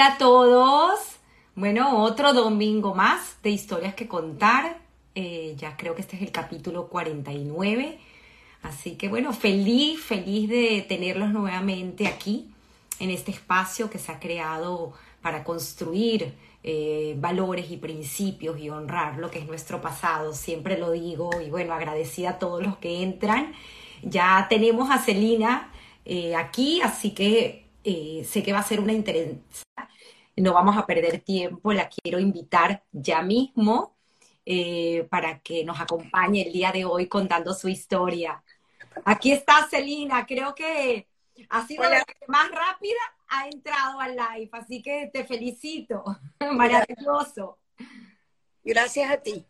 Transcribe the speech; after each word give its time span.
Hola 0.00 0.14
a 0.14 0.16
todos. 0.16 0.98
Bueno, 1.54 2.02
otro 2.02 2.32
domingo 2.32 2.94
más 2.94 3.36
de 3.42 3.50
historias 3.50 3.94
que 3.94 4.08
contar. 4.08 4.78
Eh, 5.14 5.54
ya 5.58 5.76
creo 5.76 5.94
que 5.94 6.00
este 6.00 6.16
es 6.16 6.22
el 6.22 6.32
capítulo 6.32 6.88
49. 6.88 7.98
Así 8.62 8.92
que 8.92 9.10
bueno, 9.10 9.34
feliz, 9.34 10.00
feliz 10.00 10.48
de 10.48 10.86
tenerlos 10.88 11.32
nuevamente 11.32 12.06
aquí 12.06 12.50
en 12.98 13.10
este 13.10 13.30
espacio 13.30 13.90
que 13.90 13.98
se 13.98 14.10
ha 14.10 14.18
creado 14.18 14.94
para 15.20 15.44
construir 15.44 16.32
eh, 16.64 17.14
valores 17.18 17.70
y 17.70 17.76
principios 17.76 18.58
y 18.58 18.70
honrar 18.70 19.18
lo 19.18 19.30
que 19.30 19.40
es 19.40 19.46
nuestro 19.46 19.82
pasado. 19.82 20.32
Siempre 20.32 20.78
lo 20.78 20.92
digo 20.92 21.28
y 21.46 21.50
bueno, 21.50 21.74
agradecida 21.74 22.30
a 22.30 22.38
todos 22.38 22.62
los 22.62 22.78
que 22.78 23.02
entran. 23.02 23.52
Ya 24.02 24.46
tenemos 24.48 24.90
a 24.90 24.96
Celina 24.96 25.70
eh, 26.06 26.34
aquí, 26.36 26.80
así 26.80 27.10
que 27.10 27.69
eh, 27.84 28.24
sé 28.24 28.42
que 28.42 28.52
va 28.52 28.60
a 28.60 28.64
ser 28.64 28.80
una 28.80 28.92
interesante. 28.92 29.44
No 30.36 30.54
vamos 30.54 30.76
a 30.76 30.86
perder 30.86 31.20
tiempo, 31.20 31.72
la 31.72 31.88
quiero 31.88 32.18
invitar 32.18 32.84
ya 32.92 33.22
mismo 33.22 33.96
eh, 34.46 35.06
para 35.10 35.40
que 35.40 35.64
nos 35.64 35.80
acompañe 35.80 36.46
el 36.46 36.52
día 36.52 36.72
de 36.72 36.84
hoy 36.84 37.08
contando 37.08 37.52
su 37.52 37.68
historia. 37.68 38.42
Aquí 39.04 39.32
está 39.32 39.66
Celina, 39.68 40.26
creo 40.26 40.54
que 40.54 41.06
ha 41.48 41.66
sido 41.66 41.84
la 41.84 42.04
que 42.04 42.16
más 42.26 42.50
rápida 42.50 42.98
ha 43.28 43.48
entrado 43.48 44.00
al 44.00 44.16
live, 44.16 44.50
así 44.52 44.82
que 44.82 45.10
te 45.12 45.24
felicito, 45.24 46.04
maravilloso. 46.52 47.58
Gracias 48.64 49.10
a 49.10 49.16
ti. 49.18 49.46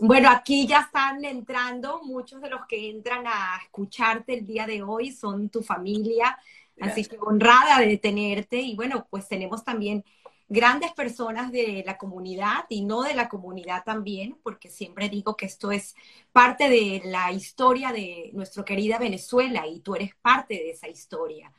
Bueno, 0.00 0.28
aquí 0.28 0.66
ya 0.66 0.80
están 0.80 1.24
entrando, 1.24 2.02
muchos 2.02 2.40
de 2.40 2.50
los 2.50 2.66
que 2.66 2.90
entran 2.90 3.24
a 3.26 3.60
escucharte 3.62 4.34
el 4.34 4.44
día 4.44 4.66
de 4.66 4.82
hoy 4.82 5.12
son 5.12 5.48
tu 5.50 5.62
familia, 5.62 6.36
Así 6.80 7.04
que 7.04 7.16
honrada 7.20 7.78
de 7.80 7.98
tenerte 7.98 8.60
y 8.60 8.74
bueno, 8.74 9.06
pues 9.10 9.28
tenemos 9.28 9.64
también 9.64 10.04
grandes 10.48 10.92
personas 10.92 11.50
de 11.52 11.82
la 11.86 11.96
comunidad 11.96 12.66
y 12.68 12.84
no 12.84 13.02
de 13.02 13.14
la 13.14 13.28
comunidad 13.28 13.84
también, 13.84 14.38
porque 14.42 14.68
siempre 14.68 15.08
digo 15.08 15.36
que 15.36 15.46
esto 15.46 15.72
es 15.72 15.94
parte 16.32 16.68
de 16.68 17.02
la 17.04 17.32
historia 17.32 17.92
de 17.92 18.30
nuestra 18.34 18.64
querida 18.64 18.98
Venezuela 18.98 19.66
y 19.66 19.80
tú 19.80 19.94
eres 19.94 20.14
parte 20.16 20.54
de 20.54 20.70
esa 20.70 20.88
historia. 20.88 21.52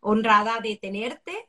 Honrada 0.00 0.60
de 0.60 0.76
tenerte 0.76 1.48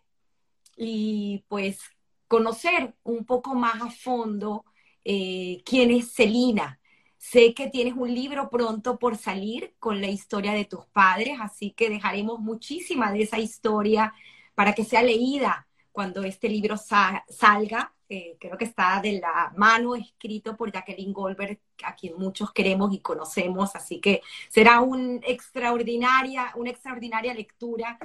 y 0.75 1.43
pues 1.47 1.80
conocer 2.27 2.95
un 3.03 3.25
poco 3.25 3.55
más 3.55 3.81
a 3.81 3.91
fondo 3.91 4.65
eh, 5.03 5.61
quién 5.65 5.91
es 5.91 6.13
Celina, 6.13 6.80
Sé 7.19 7.53
que 7.53 7.69
tienes 7.69 7.95
un 7.95 8.15
libro 8.15 8.49
pronto 8.49 8.97
por 8.97 9.17
salir 9.17 9.75
con 9.77 9.99
la 9.99 10.07
historia 10.07 10.53
de 10.53 10.63
tus 10.63 10.85
padres, 10.85 11.37
así 11.41 11.71
que 11.71 11.89
dejaremos 11.89 12.39
muchísima 12.39 13.11
de 13.11 13.23
esa 13.23 13.37
historia 13.37 14.13
para 14.55 14.73
que 14.73 14.85
sea 14.85 15.03
leída 15.03 15.67
cuando 15.91 16.23
este 16.23 16.47
libro 16.47 16.77
salga. 16.77 17.93
Eh, 18.07 18.37
creo 18.39 18.57
que 18.57 18.63
está 18.63 19.01
de 19.01 19.19
la 19.19 19.51
mano 19.57 19.95
escrito 19.95 20.55
por 20.55 20.71
Jacqueline 20.71 21.11
Goldberg, 21.11 21.59
a 21.83 21.93
quien 21.93 22.17
muchos 22.17 22.53
queremos 22.53 22.93
y 22.93 23.01
conocemos, 23.01 23.75
así 23.75 23.99
que 23.99 24.21
será 24.47 24.79
un 24.79 25.19
extraordinaria, 25.27 26.53
una 26.55 26.69
extraordinaria 26.69 27.33
lectura. 27.33 27.99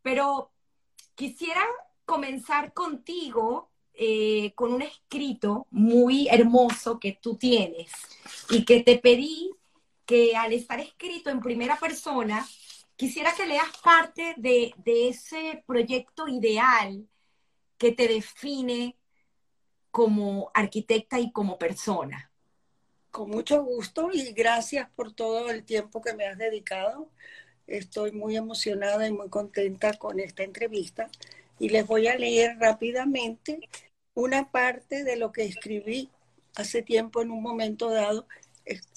Pero 0.00 0.52
quisiera 1.16 1.62
comenzar 2.06 2.72
contigo 2.72 3.73
eh, 3.96 4.52
con 4.56 4.72
un 4.72 4.82
escrito 4.82 5.66
muy 5.70 6.26
hermoso 6.28 6.98
que 6.98 7.12
tú 7.20 7.36
tienes 7.36 7.92
y 8.50 8.64
que 8.64 8.82
te 8.82 8.98
pedí 8.98 9.50
que 10.04 10.36
al 10.36 10.52
estar 10.52 10.80
escrito 10.80 11.30
en 11.30 11.40
primera 11.40 11.78
persona, 11.78 12.46
quisiera 12.96 13.32
que 13.34 13.46
leas 13.46 13.70
parte 13.82 14.34
de, 14.36 14.74
de 14.78 15.08
ese 15.08 15.62
proyecto 15.66 16.26
ideal 16.26 17.06
que 17.78 17.92
te 17.92 18.08
define 18.08 18.96
como 19.92 20.50
arquitecta 20.54 21.20
y 21.20 21.30
como 21.30 21.56
persona. 21.56 22.32
Con 23.12 23.30
mucho 23.30 23.62
gusto 23.62 24.10
y 24.12 24.32
gracias 24.32 24.90
por 24.96 25.12
todo 25.12 25.50
el 25.50 25.64
tiempo 25.64 26.02
que 26.02 26.14
me 26.14 26.26
has 26.26 26.36
dedicado. 26.36 27.10
Estoy 27.68 28.10
muy 28.10 28.36
emocionada 28.36 29.06
y 29.06 29.12
muy 29.12 29.28
contenta 29.28 29.92
con 29.94 30.18
esta 30.18 30.42
entrevista 30.42 31.08
y 31.58 31.68
les 31.68 31.86
voy 31.86 32.08
a 32.08 32.16
leer 32.16 32.56
rápidamente 32.58 33.60
una 34.14 34.50
parte 34.50 35.04
de 35.04 35.16
lo 35.16 35.32
que 35.32 35.44
escribí 35.44 36.10
hace 36.54 36.82
tiempo 36.82 37.22
en 37.22 37.30
un 37.30 37.42
momento 37.42 37.90
dado. 37.90 38.26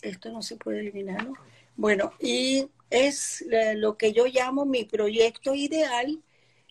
Esto 0.02 0.32
no 0.32 0.42
se 0.42 0.56
puede 0.56 0.80
eliminar, 0.80 1.26
¿no? 1.26 1.34
Bueno, 1.76 2.14
y 2.20 2.70
es 2.90 3.46
lo 3.76 3.98
que 3.98 4.14
yo 4.14 4.26
llamo 4.26 4.66
mi 4.66 4.86
proyecto 4.86 5.54
ideal 5.54 6.24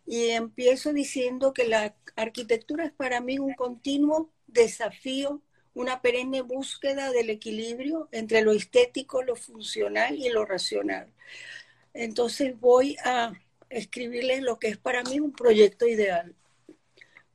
y 0.06 0.28
empiezo 0.30 0.92
diciendo 0.92 1.52
que 1.52 1.69
la 1.69 1.94
arquitectura 2.16 2.84
es 2.84 2.92
para 2.92 3.20
mí 3.20 3.38
un 3.38 3.54
continuo 3.54 4.30
desafío, 4.46 5.42
una 5.75 6.00
perenne 6.00 6.42
búsqueda 6.42 7.10
del 7.10 7.30
equilibrio 7.30 8.08
entre 8.12 8.41
lo 8.42 8.52
estético, 8.52 9.22
lo 9.22 9.36
funcional 9.36 10.16
y 10.16 10.28
lo 10.30 10.44
racional. 10.44 11.12
Entonces 11.92 12.58
voy 12.58 12.96
a 13.04 13.32
escribirles 13.71 14.43
lo 14.43 14.59
que 14.59 14.69
es 14.69 14.78
para 14.78 15.03
mí 15.03 15.21
un 15.21 15.32
proyecto 15.32 15.87
ideal. 15.87 16.34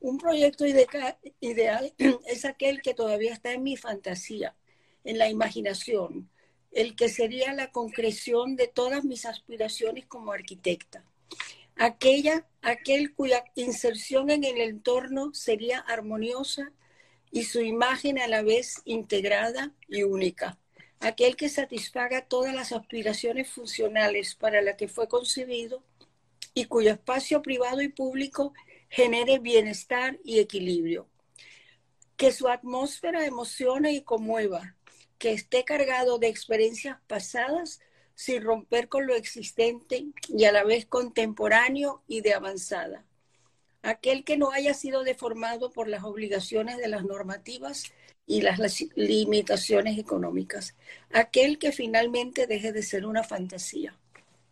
Un 0.00 0.18
proyecto 0.18 0.64
ideal 0.66 1.94
es 2.26 2.44
aquel 2.44 2.82
que 2.82 2.94
todavía 2.94 3.32
está 3.32 3.52
en 3.52 3.62
mi 3.62 3.76
fantasía, 3.76 4.56
en 5.04 5.18
la 5.18 5.28
imaginación, 5.28 6.30
el 6.72 6.96
que 6.96 7.08
sería 7.08 7.52
la 7.52 7.70
concreción 7.70 8.56
de 8.56 8.68
todas 8.68 9.04
mis 9.04 9.26
aspiraciones 9.26 10.06
como 10.06 10.32
arquitecta. 10.32 11.04
Aquella, 11.76 12.46
aquel 12.60 13.14
cuya 13.14 13.44
inserción 13.54 14.30
en 14.30 14.44
el 14.44 14.60
entorno 14.60 15.32
sería 15.34 15.78
armoniosa 15.78 16.72
y 17.30 17.44
su 17.44 17.60
imagen 17.60 18.18
a 18.18 18.28
la 18.28 18.42
vez 18.42 18.82
integrada 18.84 19.72
y 19.88 20.02
única. 20.02 20.58
Aquel 21.00 21.34
que 21.34 21.48
satisfaga 21.48 22.26
todas 22.26 22.54
las 22.54 22.72
aspiraciones 22.72 23.48
funcionales 23.50 24.34
para 24.34 24.62
las 24.62 24.76
que 24.76 24.86
fue 24.86 25.08
concebido 25.08 25.82
y 26.54 26.66
cuyo 26.66 26.90
espacio 26.90 27.42
privado 27.42 27.82
y 27.82 27.88
público 27.88 28.52
genere 28.88 29.38
bienestar 29.38 30.18
y 30.24 30.38
equilibrio. 30.38 31.08
Que 32.16 32.32
su 32.32 32.48
atmósfera 32.48 33.24
emocione 33.26 33.92
y 33.92 34.02
conmueva, 34.02 34.76
que 35.18 35.32
esté 35.32 35.64
cargado 35.64 36.18
de 36.18 36.28
experiencias 36.28 36.98
pasadas 37.06 37.80
sin 38.14 38.42
romper 38.42 38.88
con 38.88 39.06
lo 39.06 39.14
existente 39.14 40.06
y 40.28 40.44
a 40.44 40.52
la 40.52 40.64
vez 40.64 40.86
contemporáneo 40.86 42.02
y 42.06 42.20
de 42.20 42.34
avanzada. 42.34 43.04
Aquel 43.82 44.24
que 44.24 44.36
no 44.36 44.52
haya 44.52 44.74
sido 44.74 45.02
deformado 45.02 45.72
por 45.72 45.88
las 45.88 46.04
obligaciones 46.04 46.76
de 46.76 46.88
las 46.88 47.04
normativas 47.04 47.92
y 48.26 48.42
las 48.42 48.60
limitaciones 48.94 49.98
económicas. 49.98 50.76
Aquel 51.12 51.58
que 51.58 51.72
finalmente 51.72 52.46
deje 52.46 52.72
de 52.72 52.82
ser 52.82 53.06
una 53.06 53.24
fantasía. 53.24 53.98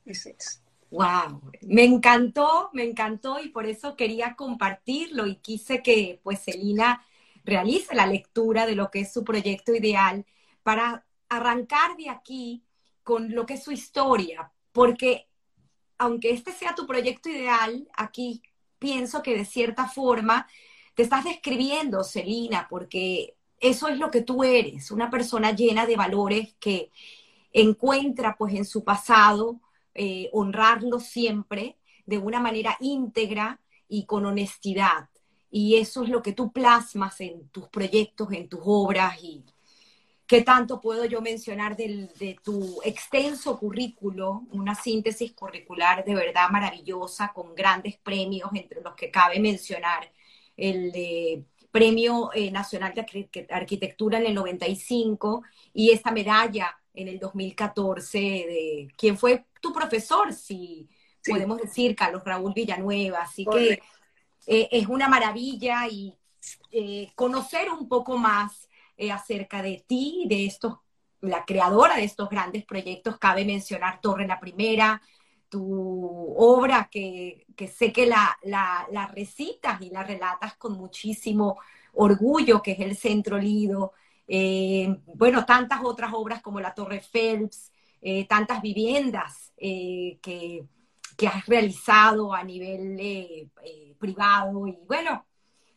Ese 0.05 0.35
es. 0.39 0.63
Wow, 0.91 1.41
me 1.63 1.85
encantó, 1.85 2.71
me 2.73 2.83
encantó 2.83 3.39
y 3.41 3.51
por 3.51 3.67
eso 3.67 3.95
quería 3.95 4.35
compartirlo 4.35 5.27
y 5.27 5.37
quise 5.37 5.83
que 5.83 6.21
pues 6.25 6.43
Celina 6.43 7.05
realice 7.45 7.95
la 7.95 8.07
lectura 8.07 8.67
de 8.67 8.75
lo 8.75 8.91
que 8.91 9.01
es 9.01 9.13
su 9.13 9.23
proyecto 9.23 9.73
ideal 9.73 10.27
para 10.65 11.07
arrancar 11.29 11.97
de 11.97 12.11
aquí 12.11 12.65
con 13.05 13.35
lo 13.35 13.47
que 13.47 13.55
es 13.55 13.63
su 13.63 13.71
historia, 13.71 14.53
porque 14.73 15.29
aunque 15.97 16.31
este 16.31 16.51
sea 16.53 16.75
tu 16.75 16.87
proyecto 16.87 17.29
ideal, 17.29 17.89
aquí 17.95 18.43
pienso 18.81 19.23
que 19.23 19.37
de 19.37 19.45
cierta 19.45 19.87
forma 19.87 20.49
te 20.95 21.05
estás 21.05 21.25
describiendo, 21.25 22.03
Celina, 22.03 22.67
porque 22.69 23.37
eso 23.61 23.87
es 23.89 23.99
lo 23.99 24.11
que 24.11 24.23
tú 24.23 24.43
eres, 24.43 24.91
una 24.91 25.09
persona 25.09 25.53
llena 25.53 25.87
de 25.87 25.97
valores 25.97 26.55
que 26.59 26.91
encuentra 27.53 28.37
pues 28.37 28.55
en 28.55 28.65
su 28.65 28.83
pasado 28.83 29.61
eh, 29.95 30.29
honrarlo 30.33 31.01
siempre 31.01 31.77
de 32.07 32.19
una 32.19 32.41
manera 32.41 32.77
íntegra 32.81 33.61
y 33.89 34.07
con 34.07 34.27
honestidad. 34.27 35.09
Y 35.51 35.77
eso 35.77 36.05
es 36.05 36.09
lo 36.09 36.23
que 36.23 36.33
tú 36.33 36.53
plasmas 36.53 37.21
en 37.21 37.49
tus 37.49 37.69
proyectos, 37.69 38.33
en 38.33 38.49
tus 38.49 38.61
obras 38.65 39.23
y 39.23 39.45
qué 40.27 40.43
tanto 40.43 40.81
puedo 40.81 41.05
yo 41.07 41.21
mencionar 41.21 41.77
de 41.77 42.39
tu 42.45 42.81
extenso 42.85 43.59
currículo, 43.59 44.45
una 44.53 44.77
síntesis 44.77 45.33
curricular 45.33 46.05
de 46.05 46.15
verdad 46.15 46.51
maravillosa 46.51 47.33
con 47.35 47.53
grandes 47.55 47.97
premios, 47.97 48.49
entre 48.55 48.81
los 48.81 48.95
que 48.95 49.11
cabe 49.11 49.41
mencionar 49.41 50.13
el 50.57 50.93
de 50.93 51.45
Premio 51.71 52.31
eh, 52.35 52.51
Nacional 52.51 52.95
de 52.95 53.47
Arquitectura 53.51 54.19
en 54.19 54.27
el 54.27 54.35
95 54.35 55.43
y 55.73 55.91
esta 55.91 56.11
medalla 56.11 56.80
en 56.95 57.09
el 57.09 57.19
2014 57.19 58.19
de 58.19 58.89
quién 58.97 59.17
fue 59.17 59.47
tu 59.61 59.73
profesor, 59.73 60.33
si 60.33 60.89
podemos 61.25 61.59
decir, 61.59 61.95
Carlos 61.95 62.23
Raúl 62.25 62.53
Villanueva. 62.55 63.21
Así 63.23 63.45
que 63.45 63.81
eh, 64.47 64.69
es 64.71 64.87
una 64.87 65.09
maravilla 65.09 65.87
y 65.89 66.15
eh, 66.71 67.11
conocer 67.15 67.71
un 67.71 67.89
poco 67.89 68.17
más 68.17 68.69
eh, 68.97 69.13
acerca 69.13 69.63
de 69.63 69.85
ti, 69.87 70.25
de 70.29 70.47
estos, 70.47 70.79
la 71.21 71.45
creadora 71.45 71.97
de 71.97 72.05
estos 72.05 72.29
grandes 72.29 72.65
proyectos. 72.65 73.19
Cabe 73.19 73.45
mencionar 73.45 74.01
Torre 74.01 74.27
la 74.27 74.41
Primera, 74.41 75.01
tu 75.49 76.35
obra 76.37 76.89
que, 76.91 77.47
sé 77.73 77.93
que 77.93 78.07
la, 78.07 78.39
la, 78.43 79.11
recitas 79.13 79.81
y 79.83 79.91
la 79.91 80.03
relatas 80.05 80.57
con 80.57 80.75
muchísimo 80.75 81.59
orgullo, 81.93 82.63
que 82.63 82.73
es 82.73 82.81
el 82.81 82.97
Centro 82.97 83.37
Lido. 83.37 83.93
Eh, 84.33 84.97
bueno, 85.07 85.45
tantas 85.45 85.81
otras 85.83 86.13
obras 86.15 86.41
como 86.41 86.61
la 86.61 86.73
Torre 86.73 87.01
Phelps, 87.01 87.73
eh, 88.01 88.29
tantas 88.29 88.63
viviendas 88.63 89.53
eh, 89.57 90.21
que, 90.23 90.65
que, 91.17 91.27
has 91.27 91.45
realizado 91.47 92.33
a 92.33 92.45
nivel 92.45 93.51
privado 93.99 94.69
y 94.69 94.79
bueno, 94.87 95.27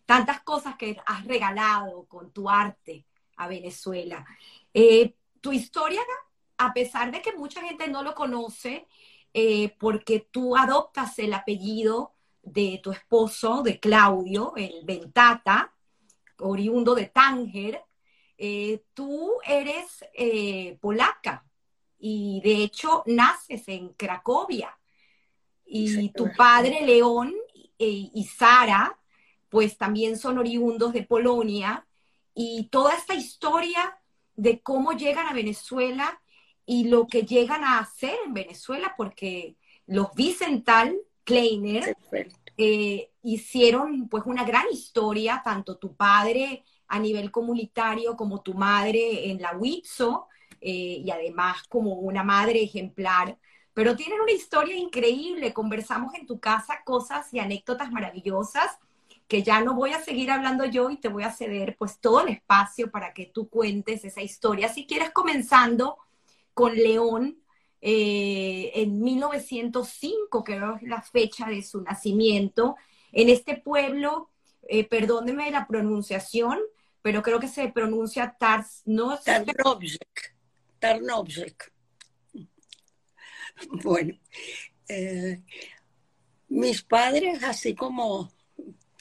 tantas 0.06 0.42
cosas 0.42 0.76
que 0.76 0.96
has 1.04 1.26
regalado 1.26 2.06
con 2.06 2.32
tu 2.32 2.48
arte 2.48 3.08
a 3.38 3.48
Venezuela. 3.48 4.24
tu 5.42 5.52
historia, 5.52 6.02
a 6.60 6.74
pesar 6.74 7.12
de 7.12 7.24
que 7.24 7.34
mucha 7.34 7.60
gente 7.62 7.88
no 7.88 8.04
lo 8.04 8.14
conoce, 8.14 8.86
porque 9.80 10.28
tú 10.30 10.56
adoptas 10.56 11.18
el 11.18 11.34
apellido 11.34 12.14
de 12.44 12.80
tu 12.84 12.92
esposo, 12.92 13.64
de 13.64 13.80
Claudio, 13.80 14.54
el 14.56 14.86
Ventata, 14.86 15.74
oriundo 16.38 16.94
de 16.94 17.08
Tánger. 17.08 17.84
Eh, 18.46 18.84
tú 18.94 19.36
eres 19.48 20.04
eh, 20.14 20.78
polaca 20.82 21.46
y 21.98 22.42
de 22.44 22.56
hecho 22.56 23.02
naces 23.06 23.70
en 23.70 23.94
Cracovia. 23.94 24.78
Y 25.66 26.10
tu 26.10 26.30
padre 26.36 26.86
León 26.86 27.34
y 27.78 28.30
Sara, 28.38 29.00
pues 29.48 29.78
también 29.78 30.18
son 30.18 30.40
oriundos 30.40 30.92
de 30.92 31.04
Polonia. 31.04 31.88
Y 32.36 32.68
toda 32.68 32.94
esta 32.96 33.14
historia 33.14 33.98
de 34.36 34.60
cómo 34.60 34.92
llegan 34.92 35.28
a 35.28 35.34
Venezuela 35.34 36.22
y 36.66 36.90
lo 36.90 37.08
que 37.08 37.22
llegan 37.22 37.64
a 37.64 37.80
hacer 37.80 38.18
en 38.26 38.34
Venezuela, 38.34 38.94
porque 38.98 39.56
los 39.88 40.14
Vicental 40.16 40.98
Kleiner 41.24 41.96
eh, 42.58 43.10
hicieron 43.22 44.10
pues 44.10 44.26
una 44.26 44.44
gran 44.44 44.66
historia, 44.70 45.42
tanto 45.46 45.78
tu 45.78 45.96
padre 45.96 46.66
a 46.88 47.00
nivel 47.00 47.32
comunitario 47.32 48.16
como 48.16 48.42
tu 48.42 48.54
madre 48.54 49.30
en 49.30 49.42
la 49.42 49.56
WITSO, 49.56 50.28
eh, 50.62 51.02
y 51.04 51.12
además 51.12 51.64
como 51.68 51.96
una 51.96 52.24
madre 52.24 52.64
ejemplar. 52.64 53.38
Pero 53.74 53.96
tienen 53.96 54.22
una 54.22 54.32
historia 54.32 54.76
increíble, 54.76 55.54
conversamos 55.54 56.14
en 56.16 56.26
tu 56.26 56.40
casa 56.40 56.84
cosas 56.86 57.34
y 57.34 57.40
anécdotas 57.40 57.92
maravillosas 57.92 58.78
que 59.28 59.42
ya 59.44 59.62
no 59.62 59.74
voy 59.74 59.92
a 59.92 60.04
seguir 60.04 60.32
hablando 60.32 60.66
yo 60.66 60.90
y 60.90 60.98
te 60.98 61.08
voy 61.08 61.24
a 61.24 61.32
ceder 61.32 61.76
pues 61.78 62.00
todo 62.00 62.22
el 62.22 62.30
espacio 62.30 62.92
para 62.92 63.14
que 63.14 63.26
tú 63.26 63.50
cuentes 63.50 64.06
esa 64.06 64.22
historia. 64.22 64.70
Si 64.70 64.86
quieres 64.86 65.12
comenzando 65.12 65.98
con 66.54 66.76
León 66.76 67.40
eh, 67.82 68.72
en 68.76 69.02
1905, 69.02 70.44
que 70.44 70.56
es 70.56 70.84
la 70.84 71.02
fecha 71.02 71.48
de 71.48 71.64
su 71.64 71.82
nacimiento, 71.82 72.76
en 73.12 73.30
este 73.30 73.58
pueblo, 73.58 74.30
eh, 74.68 74.88
perdóneme 74.88 75.52
la 75.52 75.68
pronunciación, 75.68 76.60
pero 77.04 77.22
creo 77.22 77.40
que 77.40 77.50
se 77.50 77.68
pronuncia 77.68 78.36
Tars, 78.40 78.82
no 78.86 79.20
Tarnovsek. 79.20 80.36
Tarnovsek. 80.80 81.72
Bueno, 83.84 84.18
eh, 84.88 85.44
mis 86.48 86.82
padres, 86.82 87.44
así 87.44 87.76
como 87.76 88.32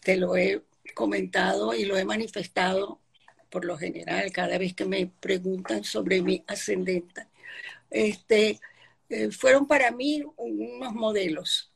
te 0.02 0.16
lo 0.16 0.36
he 0.36 0.62
comentado 0.94 1.72
y 1.74 1.84
lo 1.86 1.96
he 1.96 2.04
manifestado 2.04 3.00
por 3.48 3.64
lo 3.64 3.78
general 3.78 4.30
cada 4.32 4.58
vez 4.58 4.74
que 4.74 4.84
me 4.84 5.06
preguntan 5.06 5.84
sobre 5.84 6.22
mi 6.22 6.44
ascendente, 6.46 7.28
este, 7.88 8.60
eh, 9.08 9.30
fueron 9.30 9.66
para 9.66 9.90
mí 9.90 10.24
unos 10.36 10.92
modelos. 10.92 11.72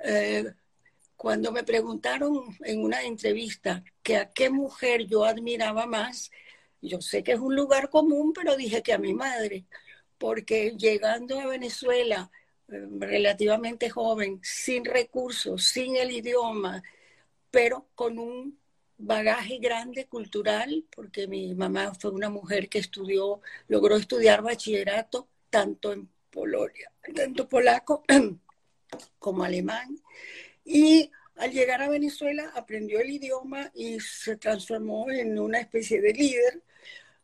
Eh, 0.00 0.52
cuando 1.22 1.52
me 1.52 1.62
preguntaron 1.62 2.42
en 2.64 2.82
una 2.82 3.04
entrevista 3.04 3.84
que 4.02 4.16
a 4.16 4.32
qué 4.32 4.50
mujer 4.50 5.06
yo 5.06 5.24
admiraba 5.24 5.86
más, 5.86 6.32
yo 6.80 7.00
sé 7.00 7.22
que 7.22 7.30
es 7.30 7.38
un 7.38 7.54
lugar 7.54 7.90
común, 7.90 8.32
pero 8.32 8.56
dije 8.56 8.82
que 8.82 8.92
a 8.92 8.98
mi 8.98 9.14
madre, 9.14 9.64
porque 10.18 10.74
llegando 10.76 11.38
a 11.38 11.46
Venezuela 11.46 12.28
eh, 12.66 12.88
relativamente 12.98 13.88
joven, 13.88 14.40
sin 14.42 14.84
recursos, 14.84 15.62
sin 15.62 15.94
el 15.94 16.10
idioma, 16.10 16.82
pero 17.52 17.86
con 17.94 18.18
un 18.18 18.58
bagaje 18.98 19.58
grande 19.58 20.06
cultural, 20.08 20.84
porque 20.90 21.28
mi 21.28 21.54
mamá 21.54 21.94
fue 21.94 22.10
una 22.10 22.30
mujer 22.30 22.68
que 22.68 22.80
estudió, 22.80 23.40
logró 23.68 23.94
estudiar 23.94 24.42
bachillerato 24.42 25.28
tanto 25.50 25.92
en 25.92 26.08
Polonia, 26.32 26.90
tanto 27.14 27.48
polaco 27.48 28.02
como 29.20 29.44
alemán. 29.44 30.02
Y 30.64 31.10
al 31.36 31.50
llegar 31.52 31.82
a 31.82 31.88
Venezuela 31.88 32.52
aprendió 32.54 33.00
el 33.00 33.10
idioma 33.10 33.70
y 33.74 34.00
se 34.00 34.36
transformó 34.36 35.10
en 35.10 35.38
una 35.38 35.58
especie 35.60 36.00
de 36.00 36.12
líder. 36.12 36.62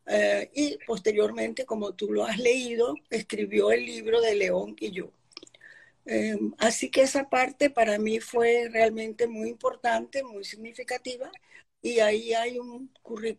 Eh, 0.06 0.50
y 0.54 0.78
posteriormente, 0.86 1.66
como 1.66 1.94
tú 1.94 2.12
lo 2.12 2.24
has 2.24 2.38
leído, 2.38 2.94
escribió 3.10 3.70
el 3.72 3.84
libro 3.84 4.20
de 4.20 4.34
León 4.34 4.74
y 4.80 4.90
yo. 4.90 5.12
Eh, 6.06 6.38
así 6.58 6.90
que 6.90 7.02
esa 7.02 7.28
parte 7.28 7.68
para 7.68 7.98
mí 7.98 8.18
fue 8.20 8.68
realmente 8.72 9.26
muy 9.26 9.50
importante, 9.50 10.22
muy 10.24 10.44
significativa. 10.44 11.30
Y 11.82 12.00
ahí 12.00 12.32
hay 12.34 12.58
un, 12.58 12.90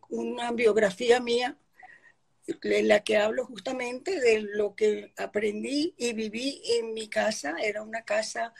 una 0.10 0.52
biografía 0.52 1.19
mía 1.19 1.57
en 2.63 2.88
la 2.88 3.04
que 3.04 3.18
hablo 3.18 3.45
justamente 3.45 4.19
de 4.19 4.42
lo 4.42 4.75
que 4.75 5.13
aprendí 5.18 5.94
y 5.98 6.13
viví 6.13 6.62
en 6.80 6.94
mi 6.94 7.07
casa. 7.10 7.56
Era 7.62 7.84
una 7.84 8.04
casa 8.04 8.54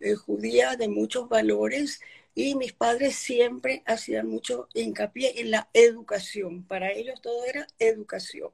eh, 0.00 0.14
judía 0.14 0.76
de 0.76 0.88
muchos 0.88 1.28
valores 1.28 2.00
y 2.34 2.54
mis 2.54 2.72
padres 2.72 3.16
siempre 3.16 3.82
hacían 3.86 4.26
mucho 4.28 4.68
hincapié 4.74 5.40
en 5.40 5.50
la 5.50 5.68
educación. 5.72 6.64
Para 6.64 6.92
ellos 6.92 7.20
todo 7.20 7.44
era 7.44 7.66
educación. 7.78 8.50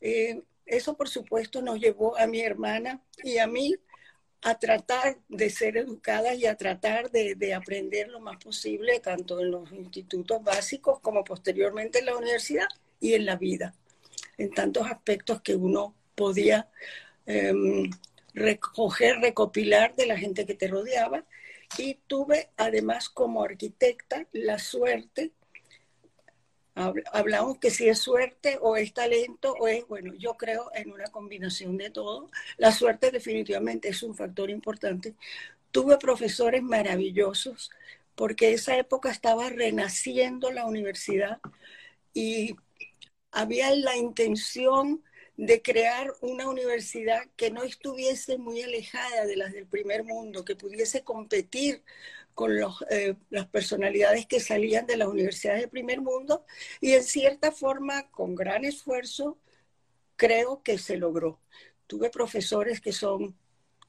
Eh, 0.00 0.42
eso, 0.66 0.96
por 0.96 1.08
supuesto, 1.08 1.62
nos 1.62 1.78
llevó 1.80 2.16
a 2.18 2.26
mi 2.26 2.40
hermana 2.40 3.02
y 3.22 3.38
a 3.38 3.46
mí 3.46 3.74
a 4.42 4.58
tratar 4.58 5.18
de 5.28 5.50
ser 5.50 5.76
educadas 5.76 6.36
y 6.36 6.46
a 6.46 6.56
tratar 6.56 7.10
de, 7.10 7.34
de, 7.36 7.54
aprender 7.54 8.08
lo 8.08 8.20
más 8.20 8.42
posible, 8.42 8.98
tanto 9.00 9.40
en 9.40 9.52
los 9.52 9.70
institutos 9.72 10.42
básicos 10.42 11.00
como 11.00 11.22
posteriormente 11.22 12.00
en 12.00 12.06
la 12.06 12.16
universidad 12.16 12.66
y 12.98 13.14
en 13.14 13.26
la 13.26 13.36
vida 13.36 13.74
en 14.38 14.50
tantos 14.50 14.86
aspectos 14.90 15.40
que 15.42 15.54
uno 15.54 15.94
podía 16.14 16.68
em, 17.26 17.90
recoger, 18.34 19.20
recopilar 19.20 19.94
de 19.96 20.06
la 20.06 20.18
gente 20.18 20.46
que 20.46 20.54
te 20.54 20.68
rodeaba. 20.68 21.24
Y 21.78 21.94
tuve 22.06 22.50
además 22.56 23.08
como 23.08 23.42
arquitecta 23.42 24.26
la 24.32 24.58
suerte, 24.58 25.32
hablamos 26.74 27.58
que 27.58 27.70
si 27.70 27.88
es 27.88 27.98
suerte 27.98 28.58
o 28.60 28.76
es 28.76 28.92
talento 28.92 29.54
o 29.58 29.68
es, 29.68 29.86
bueno, 29.88 30.14
yo 30.14 30.36
creo 30.36 30.70
en 30.74 30.92
una 30.92 31.06
combinación 31.06 31.76
de 31.76 31.90
todo. 31.90 32.30
La 32.56 32.72
suerte 32.72 33.10
definitivamente 33.10 33.88
es 33.88 34.02
un 34.02 34.14
factor 34.14 34.50
importante. 34.50 35.14
Tuve 35.70 35.96
profesores 35.98 36.62
maravillosos 36.62 37.70
porque 38.14 38.52
esa 38.52 38.76
época 38.76 39.10
estaba 39.10 39.48
renaciendo 39.48 40.50
la 40.50 40.66
universidad 40.66 41.40
y 42.14 42.56
había 43.30 43.74
la 43.74 43.96
intención 43.96 45.02
de 45.36 45.62
crear 45.62 46.12
una 46.20 46.48
universidad 46.48 47.22
que 47.36 47.50
no 47.50 47.62
estuviese 47.62 48.38
muy 48.38 48.62
alejada 48.62 49.26
de 49.26 49.36
las 49.36 49.52
del 49.52 49.66
primer 49.66 50.04
mundo, 50.04 50.44
que 50.44 50.56
pudiese 50.56 51.02
competir 51.02 51.82
con 52.34 52.52
eh, 52.90 53.14
las 53.30 53.46
personalidades 53.48 54.26
que 54.26 54.40
salían 54.40 54.86
de 54.86 54.96
las 54.96 55.08
universidades 55.08 55.60
del 55.62 55.70
primer 55.70 56.00
mundo 56.00 56.44
y 56.80 56.92
en 56.92 57.02
cierta 57.02 57.52
forma, 57.52 58.10
con 58.10 58.34
gran 58.34 58.64
esfuerzo, 58.64 59.38
creo 60.16 60.62
que 60.62 60.78
se 60.78 60.96
logró. 60.96 61.40
Tuve 61.86 62.10
profesores 62.10 62.80
que 62.80 62.92
son 62.92 63.36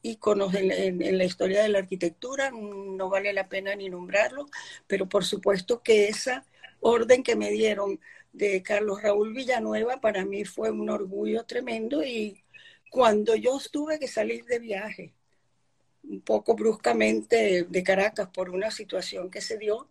íconos 0.01 0.53
en, 0.53 1.17
la 1.17 1.23
historia 1.23 1.63
de 1.63 1.69
la 1.69 1.79
arquitectura, 1.79 2.51
no 2.51 3.09
vale 3.09 3.31
la 3.33 3.47
pena 3.47 3.73
ni 3.75 3.89
nombrarlo, 3.89 4.47
pero 4.87 5.07
por 5.07 5.23
supuesto 5.23 5.81
que 5.81 6.09
esa 6.09 6.45
orden 6.81 7.23
que 7.23 7.37
me 7.37 7.49
dieron 7.51 7.99
de 8.33 8.63
Carlos 8.63 9.01
Raúl 9.01 9.33
Villanueva 9.33 10.01
para 10.01 10.25
mí 10.25 10.43
fue 10.43 10.71
un 10.71 10.89
orgullo 10.89 11.45
tremendo 11.45 12.03
y 12.03 12.43
cuando 12.89 13.35
yo 13.35 13.57
tuve 13.71 13.99
que 13.99 14.07
salir 14.07 14.43
de 14.45 14.59
viaje, 14.59 15.13
un 16.03 16.21
poco 16.21 16.55
bruscamente 16.55 17.63
de 17.63 17.83
Caracas 17.83 18.29
por 18.33 18.49
una 18.49 18.71
situación 18.71 19.29
que 19.29 19.39
se 19.39 19.57
dio, 19.57 19.87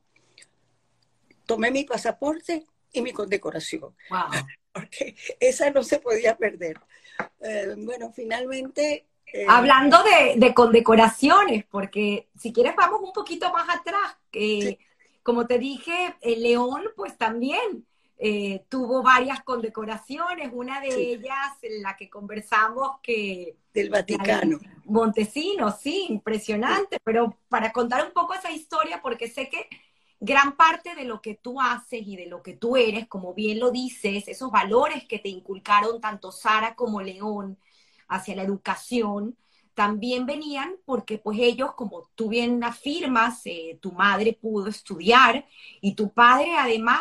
tomé 1.47 1.71
mi 1.71 1.85
pasaporte 1.85 2.67
y 2.93 3.01
mi 3.01 3.13
condecoración. 3.13 3.95
Porque 4.73 5.17
esa 5.39 5.71
no 5.71 5.83
se 5.83 5.99
podía 5.99 6.37
perder. 6.37 6.81
Eh, 7.41 7.75
bueno, 7.77 8.13
finalmente... 8.13 9.07
Eh, 9.27 9.47
Hablando 9.49 9.99
de, 10.37 10.55
condecoraciones, 10.55 11.65
porque 11.71 12.29
si 12.39 12.53
quieres 12.53 12.77
vamos 12.77 13.01
un 13.03 13.13
poquito 13.13 13.51
más 13.51 13.67
atrás. 13.69 14.17
que 14.31 14.79
Como 15.23 15.47
te 15.47 15.59
dije, 15.59 16.17
el 16.21 16.43
León, 16.43 16.85
pues 16.97 17.17
también 17.17 17.87
eh, 18.19 18.65
tuvo 18.69 19.03
varias 19.03 19.43
condecoraciones, 19.43 20.51
una 20.53 20.81
de 20.81 21.13
ellas, 21.13 21.59
en 21.63 21.83
la 21.83 21.97
que 21.97 22.09
conversamos, 22.09 23.01
que... 23.03 23.57
Del 23.75 23.91
Vaticano. 23.91 24.59
Montesino, 24.85 25.73
sí, 25.73 26.07
impresionante, 26.09 26.99
pero 27.03 27.39
para 27.49 27.73
contar 27.73 28.07
un 28.07 28.13
poco 28.13 28.35
esa 28.35 28.51
historia, 28.51 29.01
porque 29.03 29.29
sé 29.29 29.49
que 29.49 29.69
gran 30.21 30.57
parte 30.57 30.95
de 30.95 31.05
lo 31.05 31.21
que 31.21 31.35
tú 31.35 31.61
haces 31.61 32.03
y 32.07 32.17
de 32.17 32.27
lo 32.27 32.43
que 32.43 32.53
tú 32.53 32.77
eres, 32.77 33.09
como 33.09 33.35
bien 33.35 33.59
lo 33.59 33.73
dices, 33.73 34.29
esos 34.29 34.53
valores 34.53 35.05
que 35.09 35.19
te 35.19 35.29
inculcaron 35.29 36.01
tanto 36.01 36.31
Sara 36.31 36.77
como 36.77 37.03
León 37.03 37.59
hacia 38.07 38.37
la 38.37 38.43
educación, 38.43 39.37
también 39.75 40.27
venían 40.27 40.77
porque 40.85 41.19
pues 41.19 41.39
ellos, 41.41 41.75
como 41.75 42.09
tú 42.15 42.29
bien 42.29 42.63
afirmas, 42.63 43.41
eh, 43.47 43.79
tu 43.81 43.91
madre 43.93 44.39
pudo 44.41 44.69
estudiar 44.69 45.47
y 45.81 45.95
tu 45.95 46.13
padre 46.13 46.55
además 46.57 47.01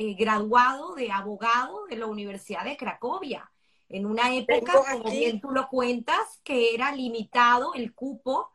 eh, 0.00 0.14
graduado 0.14 0.94
de 0.94 1.10
abogado 1.10 1.86
de 1.86 1.96
la 1.96 2.06
Universidad 2.06 2.64
de 2.64 2.76
Cracovia, 2.76 3.50
en 3.88 4.06
una 4.06 4.32
época, 4.32 4.80
como 4.92 5.10
bien 5.10 5.40
tú 5.40 5.50
lo 5.50 5.68
cuentas, 5.68 6.40
que 6.44 6.72
era 6.72 6.94
limitado 6.94 7.74
el 7.74 7.92
cupo 7.94 8.48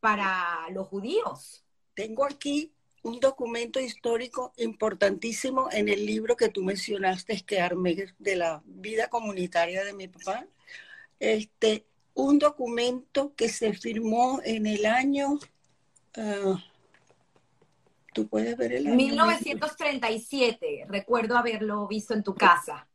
para 0.00 0.66
los 0.70 0.88
judíos. 0.88 1.62
Tengo 1.92 2.24
aquí 2.24 2.72
un 3.02 3.20
documento 3.20 3.78
histórico 3.78 4.54
importantísimo 4.56 5.68
en 5.70 5.90
el 5.90 6.06
libro 6.06 6.34
que 6.34 6.48
tú 6.48 6.62
mencionaste, 6.62 7.42
que 7.42 7.60
armé 7.60 8.14
de 8.18 8.36
la 8.36 8.62
vida 8.64 9.08
comunitaria 9.08 9.84
de 9.84 9.92
mi 9.92 10.08
papá. 10.08 10.46
Este, 11.20 11.84
un 12.14 12.38
documento 12.38 13.34
que 13.36 13.50
se 13.50 13.74
firmó 13.74 14.40
en 14.44 14.64
el 14.64 14.86
año, 14.86 15.34
uh, 16.16 16.56
tú 18.16 18.26
puedes 18.28 18.56
ver 18.56 18.72
el 18.72 18.86
año. 18.86 18.96
1937, 18.96 20.86
recuerdo 20.88 21.36
haberlo 21.36 21.86
visto 21.86 22.14
en 22.14 22.22
tu 22.22 22.34
casa. 22.34 22.88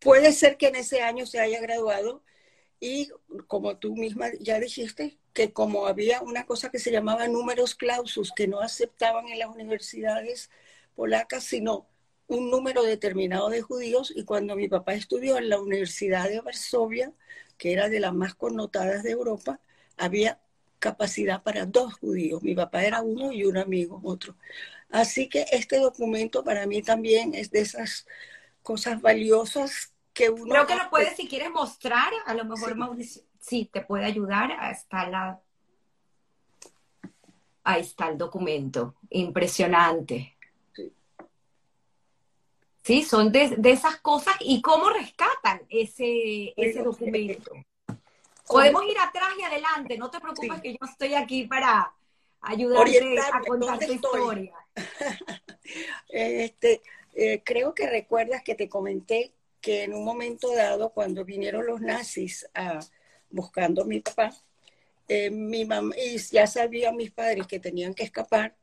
Puede 0.00 0.32
ser 0.32 0.56
que 0.56 0.66
en 0.66 0.74
ese 0.74 1.00
año 1.00 1.26
se 1.26 1.38
haya 1.38 1.60
graduado 1.60 2.24
y 2.80 3.08
como 3.46 3.76
tú 3.76 3.94
misma 3.94 4.26
ya 4.40 4.58
dijiste, 4.58 5.16
que 5.32 5.52
como 5.52 5.86
había 5.86 6.22
una 6.22 6.44
cosa 6.44 6.72
que 6.72 6.80
se 6.80 6.90
llamaba 6.90 7.28
números 7.28 7.76
clausus 7.76 8.32
que 8.34 8.48
no 8.48 8.58
aceptaban 8.58 9.28
en 9.28 9.38
las 9.38 9.48
universidades 9.48 10.50
polacas, 10.96 11.44
sino 11.44 11.86
un 12.26 12.50
número 12.50 12.82
determinado 12.82 13.48
de 13.48 13.62
judíos 13.62 14.12
y 14.14 14.24
cuando 14.24 14.56
mi 14.56 14.68
papá 14.68 14.94
estudió 14.94 15.38
en 15.38 15.50
la 15.50 15.60
Universidad 15.60 16.28
de 16.28 16.40
Varsovia, 16.40 17.12
que 17.58 17.72
era 17.72 17.88
de 17.88 18.00
las 18.00 18.12
más 18.12 18.34
connotadas 18.34 19.04
de 19.04 19.12
Europa, 19.12 19.60
había 19.96 20.40
capacidad 20.82 21.42
para 21.42 21.64
dos 21.64 21.94
judíos. 21.94 22.42
Mi 22.42 22.54
papá 22.54 22.82
era 22.82 23.00
uno 23.00 23.32
y 23.32 23.44
un 23.44 23.56
amigo 23.56 24.00
otro. 24.02 24.34
Así 24.90 25.28
que 25.28 25.46
este 25.52 25.78
documento 25.78 26.42
para 26.42 26.66
mí 26.66 26.82
también 26.82 27.34
es 27.34 27.50
de 27.52 27.60
esas 27.60 28.06
cosas 28.62 29.00
valiosas 29.00 29.92
que 30.12 30.28
uno... 30.28 30.52
Creo 30.52 30.66
que 30.66 30.74
lo 30.74 30.90
puedes, 30.90 31.16
si 31.16 31.28
quieres 31.28 31.50
mostrar, 31.50 32.12
a 32.26 32.34
lo 32.34 32.44
mejor 32.44 32.74
Mauricio, 32.74 33.22
sí, 33.40 33.70
te 33.72 33.80
puede 33.80 34.04
ayudar. 34.04 34.50
Está 34.70 35.08
la... 35.08 35.40
Ahí 37.62 37.82
está 37.82 38.08
el 38.08 38.18
documento. 38.18 38.96
Impresionante. 39.10 40.36
Sí, 42.82 43.02
son 43.02 43.30
de, 43.30 43.56
esas 43.64 43.98
cosas 43.98 44.34
y 44.40 44.60
cómo 44.60 44.90
rescatan 44.90 45.62
ese, 45.70 46.52
ese 46.56 46.82
documento. 46.82 47.52
Podemos 48.46 48.84
ir 48.84 48.98
atrás 48.98 49.30
y 49.38 49.42
adelante, 49.42 49.96
no 49.96 50.10
te 50.10 50.20
preocupes 50.20 50.60
que 50.60 50.72
yo 50.72 50.78
estoy 50.88 51.14
aquí 51.14 51.44
para 51.46 51.92
ayudarte 52.40 53.18
a 53.32 53.40
contar 53.40 53.78
tu 53.78 53.92
historia. 53.92 54.52
este, 56.08 56.82
eh, 57.14 57.42
creo 57.44 57.74
que 57.74 57.86
recuerdas 57.88 58.42
que 58.42 58.54
te 58.54 58.68
comenté 58.68 59.32
que 59.60 59.84
en 59.84 59.94
un 59.94 60.04
momento 60.04 60.54
dado, 60.54 60.90
cuando 60.90 61.24
vinieron 61.24 61.66
los 61.66 61.80
nazis 61.80 62.48
a, 62.54 62.80
buscando 63.30 63.82
a 63.82 63.86
mi 63.86 64.00
papá, 64.00 64.34
eh, 65.08 65.30
mi 65.30 65.64
mamá, 65.64 65.94
y 65.96 66.18
ya 66.18 66.46
sabían 66.46 66.96
mis 66.96 67.12
padres 67.12 67.46
que 67.46 67.60
tenían 67.60 67.94
que 67.94 68.02
escapar, 68.02 68.56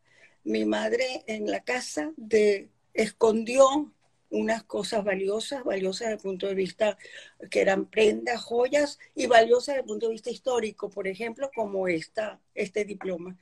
mi 0.43 0.65
madre 0.65 1.23
en 1.27 1.49
la 1.49 1.61
casa 1.61 2.11
de, 2.17 2.69
escondió 2.93 3.91
unas 4.29 4.63
cosas 4.63 5.03
valiosas, 5.03 5.63
valiosas 5.63 6.07
desde 6.07 6.13
el 6.13 6.21
punto 6.21 6.47
de 6.47 6.55
vista 6.55 6.97
que 7.49 7.61
eran 7.61 7.85
prendas, 7.85 8.41
joyas 8.41 8.99
y 9.15 9.27
valiosas 9.27 9.67
desde 9.67 9.81
el 9.81 9.87
punto 9.87 10.07
de 10.07 10.13
vista 10.13 10.29
histórico, 10.29 10.89
por 10.89 11.07
ejemplo, 11.07 11.49
como 11.53 11.87
esta, 11.87 12.39
este 12.53 12.85
diploma. 12.85 13.37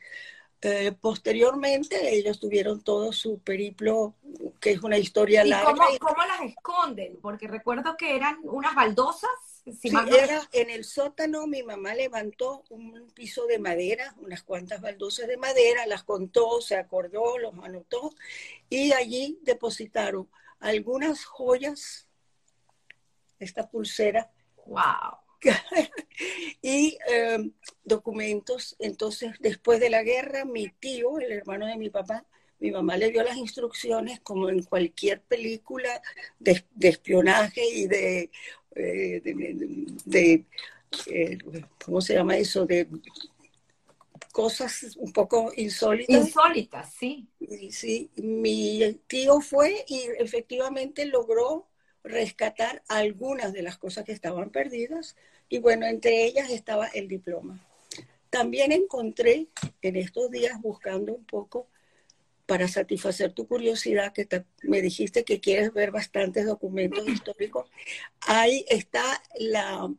Eh, 0.62 0.92
posteriormente 1.00 2.16
ellos 2.16 2.40
tuvieron 2.40 2.82
todo 2.82 3.14
su 3.14 3.38
periplo, 3.40 4.16
que 4.60 4.72
es 4.72 4.82
una 4.82 4.98
historia 4.98 5.46
¿Y 5.46 5.50
larga. 5.50 5.74
Cómo, 5.74 5.86
cómo 6.00 6.26
las 6.26 6.42
esconden? 6.50 7.18
Porque 7.22 7.48
recuerdo 7.48 7.96
que 7.96 8.16
eran 8.16 8.40
unas 8.42 8.74
baldosas. 8.74 9.30
sí, 9.80 9.92
era 10.10 10.50
en 10.54 10.72
el 10.72 10.84
sótano, 10.84 11.46
mi 11.46 11.62
mamá 11.62 11.94
levantó 11.94 12.64
un 12.70 13.12
piso 13.14 13.46
de 13.46 13.60
madera, 13.60 14.16
unas 14.18 14.42
cuantas 14.42 14.82
baldosas 14.82 15.28
de 15.28 15.38
madera, 15.38 15.86
las 15.86 16.04
contó, 16.04 16.60
se 16.60 16.76
acordó, 16.76 17.38
los 17.38 17.54
anotó, 17.64 18.16
y 18.68 18.94
allí 18.94 19.38
depositaron 19.44 20.28
algunas 20.60 21.26
joyas, 21.26 22.08
esta 23.40 23.70
pulsera. 23.70 24.32
¡Wow! 24.66 25.18
y 26.62 26.98
em, 27.08 27.52
documentos. 27.84 28.76
Entonces, 28.80 29.36
después 29.40 29.80
de 29.80 29.90
la 29.90 30.04
guerra, 30.04 30.46
mi 30.46 30.70
tío, 30.70 31.20
el 31.20 31.32
hermano 31.32 31.68
de 31.68 31.78
mi 31.78 31.90
papá, 31.90 32.26
mi 32.60 32.72
mamá 32.72 32.98
le 32.98 33.12
dio 33.12 33.24
las 33.24 33.38
instrucciones, 33.38 34.20
como 34.22 34.50
en 34.50 34.64
cualquier 34.64 35.22
película 35.22 36.02
de, 36.40 36.64
espionaje 36.82 37.62
y 37.64 37.88
de, 37.88 38.32
eh, 38.76 39.22
de, 40.06 40.46
eh, 41.08 41.38
¿cómo 41.84 42.02
se 42.02 42.16
llama 42.16 42.38
eso? 42.38 42.66
De 42.66 42.88
cosas 44.38 44.96
un 44.98 45.12
poco 45.12 45.52
insólitas. 45.56 46.28
Insólitas, 46.28 46.94
sí. 46.94 47.28
Sí, 47.72 48.12
mi 48.18 48.94
tío 49.08 49.42
fue 49.42 49.84
y 49.88 50.00
efectivamente 50.20 51.08
logró 51.08 51.66
rescatar 52.04 52.84
algunas 52.88 53.52
de 53.52 53.64
las 53.64 53.80
cosas 53.80 54.06
que 54.06 54.12
estaban 54.12 54.52
perdidas 54.52 55.16
y 55.50 55.58
bueno, 55.58 55.88
entre 55.88 56.24
ellas 56.26 56.52
estaba 56.52 56.86
el 56.86 57.08
diploma. 57.08 57.60
También 58.30 58.72
encontré 58.72 59.48
en 59.82 59.96
estos 59.96 60.30
días 60.30 60.62
buscando 60.62 61.16
un 61.16 61.26
poco 61.26 61.68
para 62.46 62.68
satisfacer 62.68 63.34
tu 63.34 63.48
curiosidad, 63.48 64.14
que 64.14 64.28
me 64.62 64.84
dijiste 64.84 65.24
que 65.24 65.40
quieres 65.40 65.74
ver 65.74 65.90
bastantes 65.90 66.46
documentos 66.46 67.08
históricos, 67.08 67.72
ahí 68.22 68.64
está 68.70 69.20
la 69.40 69.92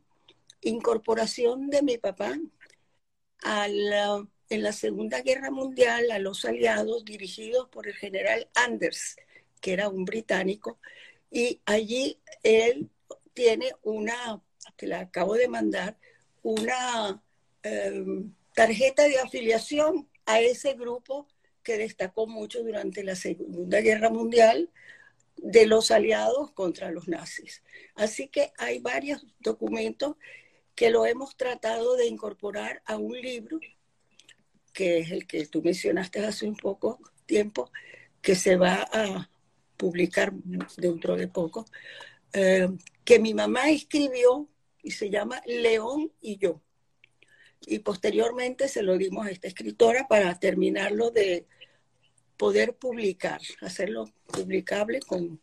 incorporación 0.61 1.71
de 1.71 1.83
mi 1.83 1.99
papá 1.99 2.39
a 3.43 3.67
en 4.51 4.63
la 4.63 4.73
Segunda 4.73 5.21
Guerra 5.21 5.51
Mundial 5.51 6.11
a 6.11 6.19
los 6.19 6.45
aliados 6.45 7.05
dirigidos 7.05 7.69
por 7.69 7.87
el 7.87 7.95
general 7.95 8.49
Anders, 8.55 9.17
que 9.61 9.73
era 9.73 9.89
un 9.89 10.05
británico, 10.05 10.79
y 11.31 11.61
allí 11.67 12.21
él 12.43 12.91
tiene 13.35 13.73
una, 13.83 14.43
te 14.77 14.87
la 14.87 15.01
acabo 15.01 15.35
de 15.35 15.49
mandar, 15.49 15.99
una 16.43 17.23
em, 17.63 18.33
tarjeta 18.55 19.05
de 19.05 19.19
afiliación 19.19 20.09
a 20.25 20.41
ese 20.41 20.75
grupo 20.75 21.29
que 21.63 21.77
destacó 21.77 22.27
mucho 22.27 22.63
durante 22.63 23.05
la 23.05 23.15
Segunda 23.15 23.81
Guerra 23.81 24.11
Mundial 24.11 24.71
de 25.37 25.67
los 25.67 25.91
aliados 25.91 26.51
contra 26.53 26.91
los 26.91 27.09
nazis. 27.09 27.63
Así 27.95 28.29
que 28.29 28.53
hay 28.57 28.79
varios 28.79 29.27
documentos 29.41 30.17
que 30.79 30.91
lo 30.91 31.05
hemos 31.07 31.37
tratado 31.37 31.97
de 31.97 32.07
incorporar 32.07 32.83
a 32.87 32.97
un 32.97 33.21
libro, 33.21 33.59
que 34.73 34.99
es 34.99 35.11
el 35.11 35.27
que 35.27 35.45
tú 35.47 35.61
mencionaste 35.61 36.25
hace 36.25 36.47
un 36.47 36.55
poco 36.55 37.01
tiempo, 37.27 37.73
que 38.23 38.37
se 38.37 38.55
va 38.55 38.89
a 38.93 39.29
publicar 39.77 40.33
dentro 40.77 41.17
de 41.17 41.27
poco, 41.27 41.67
eh, 42.33 42.69
que 43.05 43.19
mi 43.19 43.35
mamá 43.35 43.71
escribió 43.71 44.49
y 44.81 44.93
se 44.93 45.11
llama 45.11 45.43
León 45.47 46.13
y 46.21 46.39
yo. 46.39 46.63
Y 47.67 47.81
posteriormente 47.81 48.69
se 48.69 48.85
lo 48.85 48.97
dimos 48.97 49.27
a 49.27 49.33
esta 49.33 49.49
escritora 49.49 50.07
para 50.07 50.39
terminarlo 50.39 51.11
de 51.11 51.49
poder 52.37 52.77
publicar, 52.77 53.41
hacerlo 53.63 54.05
publicable 54.29 55.01
con 55.01 55.41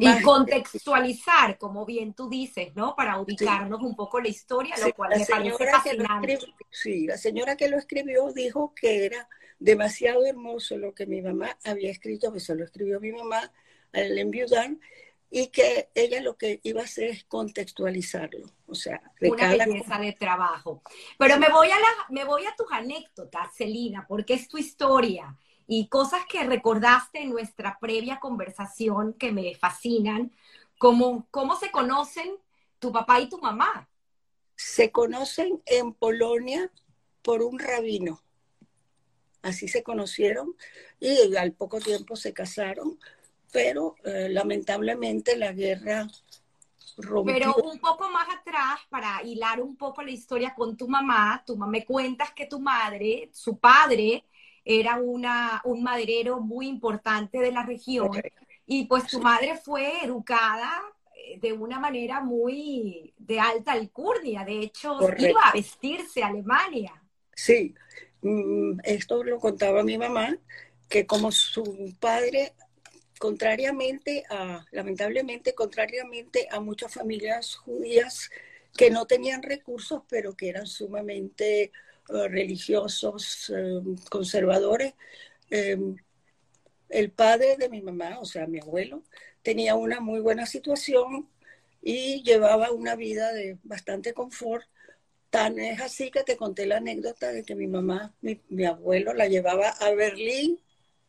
y 0.00 0.22
contextualizar, 0.22 1.58
como 1.58 1.84
bien 1.84 2.14
tú 2.14 2.28
dices, 2.28 2.74
¿no? 2.74 2.94
Para 2.96 3.20
ubicarnos 3.20 3.80
un 3.82 3.94
poco 3.94 4.20
la 4.20 4.28
historia, 4.28 4.76
lo 4.78 4.92
cual 4.94 5.18
me 5.18 5.26
parece 5.26 5.66
fascinante. 5.66 6.38
sí, 6.70 7.06
la 7.06 7.16
señora 7.16 7.56
que 7.56 7.68
lo 7.68 7.78
escribió 7.78 8.32
dijo 8.32 8.72
que 8.74 9.06
era 9.06 9.28
demasiado 9.58 10.24
hermoso 10.24 10.76
lo 10.76 10.94
que 10.94 11.06
mi 11.06 11.22
mamá 11.22 11.56
había 11.64 11.90
escrito, 11.90 12.32
que 12.32 12.40
se 12.40 12.54
lo 12.54 12.64
escribió 12.64 13.00
mi 13.00 13.12
mamá 13.12 13.52
al 13.92 14.18
enviudar, 14.18 14.70
y 15.34 15.46
que 15.46 15.88
ella 15.94 16.20
lo 16.20 16.36
que 16.36 16.60
iba 16.62 16.82
a 16.82 16.84
hacer 16.84 17.10
es 17.10 17.24
contextualizarlo, 17.24 18.50
o 18.66 18.74
sea, 18.74 19.02
de 19.18 19.30
una 19.30 19.48
belleza 19.48 19.98
de 19.98 20.12
trabajo. 20.12 20.82
Pero 21.18 21.38
me 21.38 21.48
voy 21.48 21.70
a 21.70 21.76
la, 21.76 21.88
me 22.10 22.24
voy 22.24 22.44
a 22.44 22.54
tus 22.54 22.70
anécdotas, 22.70 23.54
Celina, 23.56 24.04
porque 24.06 24.34
es 24.34 24.46
tu 24.46 24.58
historia 24.58 25.34
y 25.66 25.88
cosas 25.88 26.22
que 26.28 26.44
recordaste 26.44 27.22
en 27.22 27.30
nuestra 27.30 27.78
previa 27.80 28.20
conversación 28.20 29.14
que 29.14 29.32
me 29.32 29.54
fascinan, 29.54 30.32
como 30.78 31.26
cómo 31.30 31.56
se 31.56 31.70
conocen 31.70 32.36
tu 32.78 32.92
papá 32.92 33.20
y 33.20 33.28
tu 33.28 33.38
mamá. 33.38 33.88
Se 34.56 34.90
conocen 34.90 35.62
en 35.66 35.92
Polonia 35.94 36.70
por 37.22 37.42
un 37.42 37.58
rabino. 37.58 38.20
Así 39.42 39.68
se 39.68 39.82
conocieron 39.82 40.54
y 41.00 41.36
al 41.36 41.52
poco 41.52 41.80
tiempo 41.80 42.16
se 42.16 42.32
casaron, 42.32 42.98
pero 43.52 43.96
eh, 44.04 44.28
lamentablemente 44.30 45.36
la 45.36 45.52
guerra 45.52 46.08
rompió. 46.96 47.34
Pero 47.34 47.54
un 47.56 47.78
poco 47.78 48.08
más 48.08 48.28
atrás, 48.28 48.80
para 48.88 49.22
hilar 49.22 49.60
un 49.60 49.76
poco 49.76 50.02
la 50.02 50.10
historia 50.10 50.54
con 50.54 50.76
tu 50.76 50.88
mamá, 50.88 51.42
tu 51.46 51.56
mamá 51.56 51.70
me 51.70 51.84
cuentas 51.84 52.32
que 52.32 52.46
tu 52.46 52.60
madre, 52.60 53.30
su 53.32 53.58
padre, 53.58 54.24
era 54.64 54.96
una, 54.96 55.60
un 55.64 55.82
maderero 55.82 56.40
muy 56.40 56.68
importante 56.68 57.38
de 57.38 57.52
la 57.52 57.64
región 57.64 58.10
y 58.66 58.86
pues 58.86 59.06
tu 59.06 59.20
madre 59.20 59.56
fue 59.56 60.04
educada 60.04 60.70
eh, 61.14 61.38
de 61.40 61.52
una 61.52 61.78
manera 61.78 62.20
muy 62.20 63.12
de 63.18 63.40
alta 63.40 63.72
alcurnia, 63.72 64.44
de 64.44 64.60
hecho 64.60 64.98
iba 65.18 65.40
a 65.42 65.52
vestirse 65.52 66.22
a 66.22 66.28
Alemania. 66.28 67.02
Sí, 67.34 67.74
mm, 68.22 68.80
esto 68.84 69.24
lo 69.24 69.38
contaba 69.38 69.82
mi 69.82 69.98
mamá, 69.98 70.36
que 70.88 71.06
como 71.06 71.32
su 71.32 71.94
padre, 71.98 72.54
contrariamente 73.18 74.24
a, 74.30 74.64
lamentablemente, 74.70 75.54
contrariamente 75.54 76.48
a 76.50 76.60
muchas 76.60 76.94
familias 76.94 77.56
judías 77.56 78.30
que 78.76 78.90
no 78.90 79.06
tenían 79.06 79.42
recursos, 79.42 80.02
pero 80.08 80.34
que 80.34 80.48
eran 80.48 80.66
sumamente 80.66 81.72
religiosos, 82.08 83.52
eh, 83.54 83.80
conservadores, 84.10 84.94
el 86.92 87.10
padre 87.10 87.56
de 87.56 87.68
mi 87.68 87.80
mamá, 87.82 88.18
o 88.20 88.24
sea, 88.24 88.46
mi 88.46 88.60
abuelo, 88.60 89.02
tenía 89.42 89.74
una 89.74 90.00
muy 90.00 90.20
buena 90.20 90.46
situación 90.46 91.28
y 91.82 92.22
llevaba 92.22 92.70
una 92.70 92.94
vida 92.96 93.32
de 93.32 93.58
bastante 93.64 94.14
confort. 94.14 94.64
Tan 95.30 95.58
es 95.58 95.80
así 95.80 96.10
que 96.10 96.22
te 96.22 96.36
conté 96.36 96.66
la 96.66 96.76
anécdota 96.76 97.32
de 97.32 97.42
que 97.42 97.54
mi 97.54 97.66
mamá, 97.66 98.14
mi, 98.20 98.64
abuelo, 98.64 99.14
la 99.14 99.26
llevaba 99.26 99.70
a 99.70 99.90
Berlín 99.92 100.60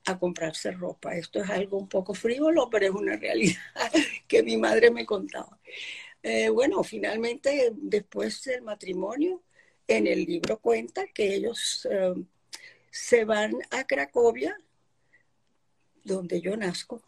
a 0.05 0.17
comprarse 0.17 0.71
ropa. 0.71 1.15
Esto 1.15 1.43
es 1.43 1.49
algo 1.49 1.77
un 1.77 1.89
poco 1.89 2.13
frívolo, 2.13 2.69
pero 2.69 2.85
es 2.85 2.91
una 2.91 3.17
realidad 3.17 3.59
que 4.27 4.43
mi 4.43 4.57
madre 4.57 4.91
me 4.91 5.05
contaba. 5.05 5.59
Eh, 6.23 6.49
bueno, 6.49 6.83
finalmente, 6.83 7.73
después 7.75 8.43
del 8.45 8.61
matrimonio, 8.61 9.43
en 9.87 10.07
el 10.07 10.25
libro 10.25 10.59
cuenta 10.59 11.07
que 11.07 11.35
ellos 11.35 11.87
eh, 11.89 12.13
se 12.91 13.25
van 13.25 13.53
a 13.71 13.83
Cracovia 13.85 14.57
donde 16.03 16.41
yo 16.41 16.55
nazco. 16.57 17.01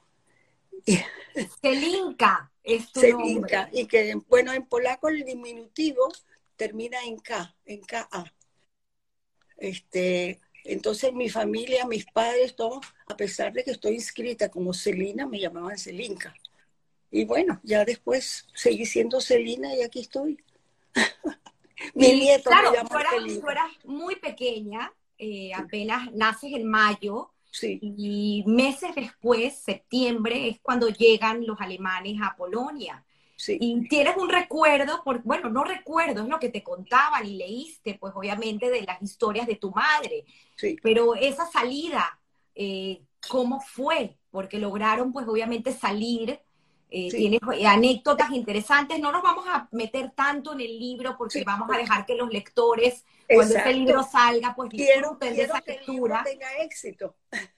Selinka 1.61 2.51
es 2.63 2.91
tu 2.91 3.01
Selinka, 3.01 3.69
y 3.71 3.85
que, 3.85 4.15
bueno, 4.27 4.53
en 4.53 4.65
polaco 4.65 5.09
el 5.09 5.23
diminutivo 5.23 6.11
termina 6.55 6.97
en 7.05 7.17
K, 7.17 7.55
en 7.65 7.81
KA. 7.81 8.33
Este, 9.57 10.41
entonces 10.63 11.13
mi 11.13 11.29
familia, 11.29 11.85
mis 11.85 12.05
padres, 12.05 12.55
todos, 12.55 12.85
a 13.07 13.15
pesar 13.15 13.53
de 13.53 13.63
que 13.63 13.71
estoy 13.71 13.95
inscrita 13.95 14.49
como 14.49 14.73
Celina, 14.73 15.27
me 15.27 15.39
llamaban 15.39 15.77
Selinka. 15.77 16.33
Y 17.11 17.25
bueno, 17.25 17.59
ya 17.63 17.85
después 17.85 18.47
seguí 18.53 18.85
siendo 18.85 19.21
Celina 19.21 19.75
y 19.75 19.81
aquí 19.81 20.01
estoy. 20.01 20.43
mi 21.93 22.13
nieto 22.13 22.49
claro, 22.49 22.71
me 22.71 23.39
tú 23.39 23.49
eras, 23.49 23.71
muy 23.83 24.15
pequeña, 24.15 24.91
eh, 25.17 25.53
apenas 25.53 26.11
naces 26.13 26.53
en 26.53 26.67
mayo, 26.67 27.31
y 27.61 28.43
meses 28.45 28.93
después, 28.95 29.57
septiembre, 29.57 30.49
es 30.49 30.59
cuando 30.61 30.89
llegan 30.89 31.45
los 31.45 31.59
alemanes 31.61 32.19
a 32.21 32.35
Polonia. 32.35 33.03
Y 33.47 33.87
tienes 33.89 34.15
un 34.17 34.29
recuerdo, 34.29 35.03
por, 35.03 35.21
bueno, 35.23 35.49
no 35.49 35.63
recuerdo, 35.63 36.23
es 36.23 36.29
lo 36.29 36.39
que 36.39 36.49
te 36.49 36.63
contaban 36.63 37.25
y 37.25 37.35
leíste, 37.35 37.95
pues 37.95 38.13
obviamente 38.15 38.69
de 38.69 38.81
las 38.81 39.01
historias 39.01 39.45
de 39.45 39.55
tu 39.55 39.71
madre. 39.71 40.25
Pero 40.81 41.15
esa 41.15 41.45
salida, 41.45 42.19
eh, 42.55 43.01
¿cómo 43.27 43.59
fue? 43.59 44.15
Porque 44.31 44.57
lograron, 44.57 45.11
pues 45.11 45.27
obviamente 45.27 45.73
salir 45.73 46.39
eh, 46.89 47.09
tienes 47.09 47.39
anécdotas 47.65 48.31
interesantes. 48.31 48.99
No 48.99 49.11
nos 49.11 49.21
vamos 49.21 49.45
a 49.47 49.67
meter 49.71 50.11
tanto 50.11 50.53
en 50.53 50.61
el 50.61 50.79
libro 50.79 51.15
porque 51.17 51.43
vamos 51.43 51.69
a 51.71 51.77
dejar 51.77 52.05
que 52.05 52.15
los 52.15 52.29
lectores, 52.31 53.03
cuando 53.27 53.55
este 53.55 53.73
libro 53.73 54.03
salga, 54.03 54.55
pues 54.55 54.69
disfruten 54.69 55.35
de 55.35 55.43
esa 55.43 55.63
lectura. 55.65 56.23
tenga 56.23 56.47
éxito. 56.61 57.15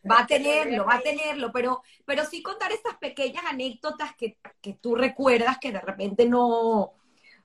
Va 0.09 0.19
a 0.19 0.27
tenerlo, 0.27 0.85
va 0.85 0.95
a 0.95 1.01
tenerlo, 1.01 1.51
pero, 1.51 1.83
pero 2.05 2.25
sí 2.25 2.41
contar 2.41 2.71
estas 2.71 2.97
pequeñas 2.97 3.43
anécdotas 3.45 4.15
que, 4.15 4.37
que 4.61 4.73
tú 4.73 4.95
recuerdas 4.95 5.57
que 5.59 5.71
de 5.71 5.81
repente 5.81 6.25
no, 6.25 6.93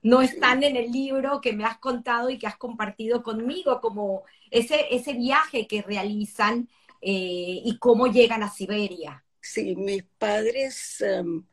no 0.03 0.21
están 0.21 0.63
en 0.65 0.77
el 0.77 0.91
libro 0.91 1.41
que 1.41 1.53
me 1.53 1.65
has 1.65 1.79
contado 1.79 2.29
y 2.29 2.39
que 2.39 2.47
has 2.47 2.57
compartido 2.57 3.23
conmigo, 3.23 3.81
como 3.81 4.25
ese, 4.51 4.87
ese 4.91 5.15
viaje 5.15 5.67
que 5.67 5.83
realizan 5.83 6.69
eh, 7.01 7.63
y 7.65 7.79
cómo 7.79 8.07
llegan 8.07 8.43
a 8.43 8.51
Siberia. 8.51 9.25
Sí, 9.41 9.75
mis 9.75 10.05
padres 10.19 11.01
em, 11.01 11.45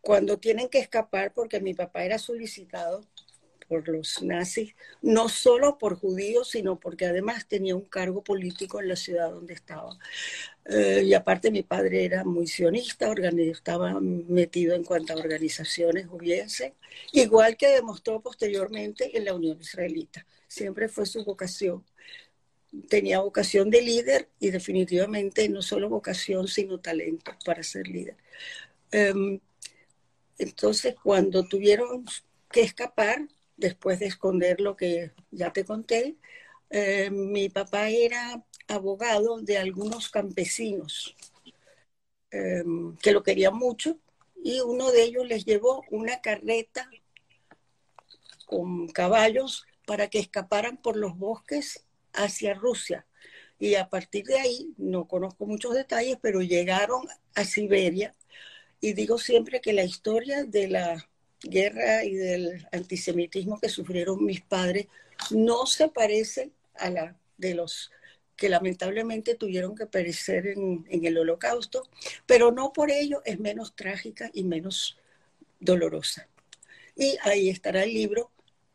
cuando 0.00 0.38
tienen 0.38 0.68
que 0.68 0.78
escapar, 0.78 1.32
porque 1.32 1.60
mi 1.60 1.74
papá 1.74 2.04
era 2.04 2.18
solicitado 2.18 3.04
por 3.70 3.88
los 3.88 4.20
nazis, 4.20 4.74
no 5.00 5.28
solo 5.28 5.78
por 5.78 5.94
judíos, 5.94 6.50
sino 6.50 6.80
porque 6.80 7.06
además 7.06 7.46
tenía 7.46 7.76
un 7.76 7.84
cargo 7.84 8.24
político 8.24 8.80
en 8.80 8.88
la 8.88 8.96
ciudad 8.96 9.30
donde 9.30 9.54
estaba. 9.54 9.96
Eh, 10.64 11.04
y 11.06 11.14
aparte 11.14 11.52
mi 11.52 11.62
padre 11.62 12.04
era 12.04 12.24
muy 12.24 12.48
sionista, 12.48 13.14
estaba 13.38 14.00
metido 14.00 14.74
en 14.74 14.82
cuantas 14.82 15.18
organizaciones 15.18 16.08
hubiese, 16.10 16.74
igual 17.12 17.56
que 17.56 17.68
demostró 17.68 18.20
posteriormente 18.20 19.16
en 19.16 19.24
la 19.24 19.34
Unión 19.34 19.60
Israelita. 19.60 20.26
Siempre 20.48 20.88
fue 20.88 21.06
su 21.06 21.24
vocación. 21.24 21.84
Tenía 22.88 23.20
vocación 23.20 23.70
de 23.70 23.82
líder 23.82 24.28
y 24.40 24.50
definitivamente 24.50 25.48
no 25.48 25.62
solo 25.62 25.88
vocación, 25.88 26.48
sino 26.48 26.80
talento 26.80 27.36
para 27.44 27.62
ser 27.62 27.86
líder. 27.86 28.16
Em, 28.90 29.38
entonces, 30.40 30.94
cuando 31.02 31.46
tuvieron 31.46 32.06
que 32.50 32.62
escapar, 32.62 33.28
después 33.58 33.98
de 34.00 34.06
esconder 34.06 34.58
lo 34.58 34.74
que 34.74 35.12
ya 35.30 35.52
te 35.52 35.66
conté, 35.66 36.16
eh, 36.70 37.10
mi 37.10 37.50
papá 37.50 37.90
era 37.90 38.42
abogado 38.66 39.42
de 39.42 39.58
algunos 39.58 40.08
campesinos 40.08 41.14
eh, 42.30 42.64
que 43.02 43.12
lo 43.12 43.22
querían 43.22 43.54
mucho 43.54 43.98
y 44.42 44.60
uno 44.60 44.90
de 44.90 45.02
ellos 45.02 45.26
les 45.26 45.44
llevó 45.44 45.84
una 45.90 46.22
carreta 46.22 46.88
con 48.46 48.88
caballos 48.88 49.66
para 49.84 50.08
que 50.08 50.20
escaparan 50.20 50.78
por 50.78 50.96
los 50.96 51.18
bosques 51.18 51.84
hacia 52.14 52.54
Rusia. 52.54 53.06
Y 53.58 53.74
a 53.74 53.90
partir 53.90 54.24
de 54.24 54.38
ahí, 54.38 54.72
no 54.78 55.06
conozco 55.06 55.44
muchos 55.44 55.74
detalles, 55.74 56.16
pero 56.22 56.40
llegaron 56.40 57.06
a 57.34 57.44
Siberia 57.44 58.14
y 58.80 58.92
digo 58.94 59.18
siempre 59.18 59.60
que 59.60 59.72
la 59.72 59.84
historia 59.84 60.44
de 60.44 60.68
la 60.68 61.08
guerra 61.42 62.04
y 62.04 62.14
del 62.14 62.66
antisemitismo 62.72 63.58
que 63.60 63.68
sufrieron 63.68 64.24
mis 64.24 64.40
padres 64.40 64.86
no 65.30 65.66
se 65.66 65.88
parece 65.88 66.50
a 66.74 66.90
la 66.90 67.16
de 67.36 67.54
los 67.54 67.90
que 68.36 68.48
lamentablemente 68.48 69.34
tuvieron 69.34 69.74
que 69.74 69.86
perecer 69.86 70.46
en, 70.46 70.86
el 70.90 71.18
holocausto, 71.18 71.82
pero 72.24 72.50
no 72.50 72.72
por 72.72 72.90
ello 72.90 73.20
es 73.26 73.38
menos 73.38 73.76
trágica 73.76 74.30
y 74.32 74.44
menos 74.44 74.96
dolorosa. 75.58 76.26
Y 76.96 77.18
ahí 77.22 77.50
estará 77.50 77.84
el 77.84 77.92
libro 77.92 78.30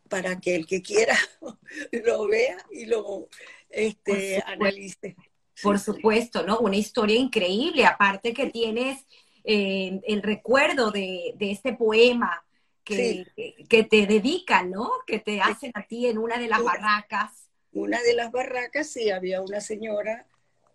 para 0.07 0.39
que 0.39 0.55
el 0.55 0.67
que 0.67 0.83
quiera 0.83 1.17
lo 1.91 2.27
vea 2.27 2.57
y 2.71 2.85
lo 2.85 3.27
este, 3.71 4.43
analice. 4.45 5.15
Por 5.63 5.79
supuesto, 5.79 6.45
¿no? 6.45 6.59
Una 6.59 6.75
historia 6.75 7.17
increíble, 7.17 7.85
aparte 7.85 8.33
que 8.33 8.51
tienes 8.51 9.03
eh, 9.45 10.01
el 10.07 10.23
recuerdo 10.23 10.91
de, 10.91 11.35
este 11.39 11.73
poema 11.73 12.43
que, 12.83 13.25
que, 13.69 13.83
te 13.83 14.07
dedican, 14.07 14.71
¿no? 14.71 14.89
Que 15.05 15.19
te 15.19 15.41
hacen 15.41 15.71
a 15.75 15.85
ti 15.85 16.07
en 16.07 16.17
una 16.17 16.37
de 16.37 16.47
las 16.47 16.63
barracas. 16.63 17.49
Una 17.71 18.01
de 18.01 18.13
las 18.13 18.31
barracas, 18.31 18.89
sí, 18.89 19.11
había 19.11 19.41
una 19.41 19.61
señora, 19.61 20.27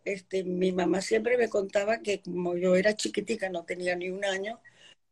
este, 0.04 0.44
mi 0.44 0.72
mamá 0.72 1.00
siempre 1.00 1.36
me 1.36 1.48
contaba 1.48 2.00
que 2.00 2.20
como 2.20 2.56
yo 2.56 2.76
era 2.76 2.94
chiquitica, 2.94 3.48
no 3.48 3.64
tenía 3.64 3.96
ni 3.96 4.10
un 4.10 4.24
año, 4.24 4.60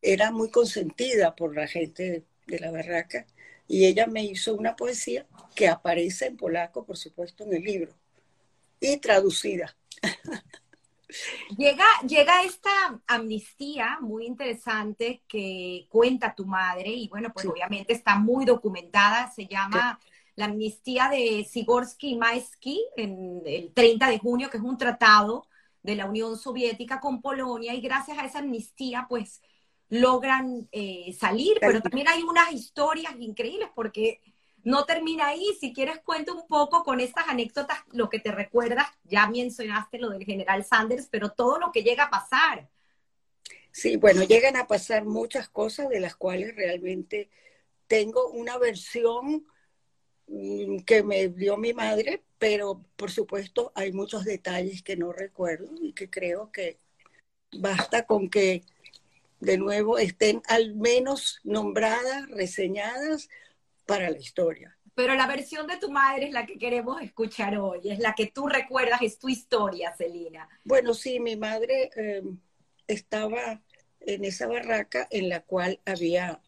era 0.02 0.30
muy 0.30 0.50
consentida 0.50 1.34
por 1.34 1.54
la 1.54 1.66
gente 1.66 2.24
de 2.46 2.58
la 2.60 2.70
barraca 2.70 3.26
y 3.66 3.86
ella 3.86 4.06
me 4.06 4.24
hizo 4.24 4.54
una 4.54 4.76
poesía 4.76 5.26
que 5.54 5.68
aparece 5.68 6.26
en 6.26 6.36
polaco, 6.36 6.84
por 6.84 6.96
supuesto, 6.96 7.44
en 7.44 7.54
el 7.54 7.62
libro 7.62 7.92
y 8.80 8.96
traducida. 8.98 9.76
Llega, 11.56 11.86
llega 12.06 12.42
esta 12.42 13.00
amnistía 13.06 13.98
muy 14.00 14.26
interesante 14.26 15.22
que 15.26 15.86
cuenta 15.88 16.34
tu 16.34 16.44
madre 16.44 16.90
y 16.90 17.08
bueno, 17.08 17.30
pues 17.32 17.46
obviamente 17.46 17.92
está 17.92 18.16
muy 18.16 18.44
documentada, 18.44 19.30
se 19.30 19.46
llama 19.46 19.98
la 20.36 20.44
amnistía 20.44 21.08
de 21.08 21.44
Sigorsky 21.44 22.10
y 22.10 22.16
Maesky 22.16 22.86
en 22.96 23.42
el 23.44 23.72
30 23.72 24.08
de 24.08 24.18
junio, 24.18 24.50
que 24.50 24.58
es 24.58 24.62
un 24.62 24.78
tratado 24.78 25.46
de 25.82 25.96
la 25.96 26.06
Unión 26.06 26.36
Soviética 26.36 27.00
con 27.00 27.20
Polonia. 27.20 27.74
Y 27.74 27.80
gracias 27.80 28.18
a 28.18 28.24
esa 28.24 28.38
amnistía 28.38 29.06
pues 29.08 29.42
logran 29.88 30.68
eh, 30.70 31.16
salir, 31.18 31.56
pero 31.60 31.80
también 31.80 32.08
hay 32.08 32.22
unas 32.22 32.52
historias 32.52 33.14
increíbles 33.18 33.70
porque 33.74 34.20
no 34.68 34.84
termina 34.84 35.28
ahí. 35.28 35.56
Si 35.58 35.72
quieres, 35.72 35.98
cuento 36.00 36.34
un 36.34 36.46
poco 36.46 36.84
con 36.84 37.00
estas 37.00 37.26
anécdotas, 37.26 37.78
lo 37.92 38.10
que 38.10 38.18
te 38.18 38.30
recuerdas. 38.30 38.86
Ya 39.04 39.26
mencionaste 39.26 39.98
lo 39.98 40.10
del 40.10 40.24
general 40.24 40.62
Sanders, 40.62 41.08
pero 41.10 41.30
todo 41.30 41.58
lo 41.58 41.72
que 41.72 41.82
llega 41.82 42.04
a 42.04 42.10
pasar. 42.10 42.68
Sí, 43.72 43.96
bueno, 43.96 44.24
llegan 44.24 44.56
a 44.56 44.66
pasar 44.66 45.06
muchas 45.06 45.48
cosas 45.48 45.88
de 45.88 46.00
las 46.00 46.16
cuales 46.16 46.54
realmente 46.54 47.30
tengo 47.86 48.28
una 48.28 48.58
versión 48.58 49.46
mm, 50.26 50.80
que 50.80 51.02
me 51.02 51.28
dio 51.28 51.56
mi 51.56 51.72
madre, 51.72 52.22
pero 52.38 52.84
por 52.96 53.10
supuesto 53.10 53.72
hay 53.74 53.92
muchos 53.92 54.26
detalles 54.26 54.82
que 54.82 54.96
no 54.96 55.12
recuerdo 55.12 55.70
y 55.80 55.94
que 55.94 56.10
creo 56.10 56.52
que 56.52 56.78
basta 57.52 58.04
con 58.04 58.28
que 58.28 58.64
de 59.40 59.56
nuevo 59.56 59.96
estén 59.96 60.42
al 60.46 60.74
menos 60.74 61.40
nombradas, 61.42 62.28
reseñadas 62.28 63.30
para 63.88 64.10
la 64.10 64.18
historia. 64.18 64.76
Pero 64.94 65.14
la 65.14 65.26
versión 65.26 65.66
de 65.66 65.78
tu 65.78 65.90
madre 65.90 66.26
es 66.26 66.32
la 66.32 66.44
que 66.44 66.58
queremos 66.58 67.00
escuchar 67.00 67.56
hoy, 67.56 67.80
es 67.84 68.00
la 68.00 68.14
que 68.14 68.26
tú 68.26 68.46
recuerdas, 68.46 69.00
es 69.00 69.18
tu 69.18 69.30
historia, 69.30 69.94
Celina. 69.96 70.46
Bueno, 70.62 70.92
sí, 70.92 71.20
mi 71.20 71.36
madre 71.36 71.90
eh, 71.96 72.22
estaba 72.86 73.62
en 74.00 74.24
esa 74.26 74.46
barraca 74.46 75.08
en 75.10 75.30
la 75.30 75.40
cual 75.40 75.80
había 75.86 76.42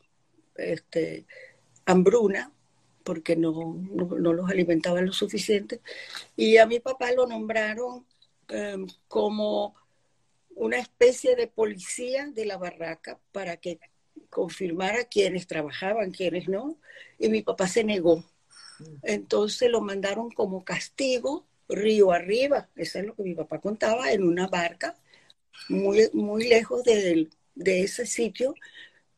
este, 0.57 1.25
hambruna, 1.87 2.53
porque 3.05 3.37
no, 3.37 3.81
no, 3.91 4.33
los 4.35 4.51
alimentaban 4.51 5.07
lo 5.07 5.13
suficiente, 5.13 5.81
y 6.37 6.59
a 6.59 6.67
mi 6.67 6.79
papá 6.79 7.11
lo 7.13 7.27
nombraron 7.27 8.05
eh, 8.49 8.85
como 9.09 9.77
una 10.57 10.79
especie 10.79 11.37
de 11.37 11.47
policía 11.47 12.27
de 12.27 12.45
la 12.45 12.59
barraca 12.59 13.19
para 13.33 13.57
que 13.57 13.81
confirmara 14.29 15.05
quiénes 15.05 15.47
trabajaban, 15.47 16.11
quiénes 16.11 16.49
no, 16.49 16.79
y 17.19 17.29
mi 17.29 17.43
papá 17.43 17.67
se 17.67 17.85
negó. 17.85 18.25
Entonces 19.03 19.71
lo 19.71 19.81
mandaron 19.81 20.31
como 20.31 20.65
castigo 20.65 21.47
río 21.69 22.13
arriba, 22.13 22.69
eso 22.77 22.99
es 22.99 23.07
lo 23.07 23.15
que 23.15 23.23
mi 23.23 23.35
papá 23.35 23.61
contaba, 23.61 24.13
en 24.13 24.25
una 24.25 24.49
barca 24.49 24.97
muy, 25.69 26.11
muy 26.13 26.49
lejos 26.49 26.83
de, 26.85 27.29
de 27.55 27.83
ese 27.83 28.07
sitio, 28.07 28.55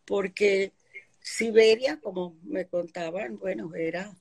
porque 0.04 0.72
Siberia, 1.20 2.00
como 2.00 2.36
me 2.42 2.66
contaban, 2.66 3.38
bueno, 3.38 3.74
era 3.74 4.14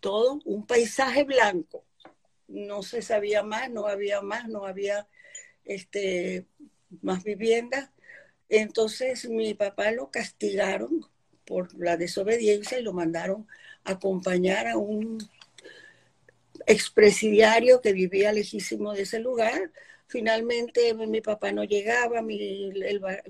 todo 0.00 0.40
un 0.44 0.66
paisaje 0.66 1.24
blanco. 1.24 1.84
No 2.48 2.82
se 2.82 3.02
sabía 3.02 3.42
más, 3.42 3.70
no 3.70 3.86
había 3.86 4.20
más, 4.20 4.48
no 4.48 4.64
había 4.64 5.06
este, 5.64 6.46
más 7.02 7.22
viviendas. 7.22 7.90
Entonces 8.48 9.28
mi 9.28 9.54
papá 9.54 9.90
lo 9.92 10.10
castigaron 10.10 11.06
por 11.44 11.78
la 11.78 11.96
desobediencia 11.96 12.78
y 12.78 12.82
lo 12.82 12.92
mandaron 12.92 13.46
a 13.84 13.92
acompañar 13.92 14.68
a 14.68 14.76
un 14.76 15.18
expresidiario 16.66 17.80
que 17.80 17.92
vivía 17.92 18.32
lejísimo 18.32 18.92
de 18.92 19.02
ese 19.02 19.18
lugar. 19.18 19.72
Finalmente 20.06 20.94
mi 20.94 21.20
papá 21.20 21.52
no 21.52 21.64
llegaba, 21.64 22.22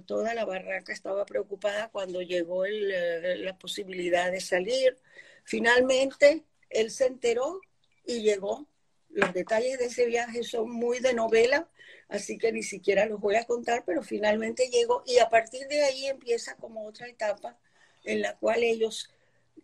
toda 0.06 0.34
la 0.34 0.44
barraca 0.44 0.92
estaba 0.92 1.24
preocupada 1.24 1.88
cuando 1.88 2.22
llegó 2.22 2.64
eh, 2.64 3.36
la 3.38 3.56
posibilidad 3.58 4.30
de 4.30 4.40
salir. 4.40 4.96
Finalmente 5.44 6.44
él 6.70 6.90
se 6.90 7.06
enteró 7.06 7.60
y 8.04 8.22
llegó. 8.22 8.66
Los 9.10 9.32
detalles 9.32 9.78
de 9.78 9.86
ese 9.86 10.06
viaje 10.06 10.42
son 10.44 10.70
muy 10.70 11.00
de 11.00 11.14
novela, 11.14 11.68
así 12.08 12.38
que 12.38 12.52
ni 12.52 12.62
siquiera 12.62 13.06
los 13.06 13.20
voy 13.20 13.36
a 13.36 13.44
contar, 13.44 13.84
pero 13.84 14.02
finalmente 14.02 14.68
llegó 14.70 15.02
y 15.06 15.18
a 15.18 15.28
partir 15.28 15.66
de 15.68 15.82
ahí 15.82 16.06
empieza 16.06 16.56
como 16.56 16.86
otra 16.86 17.08
etapa 17.08 17.58
en 18.04 18.22
la 18.22 18.36
cual 18.36 18.62
ellos 18.62 19.10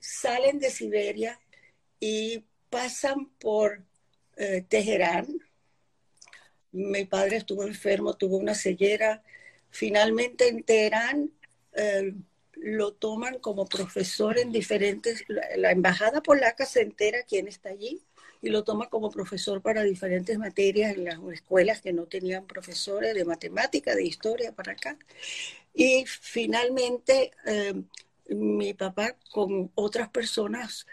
salen 0.00 0.58
de 0.58 0.70
Siberia 0.70 1.40
y 2.00 2.44
pasan 2.68 3.30
por 3.38 3.82
eh, 4.36 4.64
Teherán. 4.68 5.38
Mi 6.72 7.04
padre 7.04 7.36
estuvo 7.36 7.64
enfermo, 7.64 8.14
tuvo 8.14 8.36
una 8.36 8.54
ceguera. 8.54 9.22
Finalmente 9.70 10.48
en 10.48 10.62
Teherán 10.64 11.30
eh, 11.72 12.14
lo 12.56 12.92
toman 12.92 13.38
como 13.38 13.66
profesor 13.66 14.38
en 14.38 14.52
diferentes, 14.52 15.24
la 15.28 15.70
embajada 15.70 16.22
polaca 16.22 16.66
se 16.66 16.82
entera 16.82 17.22
quién 17.22 17.48
está 17.48 17.70
allí 17.70 18.02
y 18.44 18.50
lo 18.50 18.62
toma 18.62 18.90
como 18.90 19.10
profesor 19.10 19.62
para 19.62 19.82
diferentes 19.82 20.38
materias 20.38 20.94
en 20.94 21.04
las 21.04 21.18
escuelas 21.32 21.80
que 21.80 21.94
no 21.94 22.04
tenían 22.04 22.46
profesores 22.46 23.14
de 23.14 23.24
matemática, 23.24 23.94
de 23.94 24.04
historia 24.04 24.52
para 24.52 24.72
acá. 24.72 24.98
Y 25.72 26.04
finalmente 26.06 27.30
eh, 27.46 27.72
mi 28.28 28.74
papá 28.74 29.16
con 29.32 29.72
otras 29.74 30.10
personas 30.10 30.86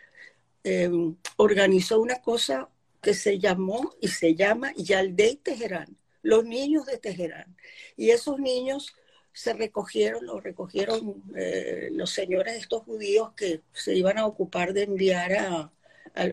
eh, 0.64 0.90
organizó 1.36 2.00
una 2.00 2.22
cosa 2.22 2.70
que 3.02 3.14
se 3.14 3.38
llamó 3.38 3.96
y 4.00 4.08
se 4.08 4.34
llama 4.34 4.72
Yaldei 4.78 5.36
Teherán, 5.36 5.98
los 6.22 6.46
niños 6.46 6.86
de 6.86 7.00
Teherán. 7.00 7.58
Y 7.98 8.12
esos 8.12 8.40
niños 8.40 8.96
se 9.34 9.52
recogieron, 9.52 10.26
los 10.26 10.42
recogieron 10.42 11.22
eh, 11.36 11.90
los 11.92 12.12
señores 12.12 12.56
estos 12.56 12.84
judíos 12.84 13.34
que 13.36 13.60
se 13.74 13.94
iban 13.94 14.18
a 14.18 14.26
ocupar 14.26 14.72
de 14.72 14.84
enviar 14.84 15.34
a, 15.34 15.72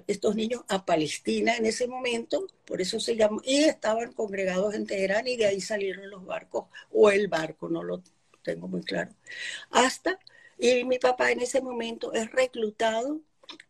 estos 0.06 0.34
niños 0.34 0.62
a 0.68 0.84
Palestina 0.84 1.56
en 1.56 1.66
ese 1.66 1.86
momento, 1.86 2.46
por 2.64 2.80
eso 2.80 3.00
se 3.00 3.16
llamó, 3.16 3.40
y 3.44 3.64
estaban 3.64 4.12
congregados 4.12 4.74
en 4.74 4.86
Teherán 4.86 5.26
y 5.26 5.36
de 5.36 5.46
ahí 5.46 5.60
salieron 5.60 6.10
los 6.10 6.24
barcos, 6.24 6.66
o 6.90 7.10
el 7.10 7.28
barco, 7.28 7.68
no 7.68 7.82
lo 7.82 8.02
tengo 8.42 8.68
muy 8.68 8.82
claro. 8.82 9.12
Hasta, 9.70 10.18
y 10.58 10.84
mi 10.84 10.98
papá 10.98 11.30
en 11.30 11.40
ese 11.40 11.60
momento 11.60 12.12
es 12.12 12.30
reclutado 12.32 13.20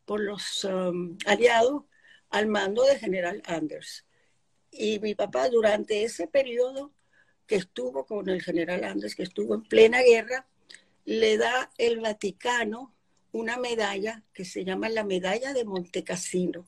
por 0.05 0.21
los 0.21 0.65
um, 0.65 1.17
aliados 1.27 1.85
al 2.31 2.47
mando 2.47 2.85
de 2.85 2.99
General 2.99 3.43
Anders. 3.47 4.05
Y 4.71 4.99
mi 5.01 5.15
papá 5.15 5.49
durante 5.49 6.05
ese 6.05 6.27
periodo 6.27 6.93
que 7.47 7.57
estuvo 7.57 8.05
con 8.07 8.29
el 8.29 8.43
general 8.43 8.85
Anders, 8.85 9.15
que 9.15 9.23
estuvo 9.23 9.55
en 9.55 9.63
plena 9.63 10.03
guerra, 10.03 10.47
le 11.05 11.39
da 11.39 11.73
el 11.79 12.01
Vaticano 12.01 12.95
una 13.33 13.57
medalla 13.57 14.23
que 14.33 14.45
se 14.45 14.65
llama 14.65 14.89
la 14.89 15.05
medalla 15.05 15.53
de 15.53 15.65
Montecassino. 15.65 16.67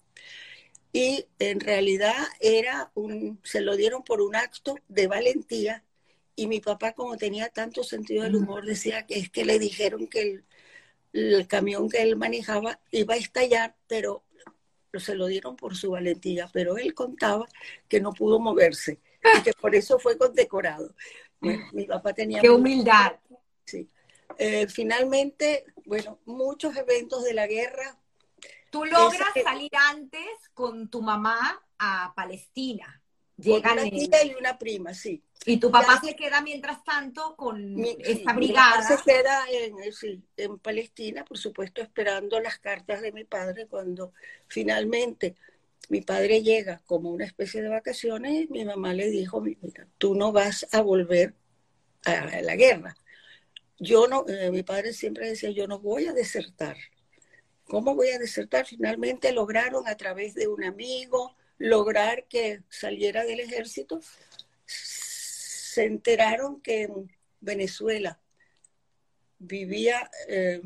Y 0.92 1.26
en 1.38 1.60
realidad 1.60 2.16
era 2.40 2.90
un, 2.94 3.40
se 3.44 3.60
lo 3.60 3.76
dieron 3.76 4.02
por 4.02 4.20
un 4.20 4.34
acto 4.34 4.76
de 4.88 5.06
valentía. 5.06 5.84
Y 6.34 6.46
mi 6.46 6.60
papá, 6.60 6.92
como 6.92 7.16
tenía 7.16 7.48
tanto 7.48 7.84
sentido 7.84 8.24
del 8.24 8.36
humor, 8.36 8.64
decía 8.64 9.06
que 9.06 9.18
es 9.18 9.30
que 9.30 9.44
le 9.44 9.58
dijeron 9.58 10.06
que 10.08 10.22
el, 10.22 10.44
el 11.12 11.46
camión 11.46 11.88
que 11.88 12.02
él 12.02 12.16
manejaba 12.16 12.80
iba 12.90 13.14
a 13.14 13.18
estallar, 13.18 13.76
pero 13.86 14.24
se 14.98 15.14
lo 15.14 15.26
dieron 15.26 15.56
por 15.56 15.76
su 15.76 15.90
valentía. 15.92 16.50
Pero 16.52 16.76
él 16.76 16.94
contaba 16.94 17.46
que 17.88 18.00
no 18.00 18.12
pudo 18.12 18.40
moverse 18.40 18.98
y 19.38 19.42
que 19.42 19.52
por 19.52 19.74
eso 19.74 19.98
fue 19.98 20.18
condecorado. 20.18 20.94
mi 21.72 21.84
papá 21.84 22.12
tenía... 22.12 22.40
¡Qué 22.40 22.50
humildad! 22.50 23.12
Sí. 23.64 23.88
Eh, 24.42 24.66
finalmente, 24.68 25.66
bueno, 25.85 26.18
muchos 26.24 26.74
eventos 26.74 27.22
de 27.24 27.35
la 27.35 27.46
guerra. 27.46 28.00
Tú 28.70 28.87
logras 28.87 29.29
salir 29.44 29.70
antes 29.90 30.26
con 30.55 30.88
tu 30.88 31.03
mamá 31.03 31.62
a 31.79 32.14
Palestina. 32.16 33.03
Llegan 33.37 33.79
una 33.79 33.90
tía 33.90 34.24
y 34.24 34.35
una 34.35 34.59
prima, 34.59 34.94
sí. 34.94 35.22
Y 35.44 35.59
tu 35.59 35.70
papá 35.70 36.00
se 36.03 36.16
queda 36.16 36.40
mientras 36.40 36.83
tanto 36.85 37.37
con 37.37 37.85
esta 37.85 38.33
brigada. 38.33 38.83
se 38.83 38.96
queda 39.05 39.44
en, 39.50 39.74
en 40.38 40.59
Palestina, 40.59 41.22
por 41.26 41.37
supuesto, 41.37 41.83
esperando 41.83 42.40
las 42.40 42.59
cartas 42.59 43.03
de 43.03 43.12
mi 43.12 43.24
padre 43.24 43.66
cuando 43.66 44.14
finalmente 44.46 45.37
mi 45.90 46.00
padre 46.00 46.42
llega 46.42 46.81
como 46.87 47.11
una 47.11 47.26
especie 47.26 47.61
de 47.61 47.68
vacaciones. 47.68 48.48
Mi 48.48 48.64
mamá 48.64 48.94
le 48.94 49.11
dijo, 49.11 49.42
mira, 49.42 49.87
tú 49.98 50.14
no 50.14 50.33
vas 50.33 50.66
a 50.72 50.81
volver 50.81 51.35
a 52.07 52.40
la 52.40 52.57
guerra 52.57 52.96
yo 53.80 54.06
no, 54.06 54.26
eh, 54.28 54.50
mi 54.50 54.62
padre 54.62 54.92
siempre 54.92 55.28
decía, 55.28 55.50
yo 55.50 55.66
no 55.66 55.80
voy 55.80 56.06
a 56.06 56.12
desertar. 56.12 56.76
¿Cómo 57.64 57.94
voy 57.94 58.10
a 58.10 58.18
desertar? 58.18 58.66
Finalmente 58.66 59.32
lograron 59.32 59.88
a 59.88 59.96
través 59.96 60.34
de 60.34 60.48
un 60.48 60.62
amigo 60.64 61.34
lograr 61.58 62.26
que 62.28 62.62
saliera 62.68 63.24
del 63.24 63.40
ejército. 63.40 64.00
Se 64.66 65.84
enteraron 65.84 66.60
que 66.60 66.82
en 66.82 67.10
Venezuela 67.40 68.20
vivía 69.38 70.10
eh, 70.28 70.60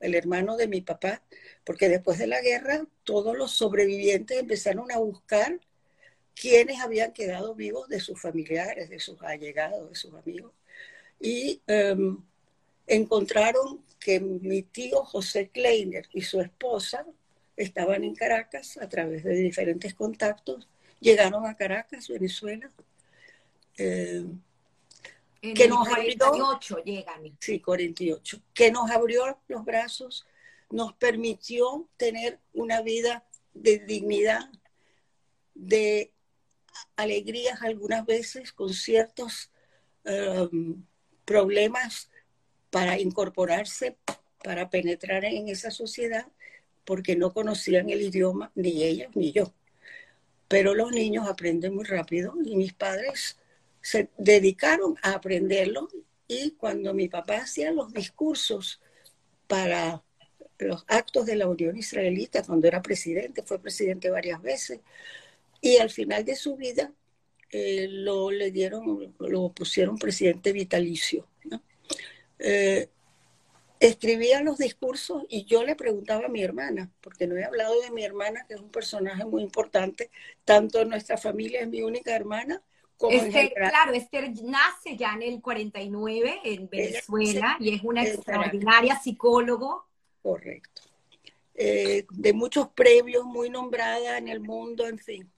el 0.00 0.14
hermano 0.14 0.56
de 0.56 0.68
mi 0.68 0.82
papá, 0.82 1.22
porque 1.64 1.88
después 1.88 2.18
de 2.18 2.26
la 2.26 2.42
guerra 2.42 2.86
todos 3.04 3.36
los 3.36 3.52
sobrevivientes 3.52 4.38
empezaron 4.38 4.92
a 4.92 4.98
buscar 4.98 5.60
quiénes 6.34 6.80
habían 6.80 7.12
quedado 7.12 7.54
vivos 7.54 7.88
de 7.88 8.00
sus 8.00 8.20
familiares, 8.20 8.90
de 8.90 9.00
sus 9.00 9.22
allegados, 9.22 9.88
de 9.88 9.94
sus 9.94 10.14
amigos. 10.14 10.52
Y 11.20 11.62
em, 11.66 12.18
encontraron 12.90 13.84
que 13.98 14.18
mi 14.20 14.62
tío 14.62 15.04
José 15.04 15.48
Kleiner 15.48 16.08
y 16.12 16.22
su 16.22 16.40
esposa 16.40 17.06
estaban 17.56 18.02
en 18.04 18.14
Caracas 18.14 18.78
a 18.78 18.88
través 18.88 19.22
de 19.22 19.34
diferentes 19.34 19.94
contactos. 19.94 20.68
Llegaron 21.00 21.46
a 21.46 21.56
Caracas, 21.56 22.08
Venezuela, 22.08 22.70
Eh, 23.78 24.26
que 25.40 25.68
nos 25.68 25.88
48 25.88 26.76
abrió, 26.76 26.84
llegan. 26.84 27.36
Sí, 27.38 27.60
48. 27.60 28.42
Que 28.52 28.70
nos 28.70 28.90
abrió 28.90 29.38
los 29.48 29.64
brazos, 29.64 30.26
nos 30.68 30.92
permitió 30.94 31.88
tener 31.96 32.40
una 32.52 32.82
vida 32.82 33.24
de 33.54 33.78
dignidad, 33.78 34.50
de 35.54 36.12
alegrías 36.96 37.62
algunas 37.62 38.04
veces, 38.04 38.52
con 38.52 38.74
ciertos 38.74 39.50
um, 40.04 40.84
problemas 41.24 42.09
para 42.70 42.98
incorporarse, 42.98 43.96
para 44.42 44.70
penetrar 44.70 45.24
en 45.24 45.48
esa 45.48 45.70
sociedad, 45.70 46.26
porque 46.84 47.16
no 47.16 47.32
conocían 47.32 47.90
el 47.90 48.02
idioma, 48.02 48.52
ni 48.54 48.82
ellas 48.84 49.10
ni 49.14 49.32
yo. 49.32 49.52
Pero 50.48 50.74
los 50.74 50.90
niños 50.92 51.28
aprenden 51.28 51.74
muy 51.74 51.84
rápido 51.84 52.34
y 52.44 52.56
mis 52.56 52.72
padres 52.72 53.38
se 53.82 54.08
dedicaron 54.18 54.96
a 55.02 55.12
aprenderlo 55.12 55.88
y 56.26 56.52
cuando 56.52 56.94
mi 56.94 57.08
papá 57.08 57.38
hacía 57.38 57.72
los 57.72 57.92
discursos 57.92 58.80
para 59.46 60.02
los 60.58 60.84
actos 60.88 61.26
de 61.26 61.36
la 61.36 61.48
Unión 61.48 61.76
Israelita, 61.76 62.42
cuando 62.44 62.68
era 62.68 62.82
presidente, 62.82 63.42
fue 63.42 63.58
presidente 63.58 64.10
varias 64.10 64.40
veces, 64.42 64.80
y 65.60 65.78
al 65.78 65.90
final 65.90 66.24
de 66.24 66.36
su 66.36 66.56
vida 66.56 66.92
eh, 67.50 67.88
lo 67.88 68.30
le 68.30 68.50
dieron, 68.50 69.14
lo 69.18 69.48
pusieron 69.50 69.98
presidente 69.98 70.52
vitalicio. 70.52 71.26
Eh, 72.40 72.88
escribía 73.78 74.42
los 74.42 74.58
discursos 74.58 75.24
y 75.28 75.44
yo 75.44 75.64
le 75.64 75.76
preguntaba 75.76 76.26
a 76.26 76.28
mi 76.28 76.42
hermana, 76.42 76.90
porque 77.00 77.26
no 77.26 77.36
he 77.36 77.44
hablado 77.44 77.80
de 77.80 77.90
mi 77.90 78.04
hermana, 78.04 78.44
que 78.46 78.54
es 78.54 78.60
un 78.60 78.70
personaje 78.70 79.24
muy 79.24 79.42
importante, 79.42 80.10
tanto 80.44 80.80
en 80.80 80.88
nuestra 80.88 81.16
familia, 81.16 81.60
es 81.60 81.68
mi 81.68 81.82
única 81.82 82.14
hermana, 82.14 82.62
Esther, 83.08 83.54
claro, 83.54 83.92
Esther 83.94 84.30
nace 84.42 84.96
ya 84.96 85.14
en 85.14 85.22
el 85.22 85.40
49 85.40 86.40
en 86.44 86.68
Venezuela 86.68 87.56
y 87.58 87.74
es 87.74 87.82
una 87.82 88.04
extraordinaria 88.04 88.96
psicólogo. 88.96 89.86
Correcto. 90.22 90.82
Eh, 91.54 92.06
de 92.10 92.32
muchos 92.32 92.68
premios, 92.68 93.24
muy 93.24 93.48
nombrada 93.48 94.18
en 94.18 94.28
el 94.28 94.40
mundo, 94.40 94.86
en 94.86 94.98
fin. 94.98 95.30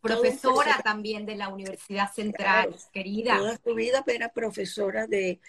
Profesora 0.00 0.80
también 0.82 1.26
de 1.26 1.36
la 1.36 1.48
Universidad 1.48 2.12
Central, 2.12 2.74
querida. 2.92 3.38
Toda 3.38 3.60
su 3.62 3.74
vida 3.74 4.04
era 4.06 4.28
profesora 4.28 5.06
de, 5.06 5.40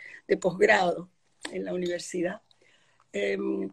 posgrado 0.42 1.10
en 1.52 1.66
la 1.66 1.74
universidad. 1.74 2.42
Em, 3.12 3.72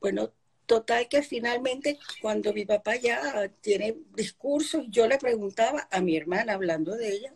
bueno, 0.00 0.32
Total 0.68 1.08
que 1.08 1.22
finalmente 1.22 1.98
cuando 2.20 2.52
mi 2.52 2.66
papá 2.66 2.96
ya 2.96 3.50
tiene 3.62 3.96
discursos, 4.14 4.84
yo 4.90 5.06
le 5.06 5.16
preguntaba 5.16 5.88
a 5.90 6.02
mi 6.02 6.14
hermana, 6.14 6.52
hablando 6.52 6.94
de 6.94 7.10
ella, 7.10 7.34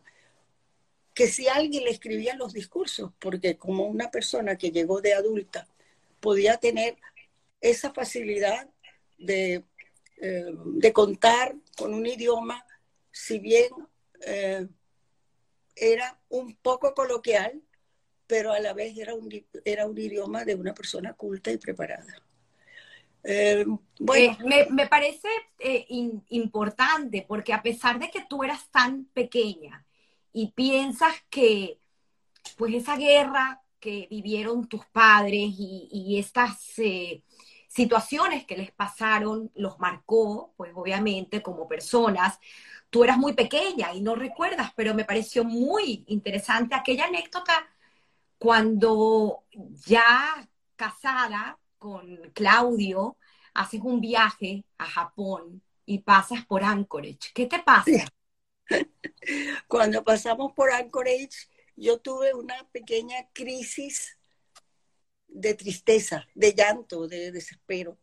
que 1.15 1.27
si 1.29 1.49
alguien 1.49 1.85
le 1.85 1.91
escribía 1.93 2.37
los 2.37 2.53
discursos, 2.53 3.11
porque 3.19 3.57
como 3.57 3.87
una 3.87 4.11
persona 4.11 4.59
que 4.59 4.71
llegó 4.71 5.01
de 5.01 5.15
adulta 5.15 5.67
podía 6.21 6.59
tener 6.59 6.99
esa 7.63 7.95
facilidad 7.95 8.69
de, 9.17 9.65
eh, 10.23 10.93
contar 10.93 11.55
con 11.77 11.93
un 11.93 12.07
idioma, 12.07 12.65
si 13.11 13.41
bien 13.41 13.71
eh, 14.25 14.69
era 15.75 16.21
un 16.29 16.55
poco 16.55 16.95
coloquial, 16.95 17.61
pero 18.29 18.53
a 18.53 18.61
la 18.61 18.73
vez 18.73 18.97
era 18.97 19.15
un, 19.15 19.29
era 19.65 19.87
un 19.87 19.99
idioma 19.99 20.45
de 20.45 20.55
una 20.55 20.75
persona 20.75 21.15
culta 21.15 21.51
y 21.51 21.59
preparada. 21.59 22.23
Eh, 23.25 23.65
bueno. 23.99 24.39
Eh, 24.51 24.69
me, 24.71 24.87
parece 24.87 25.29
importante 26.29 27.25
porque 27.27 27.53
a 27.53 27.63
pesar 27.63 27.99
de 27.99 28.11
que 28.11 28.25
tú 28.29 28.45
eras 28.45 28.71
tan 28.71 29.07
pequeña 29.07 29.85
y 30.33 30.53
piensas 30.53 31.15
que 31.31 31.79
pues 32.57 32.75
esa 32.75 32.97
guerra 32.97 33.63
que 33.79 34.07
vivieron 34.09 34.69
tus 34.69 34.87
padres 34.87 35.51
y, 35.59 36.17
estas 36.17 36.61
situaciones 37.73 38.45
que 38.45 38.57
les 38.57 38.71
pasaron 38.71 39.51
los 39.55 39.79
marcó, 39.79 40.53
pues 40.57 40.73
obviamente 40.75 41.43
como 41.43 41.69
personas, 41.69 42.39
tú 42.91 43.03
eras 43.05 43.17
muy 43.17 43.33
pequeña 43.33 43.95
y 43.95 44.03
no 44.03 44.15
recuerdas, 44.15 44.73
pero 44.77 44.95
me 44.95 45.05
pareció 45.05 45.45
muy 45.45 46.05
interesante 46.09 46.75
aquella 46.75 47.07
anécdota 47.07 47.67
cuando 48.39 49.45
ya 49.87 50.49
casada 50.77 51.59
con 51.79 52.31
Claudio, 52.35 53.17
haces 53.55 53.81
un 53.83 54.01
viaje 54.01 54.65
a 54.79 54.85
Japón 54.85 55.63
y 55.87 55.99
pasas 56.01 56.45
por 56.47 56.63
Anchorage. 56.65 57.33
¿Qué 57.35 57.47
te 57.47 57.59
pasa? 57.61 58.07
Cuando 59.69 60.05
pasamos 60.05 60.53
por 60.53 60.71
Anchorage, 60.71 61.49
yo 61.77 61.99
tuve 62.01 62.35
una 62.35 62.55
pequeña 62.73 63.17
crisis 63.33 64.19
de 65.33 65.55
tristeza, 65.55 66.27
de 66.35 66.55
llanto, 66.55 67.09
de 67.09 67.33
desespero. 67.33 67.99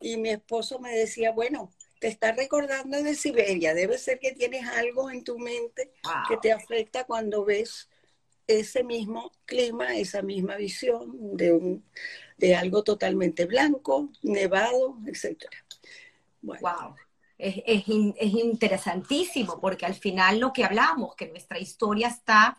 Y 0.00 0.16
mi 0.16 0.30
esposo 0.30 0.78
me 0.78 0.96
decía, 0.96 1.30
bueno, 1.32 1.72
te 2.00 2.08
estás 2.08 2.36
recordando 2.36 3.00
de 3.02 3.14
Siberia, 3.14 3.74
debe 3.74 3.96
ser 3.98 4.18
que 4.18 4.32
tienes 4.32 4.66
algo 4.66 5.10
en 5.10 5.22
tu 5.22 5.38
mente 5.38 5.92
que 6.28 6.36
te 6.38 6.50
afecta 6.50 7.04
cuando 7.04 7.44
ves 7.44 7.88
ese 8.46 8.82
mismo 8.82 9.30
clima, 9.44 9.96
esa 9.96 10.20
misma 10.20 10.56
visión 10.56 11.36
de 11.36 11.52
un 11.52 11.84
de 12.36 12.56
algo 12.56 12.82
totalmente 12.82 13.46
blanco, 13.46 14.10
nevado, 14.22 14.98
etc. 15.06 15.44
Wow. 16.42 16.96
Es, 17.38 17.62
es, 17.64 17.84
interesantísimo 17.86 19.60
porque 19.60 19.86
al 19.86 19.94
final 19.94 20.40
lo 20.40 20.52
que 20.52 20.64
hablamos, 20.64 21.14
que 21.14 21.28
nuestra 21.28 21.60
historia 21.60 22.08
está 22.08 22.58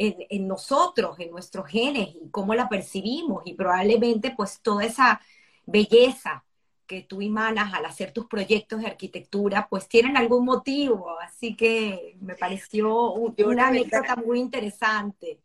en, 0.00 0.16
en, 0.30 0.48
nosotros, 0.48 1.20
en 1.20 1.30
nuestros 1.30 1.68
genes 1.68 2.08
y 2.14 2.30
cómo 2.30 2.54
la 2.54 2.70
percibimos 2.70 3.42
y 3.44 3.52
probablemente 3.52 4.32
pues 4.34 4.60
toda 4.62 4.84
esa 4.84 5.20
belleza 5.66 6.42
que 6.86 7.02
tú 7.02 7.20
emanas 7.20 7.74
al 7.74 7.84
hacer 7.84 8.10
tus 8.10 8.26
proyectos 8.26 8.80
de 8.80 8.86
arquitectura, 8.86 9.68
pues 9.68 9.86
tienen 9.88 10.16
algún 10.16 10.46
motivo. 10.46 11.20
Así 11.20 11.54
que 11.54 12.16
me 12.20 12.34
pareció 12.34 13.12
una 13.12 13.68
anécdota 13.68 14.16
muy 14.16 14.40
interesante. 14.40 15.38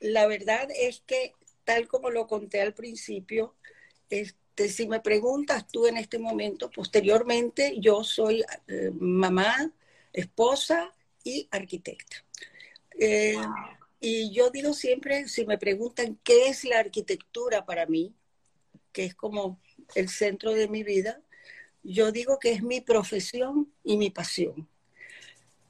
La 0.00 0.26
verdad 0.26 0.68
es 0.76 1.02
que 1.06 1.32
tal 1.64 1.86
como 1.86 2.10
lo 2.10 2.26
conté 2.26 2.60
al 2.60 2.74
principio, 2.74 3.54
este, 4.10 4.68
si 4.68 4.88
me 4.88 4.98
preguntas 4.98 5.68
tú 5.68 5.86
en 5.86 5.96
este 5.96 6.18
momento, 6.18 6.68
posteriormente 6.68 7.76
yo 7.78 8.02
soy 8.02 8.44
eh, 8.66 8.90
mamá, 8.92 9.72
esposa 10.12 10.92
y 11.22 11.48
arquitecta. 11.52 12.16
Eh, 12.98 13.36
y 14.00 14.32
yo 14.32 14.50
digo 14.50 14.72
siempre, 14.72 15.28
si 15.28 15.44
me 15.44 15.58
preguntan 15.58 16.18
qué 16.24 16.48
es 16.48 16.64
la 16.64 16.78
arquitectura 16.78 17.66
para 17.66 17.86
mí, 17.86 18.14
que 18.92 19.04
es 19.04 19.14
como 19.14 19.60
el 19.94 20.08
centro 20.08 20.52
de 20.52 20.68
mi 20.68 20.82
vida, 20.82 21.20
yo 21.82 22.10
digo 22.10 22.38
que 22.38 22.52
es 22.52 22.62
mi 22.62 22.80
profesión 22.80 23.72
y 23.84 23.98
mi 23.98 24.10
pasión, 24.10 24.68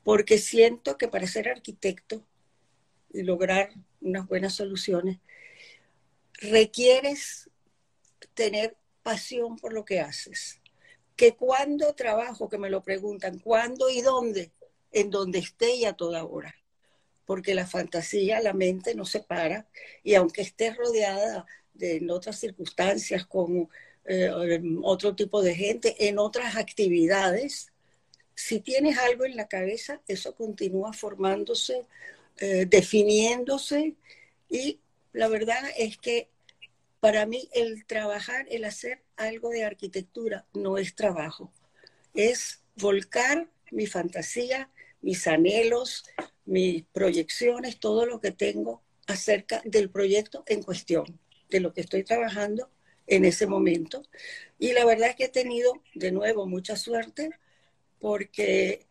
porque 0.05 0.38
siento 0.38 0.97
que 0.97 1.09
para 1.09 1.27
ser 1.27 1.49
arquitecto 1.49 2.25
y 3.12 3.23
lograr 3.23 3.71
unas 4.01 4.27
buenas 4.29 4.55
soluciones, 4.55 5.19
requieres 6.35 7.51
tener 8.35 8.77
pasión 9.03 9.57
por 9.57 9.73
lo 9.73 9.85
que 9.85 10.01
haces. 10.01 10.61
Que 11.16 11.35
cuando 11.35 11.95
trabajo, 11.95 12.49
que 12.49 12.59
me 12.59 12.71
lo 12.71 12.83
preguntan, 12.83 13.38
¿cuándo 13.40 13.90
y 13.90 14.01
dónde? 14.01 14.53
En 14.93 15.11
donde 15.11 15.40
esté 15.40 15.75
y 15.75 15.85
a 15.85 15.93
toda 15.93 16.25
hora. 16.25 16.55
Porque 17.31 17.55
la 17.55 17.64
fantasía, 17.64 18.40
la 18.40 18.55
mente 18.55 18.97
no 18.97 19.05
se 19.05 19.21
para 19.21 19.69
y 20.03 20.14
aunque 20.14 20.43
esté 20.43 20.75
rodeada 20.75 21.47
de 21.75 21.99
en 21.99 22.11
otras 22.11 22.40
circunstancias 22.40 23.25
con 23.25 23.69
eh, 24.05 24.33
otro 24.83 25.14
tipo 25.14 25.40
de 25.40 25.55
gente, 25.55 26.09
en 26.09 26.19
otras 26.19 26.57
actividades, 26.57 27.69
si 28.35 28.59
tienes 28.59 28.99
algo 28.99 29.25
en 29.27 29.37
la 29.37 29.47
cabeza, 29.47 30.01
eso 30.09 30.35
continúa 30.35 30.93
formándose, 30.93 31.87
eh, 32.38 32.66
definiéndose 32.69 33.95
y 34.49 34.81
la 35.12 35.29
verdad 35.29 35.62
es 35.79 35.99
que 35.99 36.29
para 36.99 37.27
mí 37.27 37.49
el 37.53 37.87
trabajar, 37.87 38.45
el 38.51 38.64
hacer 38.64 39.03
algo 39.16 39.51
de 39.51 39.62
arquitectura 39.62 40.47
no 40.53 40.79
es 40.79 40.97
trabajo, 40.97 41.53
es 42.12 42.61
volcar 42.75 43.47
mi 43.71 43.87
fantasía, 43.87 44.69
mis 45.01 45.29
anhelos, 45.29 46.05
mis 46.51 46.85
proyecciones, 46.93 47.79
todo 47.79 48.07
lo 48.07 48.21
que 48.21 48.33
tengo 48.33 48.83
acerca 49.07 49.63
del 49.65 49.89
proyecto 49.89 50.43
en 50.47 50.65
cuestión, 50.65 51.21
de 51.49 51.61
lo 51.61 51.73
que 51.73 51.81
estoy 51.81 52.03
trabajando 52.03 52.69
en 53.07 53.25
ese 53.25 53.47
momento. 53.47 54.03
Y 54.59 54.73
la 54.73 54.85
verdad 54.85 55.11
es 55.11 55.17
que 55.17 55.25
he 55.25 55.29
tenido 55.29 55.81
de 55.95 56.11
nuevo 56.11 56.47
mucha 56.47 56.75
suerte 56.75 57.31
porque 58.01 58.87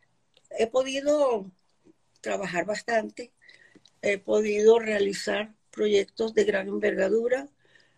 he 0.52 0.68
podido 0.68 1.52
trabajar 2.22 2.66
bastante, 2.66 3.34
he 4.02 4.18
podido 4.18 4.80
realizar 4.80 5.54
proyectos 5.70 6.34
de 6.34 6.46
gran 6.46 6.70
envergadura, 6.70 7.50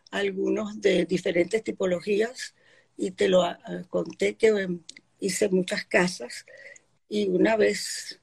algunos 0.10 0.82
de 0.82 1.06
diferentes 1.06 1.63
tipologías, 1.63 2.56
y 2.97 3.12
te 3.12 3.30
lo 3.30 3.43
ah, 3.43 3.60
conté 3.89 4.36
que 4.36 4.47
em, 4.47 4.82
hice 5.19 5.50
muchas 5.50 5.86
casas, 5.86 6.45
y 7.08 7.30
una 7.30 7.56
vez 7.58 8.20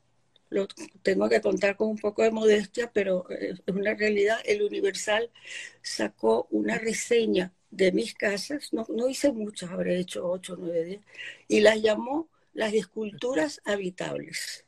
lo 0.51 0.67
tengo 1.03 1.29
que 1.29 1.41
contar 1.41 1.77
con 1.77 1.89
un 1.89 1.99
poco 1.99 2.23
de 2.23 2.31
modestia, 2.31 2.91
pero 2.93 3.29
eh, 3.31 3.55
es 3.67 3.75
una 3.75 3.95
realidad. 3.95 4.39
El 4.45 4.63
Universal 4.63 5.31
sacó 5.83 6.47
una 6.51 6.79
reseña 6.79 7.53
de 7.71 7.93
mis 7.93 8.15
casas, 8.15 8.73
no, 8.73 8.87
no 8.89 9.09
hice 9.09 9.33
muchas, 9.33 9.71
habré 9.71 9.99
hecho 9.99 10.29
ocho 10.29 10.57
nueve 10.59 10.85
días, 10.85 11.03
y 11.49 11.61
las 11.61 11.83
llamó 11.83 12.29
las 12.55 12.73
esculturas 12.73 13.61
habitables. 13.65 14.65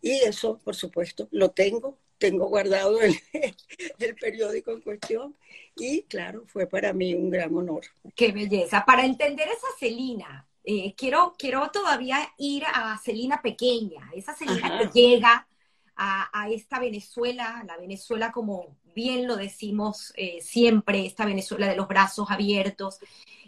Y 0.00 0.12
eso, 0.12 0.58
por 0.58 0.76
supuesto, 0.76 1.28
lo 1.30 1.50
tengo, 1.52 1.98
tengo 2.18 2.46
guardado 2.48 3.00
el, 3.00 3.14
el, 3.98 4.14
periódico 4.16 4.72
en 4.72 4.82
cuestión 4.82 5.36
y 5.76 6.02
claro, 6.02 6.44
fue 6.46 6.66
para 6.66 6.92
mí 6.92 7.14
un 7.14 7.30
gran 7.30 7.54
honor. 7.56 7.84
Qué 8.14 8.30
belleza. 8.30 8.84
Para 8.84 9.04
entender 9.04 9.48
esa 9.48 9.66
Celina, 9.78 10.46
eh, 10.64 10.94
quiero, 10.96 11.34
quiero 11.38 11.70
todavía 11.70 12.18
ir 12.38 12.64
a 12.66 12.98
Celina 12.98 13.42
pequeña, 13.42 14.10
esa 14.14 14.34
Celina 14.34 14.78
que 14.78 14.98
llega 14.98 15.46
a, 15.94 16.42
a, 16.42 16.50
esta 16.50 16.80
Venezuela, 16.80 17.62
la 17.66 17.76
Venezuela 17.76 18.32
como 18.32 18.76
bien 18.94 19.26
lo 19.26 19.36
decimos 19.36 20.12
eh, 20.16 20.40
siempre, 20.40 21.04
esta 21.04 21.26
Venezuela 21.26 21.68
de 21.68 21.76
los 21.76 21.88
brazos 21.88 22.30
abiertos. 22.30 22.98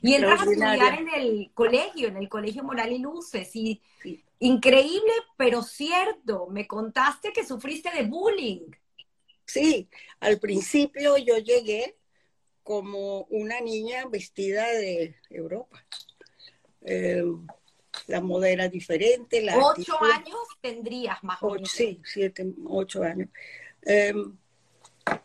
Y 0.03 0.15
entras 0.15 0.43
a 0.43 0.51
estudiar 0.51 1.01
en 1.01 1.09
el 1.09 1.51
colegio, 1.55 2.09
en 2.09 2.17
el 2.17 2.29
Colegio 2.29 2.63
Moral 2.63 2.93
y 2.93 2.99
Luces, 2.99 3.55
y 3.57 3.81
increíble, 4.39 5.13
pero 5.37 5.63
cierto, 5.63 6.49
me 6.51 6.67
contaste 6.67 7.33
que 7.33 7.47
sufriste 7.47 7.91
de 7.91 8.03
bullying. 8.03 8.71
Sí, 9.47 9.89
al 10.21 10.39
principio 10.39 11.17
yo 11.17 11.39
llegué 11.39 11.97
como 12.63 13.23
una 13.31 13.61
niña 13.61 14.07
vestida 14.07 14.67
de 14.67 15.15
Europa. 15.31 15.85
Eh, 16.87 17.25
la 18.07 18.21
moda 18.21 18.49
era 18.49 18.69
diferente. 18.69 19.43
La 19.43 19.59
¿Ocho 19.59 20.01
años 20.03 20.39
tendrías 20.61 21.23
más 21.25 21.43
o 21.43 21.51
menos? 21.51 21.71
Sí, 21.71 22.01
siete, 22.05 22.47
ocho 22.67 23.03
años. 23.03 23.29
Eh, 23.83 24.15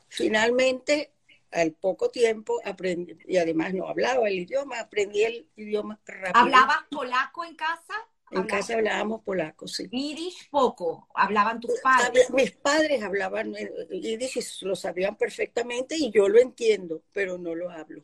finalmente, 0.10 1.13
al 1.52 1.74
poco 1.74 2.10
tiempo, 2.10 2.60
aprendí, 2.65 3.17
y 3.28 3.38
además 3.38 3.74
no 3.74 3.88
hablaba 3.88 4.28
el 4.28 4.39
idioma, 4.39 4.80
aprendí 4.80 5.24
el 5.24 5.47
idioma 5.56 6.00
rápido. 6.06 6.32
¿Hablabas 6.34 6.84
polaco 6.89 7.45
en 7.45 7.56
casa? 7.56 7.93
En 8.32 8.43
casa 8.43 8.76
hablábamos 8.76 9.21
polaco, 9.24 9.67
sí. 9.67 9.89
Yiddish 9.91 10.50
poco, 10.50 11.10
hablaban 11.13 11.60
tus 11.60 11.78
padres. 11.82 12.30
Mis 12.32 12.52
padres 12.52 13.04
hablaban 13.04 13.54
yiddish 13.91 14.38
y 14.38 14.65
lo 14.65 14.76
sabían 14.76 15.17
perfectamente 15.17 15.97
y 15.97 16.12
yo 16.12 16.30
lo 16.30 16.39
entiendo, 16.39 17.04
pero 17.12 17.38
no 17.38 17.54
lo 17.54 17.69
hablo. 17.69 18.04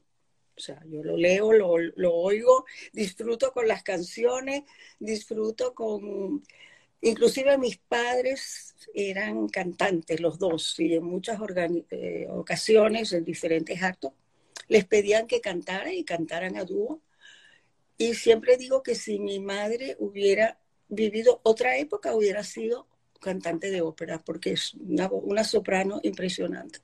O 0.58 0.60
sea, 0.60 0.82
yo 0.88 1.04
lo 1.04 1.16
leo, 1.16 1.54
lo, 1.54 1.78
lo 1.78 2.16
oigo, 2.16 2.66
disfruto 2.92 3.52
con 3.52 3.68
las 3.68 3.84
canciones, 3.84 4.64
disfruto 5.00 5.76
con 5.76 6.42
Inclusive 7.02 7.58
mis 7.58 7.78
padres 7.78 8.76
eran 8.94 9.48
cantantes, 9.50 10.20
los 10.20 10.40
dos, 10.40 10.80
y 10.80 10.96
en 10.96 11.04
muchas 11.04 11.40
eh, 11.92 12.28
ocasiones, 12.30 13.14
en 13.14 13.24
diferentes 13.24 13.82
actos, 13.84 14.14
les 14.68 14.86
pedían 14.86 15.28
que 15.28 15.40
cantaran 15.40 15.94
y 15.94 16.04
cantaran 16.04 16.58
a 16.58 16.64
dúo. 16.64 17.02
Y 17.98 18.16
siempre 18.16 18.58
digo 18.58 18.82
que 18.82 18.96
si 18.96 19.20
mi 19.20 19.40
madre 19.40 19.96
hubiera 20.00 20.60
vivido 20.88 21.40
otra 21.44 21.78
época, 21.78 22.16
hubiera 22.16 22.44
sido 22.44 22.88
cantante 23.20 23.70
de 23.70 23.82
ópera, 23.82 24.24
porque 24.24 24.54
es 24.54 24.74
una, 24.74 25.44
soprano 25.44 26.00
impresionante. 26.04 26.80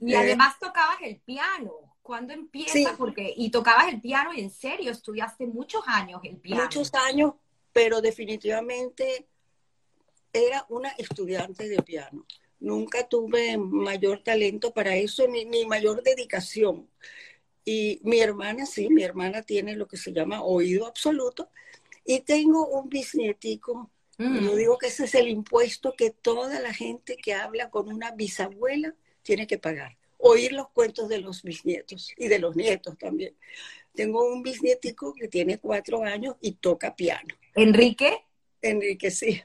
Y 0.00 0.14
además 0.14 0.58
tocabas 0.60 0.98
el 1.02 1.18
piano. 1.18 1.72
¿Cuándo 2.02 2.32
empiezas? 2.32 2.96
Porque, 2.96 3.32
y 3.36 3.50
tocabas 3.50 3.92
el 3.92 4.00
piano 4.00 4.32
y 4.32 4.40
en 4.40 4.50
serio, 4.50 4.90
estudiaste 4.90 5.46
muchos 5.46 5.82
años 5.86 6.20
el 6.24 6.38
piano. 6.38 6.62
Muchos 6.62 6.92
años, 6.94 7.34
pero 7.72 8.00
definitivamente 8.00 9.26
era 10.32 10.64
una 10.68 10.90
estudiante 10.90 11.68
de 11.68 11.82
piano. 11.82 12.26
Nunca 12.58 13.08
tuve 13.08 13.56
mayor 13.56 14.22
talento 14.22 14.72
para 14.72 14.96
eso 14.96 15.26
ni, 15.26 15.66
mayor 15.66 16.02
dedicación. 16.02 16.88
Y 17.64 18.00
mi 18.02 18.20
hermana, 18.20 18.66
sí, 18.66 18.88
mi 18.88 19.02
hermana 19.02 19.42
tiene 19.42 19.76
lo 19.76 19.86
que 19.86 19.96
se 19.96 20.12
llama 20.12 20.42
oído 20.42 20.86
absoluto. 20.86 21.50
Y 22.04 22.20
tengo 22.20 22.66
un 22.66 22.88
bisnietico. 22.88 23.90
Mm. 24.18 24.44
Yo 24.44 24.56
digo 24.56 24.78
que 24.78 24.88
ese 24.88 25.04
es 25.04 25.14
el 25.14 25.28
impuesto 25.28 25.94
que 25.96 26.10
toda 26.10 26.60
la 26.60 26.74
gente 26.74 27.16
que 27.16 27.34
habla 27.34 27.70
con 27.70 27.88
una 27.88 28.10
bisabuela 28.12 28.94
tiene 29.22 29.46
que 29.46 29.58
pagar. 29.58 29.99
Oír 30.22 30.52
los 30.52 30.68
cuentos 30.70 31.08
de 31.08 31.18
los 31.18 31.42
bisnietos 31.42 32.12
y 32.16 32.28
de 32.28 32.38
los 32.38 32.56
nietos 32.56 32.96
también. 32.98 33.34
Tengo 33.94 34.24
un 34.24 34.42
bisnietico 34.42 35.14
que 35.14 35.28
tiene 35.28 35.58
cuatro 35.58 36.02
años 36.04 36.36
y 36.40 36.52
toca 36.52 36.94
piano. 36.94 37.34
¿Enrique? 37.54 38.24
Enrique, 38.62 39.10
sí. 39.10 39.42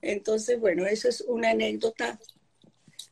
Entonces, 0.00 0.58
bueno, 0.60 0.86
eso 0.86 1.08
es 1.08 1.20
una 1.22 1.50
anécdota 1.50 2.18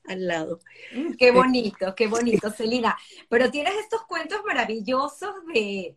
al 0.06 0.26
lado. 0.26 0.60
Mm, 0.94 1.12
qué 1.14 1.30
bonito, 1.30 1.94
qué 1.94 2.06
bonito, 2.06 2.50
Celina. 2.50 2.96
Pero 3.28 3.50
tienes 3.50 3.74
estos 3.74 4.02
cuentos 4.04 4.40
maravillosos 4.44 5.34
de, 5.54 5.96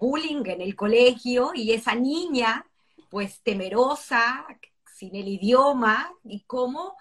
bullying 0.00 0.42
en 0.46 0.60
el 0.60 0.76
colegio 0.76 1.52
y 1.54 1.72
esa 1.72 1.94
niña, 1.94 2.66
pues 3.10 3.40
temerosa, 3.42 4.46
sin 4.96 5.16
el 5.16 5.28
idioma, 5.28 6.12
y 6.24 6.40
cómo, 6.46 6.96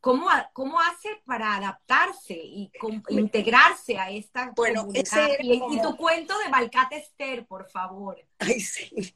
cómo, 0.00 0.28
cómo 0.52 0.80
hace 0.80 1.08
para 1.24 1.56
adaptarse 1.56 2.34
y 2.34 2.70
integrarse 3.10 3.98
a 3.98 4.10
esta 4.10 4.52
bueno, 4.54 4.82
comunidad. 4.82 5.28
Y, 5.40 5.54
y, 5.54 5.82
tu 5.82 5.96
cuento 5.96 6.38
de 6.38 6.50
Malcat 6.50 6.92
Esther, 6.92 7.46
por 7.46 7.68
favor. 7.68 8.24
Ay, 8.38 8.60
sí. 8.60 9.12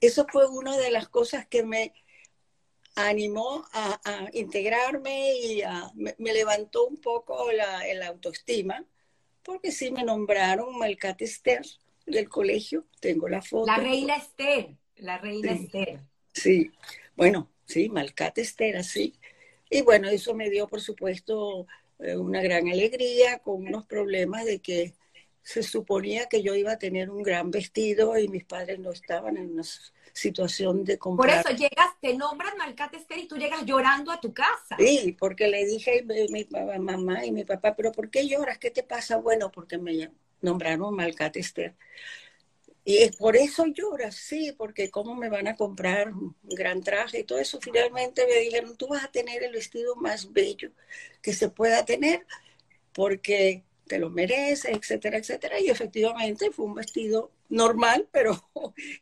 Eso 0.00 0.26
fue 0.30 0.48
una 0.48 0.76
de 0.76 0.90
las 0.90 1.08
cosas 1.08 1.46
que 1.46 1.62
me 1.62 1.92
animó 2.98 3.64
a, 3.72 4.28
integrarme 4.32 5.34
y 5.36 5.62
me, 5.94 6.32
levantó 6.32 6.86
un 6.86 7.00
poco 7.00 7.50
la, 7.52 8.06
autoestima, 8.06 8.84
porque 9.42 9.70
sí 9.72 9.90
me 9.90 10.04
nombraron 10.04 10.76
Malcat 10.78 11.22
Esther 11.22 11.62
del 12.06 12.28
colegio, 12.28 12.86
tengo 13.00 13.28
la 13.28 13.42
foto. 13.42 13.70
La 13.70 13.76
reina 13.76 14.16
Esther, 14.16 14.76
la 14.96 15.18
reina 15.18 15.52
Esther. 15.52 16.00
Sí, 16.32 16.70
bueno, 17.16 17.50
sí, 17.66 17.88
Malcat 17.88 18.38
Esther, 18.38 18.76
así. 18.76 19.17
Y 19.70 19.82
bueno, 19.82 20.08
eso 20.08 20.34
me 20.34 20.50
dio, 20.50 20.66
por 20.68 20.80
supuesto, 20.80 21.66
eh, 21.98 22.16
una 22.16 22.42
gran 22.42 22.68
alegría 22.68 23.38
con 23.38 23.66
unos 23.66 23.84
problemas 23.86 24.44
de 24.44 24.60
que 24.60 24.94
se 25.42 25.62
suponía 25.62 26.26
que 26.26 26.42
yo 26.42 26.54
iba 26.54 26.72
a 26.72 26.78
tener 26.78 27.10
un 27.10 27.22
gran 27.22 27.50
vestido 27.50 28.18
y 28.18 28.28
mis 28.28 28.44
padres 28.44 28.78
no 28.78 28.92
estaban 28.92 29.36
en 29.38 29.52
una 29.52 29.62
situación 30.12 30.84
de 30.84 30.98
comprar. 30.98 31.42
Por 31.42 31.52
eso 31.52 31.58
llegas, 31.58 31.88
te 32.00 32.14
nombran 32.14 32.56
Malcat 32.58 32.92
Esther 32.94 33.18
y 33.18 33.28
tú 33.28 33.36
llegas 33.36 33.64
llorando 33.64 34.12
a 34.12 34.20
tu 34.20 34.34
casa. 34.34 34.76
Sí, 34.78 35.16
porque 35.18 35.48
le 35.48 35.64
dije 35.64 36.04
a 36.04 36.28
mi 36.28 36.46
mamá 36.80 37.24
y 37.24 37.32
mi 37.32 37.44
papá, 37.44 37.74
pero 37.74 37.92
¿por 37.92 38.10
qué 38.10 38.28
lloras? 38.28 38.58
¿Qué 38.58 38.70
te 38.70 38.82
pasa? 38.82 39.16
Bueno, 39.16 39.50
porque 39.50 39.78
me 39.78 40.10
nombraron 40.42 40.94
Malcat 40.94 41.36
Esther. 41.36 41.74
Y 42.88 43.02
es 43.02 43.14
por 43.16 43.36
eso 43.36 43.66
lloras, 43.66 44.14
sí, 44.14 44.54
porque 44.56 44.90
cómo 44.90 45.14
me 45.14 45.28
van 45.28 45.46
a 45.46 45.56
comprar 45.56 46.08
un 46.10 46.34
gran 46.42 46.82
traje 46.82 47.18
y 47.18 47.24
todo 47.24 47.38
eso. 47.38 47.60
Finalmente 47.60 48.26
me 48.26 48.40
dijeron, 48.40 48.78
tú 48.78 48.88
vas 48.88 49.04
a 49.04 49.12
tener 49.12 49.42
el 49.42 49.52
vestido 49.52 49.94
más 49.94 50.32
bello 50.32 50.70
que 51.20 51.34
se 51.34 51.50
pueda 51.50 51.84
tener, 51.84 52.24
porque 52.94 53.62
te 53.86 53.98
lo 53.98 54.08
mereces, 54.08 54.74
etcétera, 54.74 55.18
etcétera. 55.18 55.60
Y 55.60 55.68
efectivamente 55.68 56.50
fue 56.50 56.64
un 56.64 56.76
vestido 56.76 57.30
normal, 57.50 58.08
pero 58.10 58.42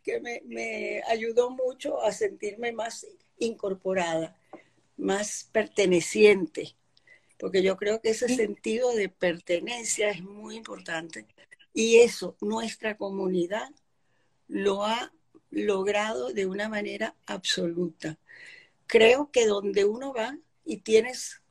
que 0.03 0.19
me, 0.19 1.01
ayudó 1.09 1.51
mucho 1.51 2.03
a 2.03 2.11
sentirme 2.11 2.73
más 2.73 3.07
incorporada, 3.39 4.37
más 4.97 5.49
perteneciente, 5.53 6.75
porque 7.39 7.63
yo 7.63 7.77
creo 7.77 8.01
que 8.01 8.11
ese 8.11 8.35
sentido 8.35 8.93
de 8.97 9.11
pertenencia 9.11 10.11
es 10.11 10.25
muy 10.25 10.57
importante. 10.57 11.25
Y 11.77 11.99
eso, 11.99 12.39
nuestra 12.41 12.97
comunidad 12.97 13.69
lo 14.49 14.87
ha 14.87 15.13
logrado 15.51 16.33
de 16.33 16.47
una 16.47 16.71
manera 16.71 17.15
absoluta. 17.27 18.19
Creo 18.87 19.31
que 19.31 19.47
donde 19.47 19.85
uno 19.85 20.15
va 20.15 20.39
y 20.65 20.79
tienes 20.79 21.43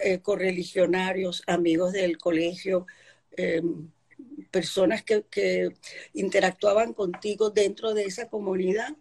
eh, 0.00 0.20
correligionarios, 0.20 1.42
amigos 1.48 1.92
del 1.92 2.18
colegio, 2.18 2.86
em, 3.32 3.90
personas 4.52 5.02
que, 5.02 5.74
interactuaban 6.12 6.92
contigo 6.94 7.50
dentro 7.50 7.94
de 7.94 8.04
esa 8.04 8.28
comunidad, 8.28 8.96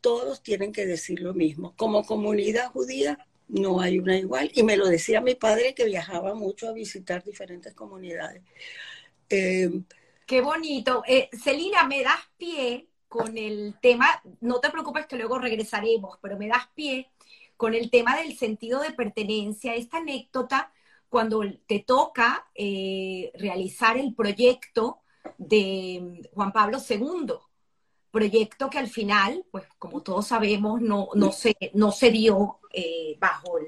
todos 0.00 0.44
tienen 0.44 0.70
que 0.70 0.86
decir 0.86 1.18
lo 1.18 1.34
mismo. 1.34 1.74
Como 1.76 2.04
comunidad 2.04 2.70
judía 2.70 3.18
no 3.48 3.80
hay 3.80 3.98
una 3.98 4.16
igual. 4.16 4.52
Y 4.54 4.62
me 4.62 4.76
lo 4.76 4.86
decía 4.86 5.20
mi 5.20 5.34
padre 5.34 5.74
que 5.74 5.86
viajaba 5.86 6.32
mucho 6.34 6.68
a 6.68 6.72
visitar 6.72 7.24
diferentes 7.24 7.74
comunidades. 7.74 8.44
Em, 9.32 9.84
Qué 10.26 10.40
bonito. 10.40 11.02
Eh, 11.06 11.28
Celina, 11.32 11.84
me 11.84 12.02
das 12.02 12.20
pie 12.36 12.88
con 13.08 13.36
el 13.36 13.74
tema, 13.80 14.06
no 14.40 14.60
te 14.60 14.70
preocupes 14.70 15.06
que 15.06 15.16
luego 15.16 15.38
regresaremos, 15.38 16.18
pero 16.22 16.38
me 16.38 16.48
das 16.48 16.68
pie 16.74 17.10
con 17.56 17.74
el 17.74 17.90
tema 17.90 18.16
del 18.16 18.36
sentido 18.36 18.80
de 18.80 18.92
pertenencia, 18.92 19.74
esta 19.74 19.98
anécdota 19.98 20.72
cuando 21.08 21.42
te 21.66 21.80
toca 21.80 22.46
eh, 22.54 23.30
realizar 23.34 23.98
el 23.98 24.14
proyecto 24.14 25.00
de 25.36 26.28
Juan 26.34 26.52
Pablo 26.52 26.78
II. 26.88 27.34
proyecto 28.10 28.70
que 28.70 28.78
al 28.78 28.88
final, 28.88 29.44
pues 29.50 29.64
como 29.78 30.02
todos 30.02 30.26
sabemos, 30.26 30.80
no, 30.80 31.08
no, 31.14 31.32
se, 31.32 31.54
no 31.74 31.92
se 31.92 32.10
dio 32.10 32.60
eh, 32.72 33.16
bajo, 33.18 33.58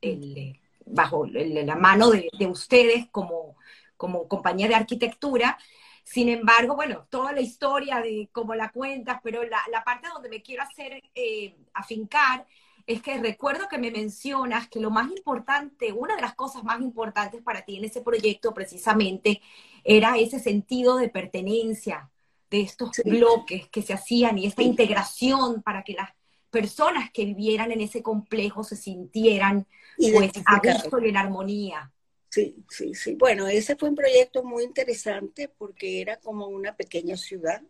el, 0.00 0.58
bajo 0.86 1.26
la 1.26 1.76
mano 1.76 2.10
de, 2.10 2.30
ustedes 2.46 3.06
como, 3.10 3.56
como 3.96 4.28
compañía 4.28 4.68
de 4.68 4.74
arquitectura. 4.74 5.58
Sin 6.04 6.28
embargo, 6.28 6.76
bueno, 6.76 7.06
toda 7.10 7.32
la 7.32 7.40
historia 7.40 8.00
de 8.00 8.28
cómo 8.32 8.54
la 8.54 8.70
cuentas, 8.70 9.20
pero 9.22 9.42
la, 9.42 9.60
la 9.70 9.82
parte 9.84 10.08
donde 10.08 10.28
me 10.28 10.42
quiero 10.42 10.62
hacer 10.62 11.02
eh, 11.14 11.56
afincar 11.74 12.46
es 12.86 13.02
que 13.02 13.18
recuerdo 13.18 13.68
que 13.68 13.78
me 13.78 13.90
mencionas 13.90 14.68
que 14.68 14.78
lo 14.78 14.90
más 14.90 15.10
importante, 15.10 15.92
una 15.92 16.14
de 16.14 16.22
las 16.22 16.34
cosas 16.34 16.62
más 16.62 16.80
importantes 16.80 17.42
para 17.42 17.62
ti 17.62 17.76
en 17.76 17.84
ese 17.84 18.00
proyecto 18.00 18.54
precisamente 18.54 19.42
era 19.82 20.16
ese 20.16 20.38
sentido 20.38 20.96
de 20.96 21.08
pertenencia 21.08 22.10
de 22.48 22.60
estos 22.60 22.90
bloques 23.04 23.68
que 23.68 23.82
se 23.82 23.92
hacían 23.92 24.38
y 24.38 24.46
esta 24.46 24.62
integración 24.62 25.62
para 25.62 25.82
que 25.82 25.94
las 25.94 26.10
personas 26.50 27.10
que 27.10 27.24
vivieran 27.24 27.72
en 27.72 27.80
ese 27.80 28.02
complejo 28.02 28.62
se 28.62 28.76
sintieran 28.76 29.66
pues 29.96 30.30
a 30.44 30.60
gusto 30.60 31.00
y 31.00 31.08
en 31.08 31.16
armonía. 31.16 31.92
Sí, 32.36 32.54
sí, 32.68 32.94
sí. 32.94 33.14
Bueno, 33.14 33.48
ese 33.48 33.76
fue 33.76 33.88
un 33.88 33.94
proyecto 33.94 34.44
muy 34.44 34.64
interesante 34.64 35.48
porque 35.48 36.02
era 36.02 36.18
como 36.18 36.48
una 36.48 36.76
pequeña 36.76 37.16
ciudad 37.16 37.62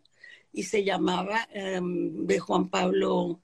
y 0.52 0.64
se 0.64 0.82
llamaba 0.82 1.46
em, 1.52 2.26
de 2.26 2.40
Juan 2.40 2.68
Pablo, 2.68 3.40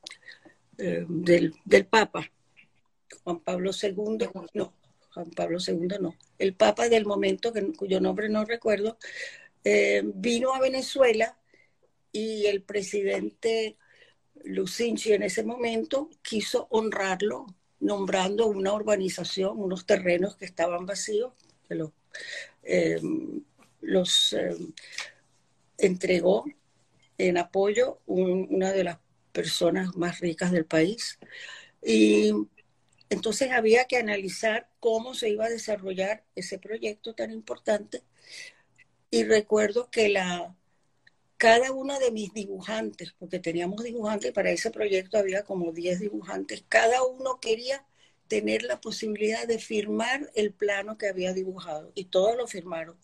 em, 0.78 1.22
del, 1.22 1.54
del 1.64 1.86
Papa, 1.86 2.28
Juan 3.22 3.38
Pablo 3.38 3.70
II, 3.70 4.30
no, 4.54 4.74
Juan 5.14 5.30
Pablo 5.30 5.58
II 5.64 5.86
no, 6.00 6.16
el 6.40 6.54
Papa 6.56 6.88
del 6.88 7.06
momento, 7.06 7.52
cuyo 7.78 8.00
nombre 8.00 8.28
no 8.28 8.44
recuerdo, 8.44 8.98
eh, 9.62 10.02
vino 10.04 10.52
a 10.52 10.58
Venezuela 10.58 11.38
y 12.10 12.46
el 12.46 12.64
presidente 12.64 13.76
Lucinchi 14.42 15.12
en 15.12 15.22
ese 15.22 15.44
momento 15.44 16.10
quiso 16.20 16.66
honrarlo 16.70 17.46
nombrando 17.82 18.46
una 18.46 18.72
urbanización, 18.72 19.58
unos 19.58 19.84
terrenos 19.84 20.36
que 20.36 20.44
estaban 20.44 20.86
vacíos, 20.86 21.32
que 21.68 21.74
los, 21.74 21.90
los 23.80 24.32
eh, 24.32 24.56
entregó 25.78 26.44
en 27.18 27.38
apoyo 27.38 28.00
una 28.06 28.72
de 28.72 28.84
las 28.84 28.98
personas 29.32 29.96
más 29.96 30.20
ricas 30.20 30.52
del 30.52 30.64
país. 30.64 31.18
Y 31.84 32.32
entonces 33.10 33.50
había 33.50 33.86
que 33.86 33.96
analizar 33.96 34.70
cómo 34.78 35.14
se 35.14 35.30
iba 35.30 35.46
a 35.46 35.50
desarrollar 35.50 36.24
ese 36.36 36.58
proyecto 36.58 37.14
tan 37.14 37.32
importante 37.32 38.02
y 39.10 39.24
recuerdo 39.24 39.90
que 39.90 40.08
la, 40.08 40.56
cada 41.42 41.72
uno 41.72 41.98
de 41.98 42.12
mis 42.12 42.32
dibujantes, 42.32 43.14
porque 43.18 43.40
teníamos 43.40 43.82
dibujantes, 43.82 44.30
para 44.30 44.52
ese 44.52 44.70
proyecto 44.70 45.18
había 45.18 45.42
como 45.42 45.72
10 45.72 45.98
dibujantes, 45.98 46.64
cada 46.68 47.02
uno 47.02 47.40
quería 47.40 47.84
tener 48.28 48.62
la 48.62 48.80
posibilidad 48.80 49.44
de 49.48 49.58
firmar 49.58 50.30
el 50.36 50.52
plano 50.52 50.96
que 50.96 51.08
había 51.08 51.32
dibujado 51.32 51.90
y 51.96 52.04
todos 52.04 52.36
lo 52.36 52.46
firmaron. 52.46 52.96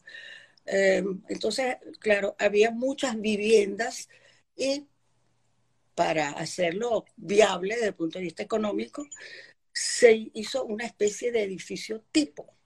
Eh, 0.66 1.02
entonces, 1.28 1.78
claro, 1.98 2.36
había 2.38 2.70
muchas 2.70 3.20
viviendas 3.20 4.08
y 4.54 4.86
para 5.96 6.28
hacerlo 6.30 7.06
viable 7.16 7.74
desde 7.74 7.88
el 7.88 7.94
punto 7.96 8.20
de 8.20 8.24
vista 8.26 8.44
económico, 8.44 9.04
se 9.72 10.30
hizo 10.32 10.64
una 10.64 10.86
especie 10.86 11.32
de 11.32 11.42
edificio 11.42 12.04
tipo. 12.12 12.57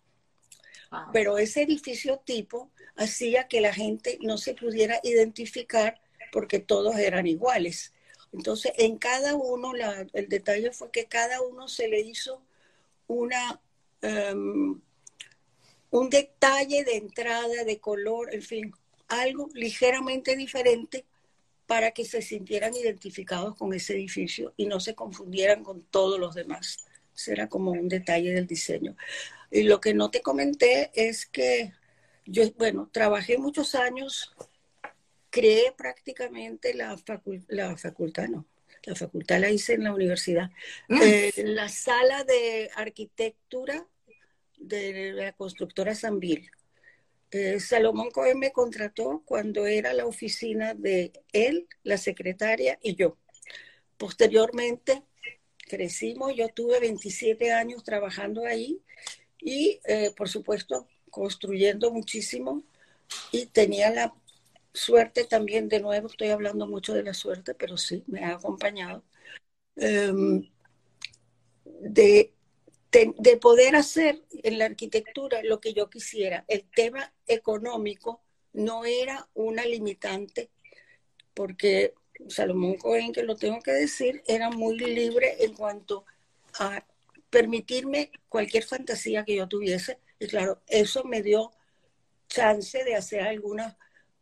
Pero 1.13 1.39
ese 1.39 1.63
edificio 1.63 2.19
tipo 2.19 2.71
hacía 2.97 3.49
que 3.49 3.61
la 3.61 3.73
gente 3.73 4.19
no 4.21 4.37
se 4.39 4.55
pudiera 4.55 5.01
identificar 5.03 6.01
porque 6.33 6.59
todos 6.59 6.97
eran 6.97 7.27
iguales. 7.27 7.93
Entonces, 8.33 8.73
en 8.79 8.97
cada 8.97 9.35
uno, 9.35 9.73
el 10.13 10.29
detalle 10.29 10.73
fue 10.73 10.91
que 10.91 11.07
cada 11.07 11.43
uno 11.43 11.69
se 11.69 11.89
le 11.89 12.01
hizo 12.01 12.43
una, 13.07 13.61
em, 14.01 14.81
un 15.91 16.11
detalle 16.11 16.85
de 16.85 16.97
entrada, 16.97 17.65
de 17.65 17.79
color, 17.79 18.35
en 18.35 18.43
fin, 18.43 18.75
algo 19.09 19.51
ligeramente 19.53 20.35
diferente 20.37 21.05
para 21.67 21.91
que 21.91 22.05
se 22.05 22.23
sintieran 22.23 22.75
identificados 22.75 23.57
con 23.57 23.73
ese 23.75 23.95
edificio 23.95 24.55
y 24.57 24.67
no 24.67 24.81
se 24.81 24.95
confundieran 24.95 25.63
con 25.63 25.83
todos 25.83 26.19
los 26.19 26.35
demás. 26.35 26.79
Será 27.15 27.49
como 27.49 27.73
un 27.73 27.89
detalle 27.89 28.33
del 28.33 28.47
diseño. 28.47 28.97
Y 29.51 29.65
lo 29.65 29.81
que 29.81 29.95
no 29.95 30.11
te 30.11 30.23
comenté 30.23 30.91
es 30.95 31.27
que 31.27 31.73
yo, 32.25 32.51
bueno, 32.53 32.89
trabajé 32.93 33.39
muchos 33.39 33.75
años, 33.75 34.35
creé 35.31 35.73
prácticamente 35.77 36.75
la, 36.75 36.97
la 37.49 37.77
facultad, 37.77 38.29
no, 38.29 38.47
la 38.85 38.95
facultad 38.95 39.41
la 39.41 39.51
hice 39.51 39.75
en 39.75 39.85
la 39.85 39.95
universidad, 39.95 40.51
mm. 40.89 41.01
eh, 41.03 41.33
la 41.45 41.69
sala 41.69 42.25
de 42.25 42.71
arquitectura 42.75 43.87
de 44.57 45.13
la 45.13 45.33
constructora 45.33 45.95
Sanville. 45.95 46.51
Eh, 47.31 47.61
Salomón 47.61 48.11
Cohen 48.11 48.39
me 48.39 48.53
contrató 48.53 49.23
cuando 49.25 49.67
era 49.67 49.95
la 49.95 50.07
oficina 50.07 50.75
de 50.75 51.13
él, 51.33 51.67
la 51.83 51.97
secretaria 51.97 52.79
y 52.83 52.95
yo. 52.95 53.17
Posteriormente 53.97 55.03
crecimos, 55.69 56.35
yo 56.35 56.49
tuve 56.49 56.81
27 56.81 57.53
años 57.53 57.83
trabajando 57.85 58.45
ahí 58.45 58.83
y, 59.39 59.81
eh, 59.85 60.13
por 60.17 60.29
supuesto, 60.29 60.87
construyendo 61.11 61.91
muchísimo 61.91 62.63
y 63.31 63.47
tenía 63.47 63.91
la 63.91 64.15
suerte 64.73 65.25
también, 65.25 65.69
de 65.69 65.81
nuevo 65.81 66.09
estoy 66.09 66.29
hablando 66.29 66.67
mucho 66.67 66.95
de 66.95 67.03
la 67.03 67.15
suerte, 67.15 67.55
pero 67.55 67.77
sí, 67.77 68.05
me 68.07 68.25
ha 68.25 68.35
acompañado, 68.35 69.05
em, 69.77 70.49
de, 71.65 72.33
de, 72.93 73.37
poder 73.39 73.77
hacer 73.77 74.23
en 74.43 74.59
la 74.59 74.67
arquitectura 74.67 75.43
lo 75.43 75.61
que 75.61 75.73
yo 75.75 75.89
quisiera. 75.91 76.45
El 76.49 76.65
tema 76.75 77.13
económico 77.27 78.23
no 78.53 78.85
era 78.85 79.29
una 79.35 79.65
limitante, 79.65 80.51
porque 81.35 81.95
Salomón 82.29 82.77
Cohen, 82.77 83.13
que 83.13 83.23
lo 83.23 83.37
tengo 83.37 83.61
que 83.61 83.73
decir, 83.73 84.23
era 84.27 84.51
muy 84.51 84.79
libre 84.79 85.37
en 85.41 85.55
cuanto 85.55 86.05
a 86.59 86.85
permitirme 87.31 88.11
cualquier 88.29 88.65
fantasía 88.65 89.25
que 89.25 89.37
yo 89.37 89.49
tuviese 89.49 89.99
y 90.23 90.29
claro, 90.29 90.63
eso 90.69 91.03
me 91.03 91.21
dio 91.21 91.51
chance 92.29 92.85
de 92.85 92.95
hacer 92.95 93.23
algunas, 93.23 93.77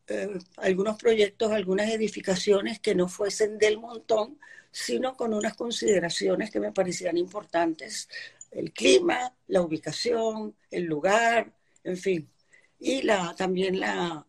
eh, 0.07 0.39
algunos 0.57 0.97
proyectos, 0.97 1.53
algunas 1.53 1.91
edificaciones 1.91 2.81
que 2.81 2.95
no 2.95 3.07
fuesen 3.07 3.59
del 3.59 3.79
montón, 3.79 4.39
sino 4.71 5.15
con 5.15 5.35
unas 5.35 5.55
consideraciones 5.57 6.51
que 6.51 6.59
me 6.59 6.73
parecían 6.73 7.19
importantes. 7.19 8.09
El 8.51 8.73
clima, 8.73 9.35
la 9.49 9.61
ubicación, 9.61 10.57
el 10.71 10.85
lugar, 10.85 11.53
en 11.85 11.99
fin. 11.99 12.31
Y 12.79 13.03
la, 13.03 13.35
también 13.37 13.79
las 13.79 14.25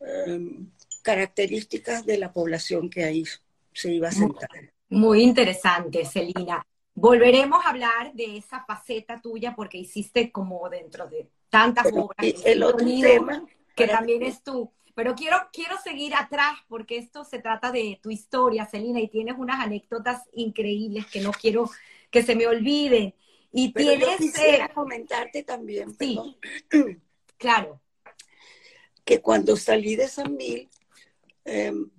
em, 0.00 0.70
características 1.06 2.04
de 2.04 2.18
la 2.18 2.32
población 2.32 2.90
que 2.90 3.04
ahí 3.04 3.22
se 3.72 3.92
iba 3.92 4.08
a 4.08 4.12
sentar. 4.12 4.50
Muy 4.88 5.22
interesante, 5.22 6.04
Celina. 6.04 6.66
Volveremos 6.94 7.64
a 7.64 7.68
hablar 7.68 8.12
de 8.12 8.38
esa 8.38 8.64
faceta 8.64 9.20
tuya 9.20 9.54
porque 9.54 9.78
hiciste 9.78 10.32
como 10.32 10.68
dentro 10.68 11.06
de 11.06 11.30
tantas 11.48 11.86
obras. 11.92 12.26
el 12.44 12.64
otro 12.64 12.84
tema 12.84 13.46
que 13.76 13.86
también 13.86 14.24
es 14.24 14.42
tú. 14.42 14.72
Pero 14.96 15.14
quiero, 15.14 15.36
quiero 15.52 15.76
seguir 15.78 16.12
atrás 16.16 16.58
porque 16.66 16.96
esto 16.96 17.22
se 17.22 17.38
trata 17.38 17.70
de 17.70 18.00
tu 18.02 18.10
historia, 18.10 18.66
Celina, 18.66 18.98
y 18.98 19.06
tienes 19.06 19.36
unas 19.38 19.60
anécdotas 19.60 20.22
increíbles 20.32 21.06
que 21.06 21.20
no 21.20 21.30
quiero 21.30 21.70
que 22.10 22.24
se 22.24 22.34
me 22.34 22.48
olviden. 22.48 23.14
Y 23.52 23.72
tienes. 23.72 24.08
Yo 24.08 24.16
quisiera 24.16 24.68
comentarte 24.70 25.44
también, 25.44 25.94
sí, 25.96 26.18
claro. 27.36 27.80
Que 29.04 29.20
cuando 29.20 29.56
salí 29.56 29.94
de 29.94 30.08
San 30.08 30.34
Mil, 30.34 30.68
em, 31.46 31.90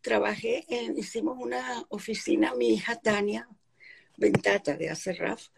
trabajé, 0.00 0.64
en, 0.68 0.98
hicimos 0.98 1.36
una 1.38 1.84
oficina, 1.88 2.54
mi 2.54 2.68
hija 2.70 2.96
Tania, 2.96 3.48
Ventata 4.16 4.76
de 4.76 4.90
Acerraf 4.90 5.48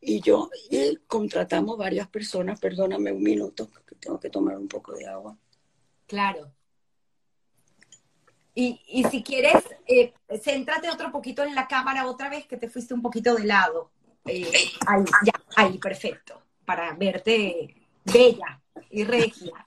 y 0.00 0.20
yo, 0.20 0.48
y 0.70 0.96
contratamos 1.06 1.76
varias 1.76 2.08
personas, 2.08 2.58
perdóname 2.58 3.12
un 3.12 3.22
minuto, 3.22 3.68
que 3.86 3.94
tengo 3.96 4.18
que 4.18 4.30
tomar 4.30 4.56
un 4.56 4.68
poco 4.68 4.94
de 4.94 5.06
agua. 5.06 5.36
Claro. 6.06 6.52
Y, 8.54 8.80
y 8.88 9.04
si 9.04 9.22
quieres, 9.22 9.62
eh, 9.86 10.12
céntrate 10.42 10.90
otro 10.90 11.12
poquito 11.12 11.42
en 11.42 11.54
la 11.54 11.68
cámara 11.68 12.06
otra 12.06 12.28
vez, 12.28 12.46
que 12.46 12.56
te 12.56 12.68
fuiste 12.68 12.94
un 12.94 13.02
poquito 13.02 13.34
de 13.34 13.44
lado. 13.44 13.90
Eh, 14.24 14.50
ahí, 14.86 15.04
ya, 15.24 15.32
ahí, 15.56 15.78
perfecto, 15.78 16.42
para 16.64 16.94
verte 16.94 17.76
bella 18.04 18.60
y 18.90 19.04
regia. 19.04 19.66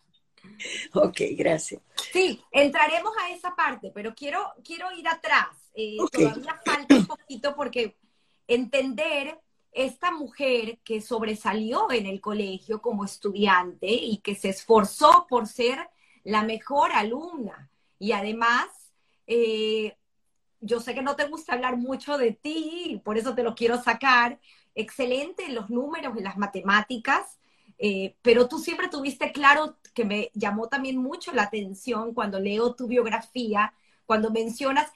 Ok, 0.94 1.20
gracias. 1.32 1.82
Sí, 2.12 2.42
entraremos 2.52 3.14
a 3.22 3.32
esa 3.32 3.56
parte, 3.56 3.92
pero 3.94 4.14
quiero, 4.16 4.40
quiero 4.64 4.92
ir 4.92 5.08
atrás. 5.08 5.50
Eh, 5.76 5.98
todavía 6.12 6.60
falta 6.64 6.96
un 6.96 7.08
poquito 7.08 7.56
porque 7.56 7.96
entender 8.48 9.40
esta 9.72 10.12
mujer 10.12 10.80
que 10.84 11.02
sobresalió 11.02 11.92
en 11.92 12.06
el 12.06 12.22
colegio 12.22 12.82
como 12.82 13.06
estudiante 13.06 13.88
y 13.88 14.18
que 14.18 14.36
se 14.36 14.50
esforzó 14.50 15.26
por 15.28 15.48
ser 15.48 15.90
la 16.24 16.44
mejor 16.44 16.92
alumna 16.92 17.72
y 17.98 18.12
además 18.12 18.68
eh, 19.28 19.98
yo 20.60 20.80
sé 20.80 20.94
que 20.94 21.02
no 21.02 21.16
te 21.16 21.28
gusta 21.28 21.54
hablar 21.54 21.78
mucho 21.78 22.18
de 22.18 22.32
ti, 22.32 23.02
por 23.04 23.18
eso 23.18 23.36
te 23.36 23.44
lo 23.44 23.56
quiero 23.56 23.82
sacar. 23.82 24.40
Excelente 24.76 25.46
en 25.46 25.56
los 25.56 25.70
números, 25.70 26.18
en 26.18 26.24
las 26.24 26.38
matemáticas, 26.38 27.38
eh, 27.86 28.16
pero 28.22 28.48
tú 28.48 28.60
siempre 28.60 28.88
tuviste 28.88 29.34
claro 29.34 29.78
que 29.94 30.06
me 30.06 30.32
llamó 30.34 30.70
también 30.70 30.96
mucho 30.96 31.34
la 31.34 31.44
atención 31.44 32.14
cuando 32.14 32.40
leo 32.40 32.76
tu 32.76 32.88
biografía, 32.88 33.74
cuando 34.06 34.32
mencionas, 34.32 34.90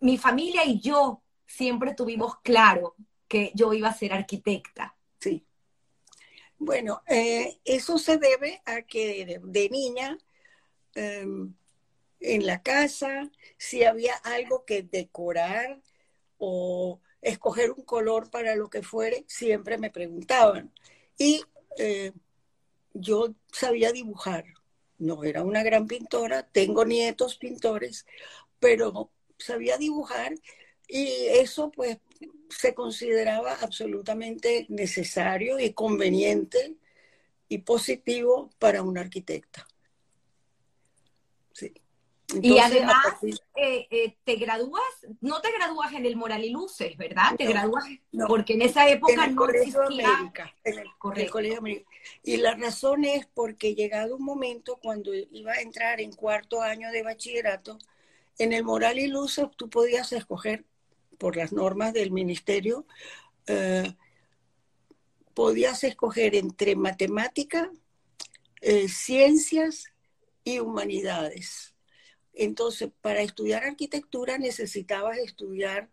mi 0.00 0.18
familia 0.18 0.62
y 0.66 0.78
yo 0.78 1.22
siempre 1.46 1.94
tuvimos 1.94 2.38
claro 2.40 2.96
que 3.26 3.50
yo 3.54 3.72
iba 3.72 3.88
a 3.88 3.94
ser 3.94 4.12
arquitecta. 4.12 4.94
Sí. 5.18 5.46
Bueno, 6.58 7.02
eh, 7.06 7.60
eso 7.64 7.96
se 7.96 8.18
debe 8.18 8.60
a 8.66 8.82
que 8.82 9.40
de, 9.42 9.70
niña 9.70 10.18
em, 10.94 11.54
en 12.20 12.46
la 12.46 12.60
casa, 12.60 13.30
si 13.56 13.84
había 13.84 14.16
algo 14.16 14.66
que 14.66 14.82
decorar 14.82 15.80
o 16.36 17.00
escoger 17.22 17.70
un 17.70 17.84
color 17.86 18.30
para 18.30 18.54
lo 18.54 18.68
que 18.68 18.82
fuere, 18.82 19.24
siempre 19.28 19.78
me 19.78 19.90
preguntaban. 19.90 20.70
Y 21.16 21.42
eh, 21.78 22.12
yo 22.94 23.34
sabía 23.52 23.92
dibujar. 23.92 24.44
No 24.98 25.24
era 25.24 25.42
una 25.42 25.62
gran 25.62 25.86
pintora, 25.86 26.42
tengo 26.44 26.84
nietos 26.84 27.36
pintores, 27.36 28.06
pero 28.58 29.10
sabía 29.38 29.76
dibujar 29.76 30.34
y 30.88 31.06
eso 31.28 31.70
pues 31.70 31.98
se 32.48 32.74
consideraba 32.74 33.54
absolutamente 33.60 34.66
necesario 34.68 35.58
y 35.58 35.72
conveniente 35.72 36.76
y 37.48 37.58
positivo 37.58 38.50
para 38.58 38.82
un 38.82 38.98
arquitecta. 38.98 39.66
Y 42.28 42.58
además, 42.58 43.04
eh, 43.54 43.86
eh, 43.88 44.16
te 44.24 44.34
gradúas, 44.34 44.82
no 45.20 45.40
te 45.40 45.52
gradúas 45.52 45.92
en 45.92 46.06
el 46.06 46.16
Moral 46.16 46.44
y 46.44 46.50
Luces, 46.50 46.96
¿verdad? 46.96 47.36
te 47.36 47.46
gradúas 47.46 47.84
porque 48.26 48.54
en 48.54 48.62
esa 48.62 48.88
época 48.88 49.28
no 49.28 49.48
existía. 49.48 50.32
en 50.64 50.78
el, 50.78 50.88
Colegio 50.98 51.58
América. 51.58 51.88
Y 52.24 52.38
la 52.38 52.54
razón 52.56 53.04
es 53.04 53.26
porque 53.26 53.76
llegado 53.76 54.16
un 54.16 54.24
momento 54.24 54.78
cuando 54.82 55.14
iba 55.14 55.52
a 55.52 55.60
entrar 55.60 56.00
en 56.00 56.12
cuarto 56.12 56.62
año 56.62 56.90
de 56.90 57.04
bachillerato, 57.04 57.78
en 58.38 58.52
el 58.52 58.64
Moral 58.64 58.98
y 58.98 59.06
Luces 59.06 59.46
tú 59.56 59.70
podías 59.70 60.12
escoger, 60.12 60.64
por 61.18 61.36
las 61.36 61.52
normas 61.52 61.92
del 61.92 62.10
ministerio, 62.10 62.86
eh, 63.46 63.94
podías 65.32 65.84
escoger 65.84 66.34
entre 66.34 66.74
matemática, 66.74 67.70
ciencias 68.88 69.92
y 70.42 70.58
humanidades 70.58 71.75
entonces, 72.36 72.90
para 73.00 73.22
estudiar 73.22 73.64
arquitectura 73.64 74.36
necesitabas 74.36 75.16
estudiar, 75.18 75.88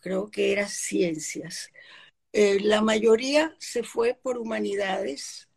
creo 0.00 0.30
que 0.30 0.52
era 0.52 0.68
ciencias. 0.68 1.70
Eh, 2.32 2.60
la 2.60 2.82
mayoría 2.82 3.56
se 3.58 3.82
fue 3.82 4.14
por 4.14 4.38
humanidades 4.38 5.48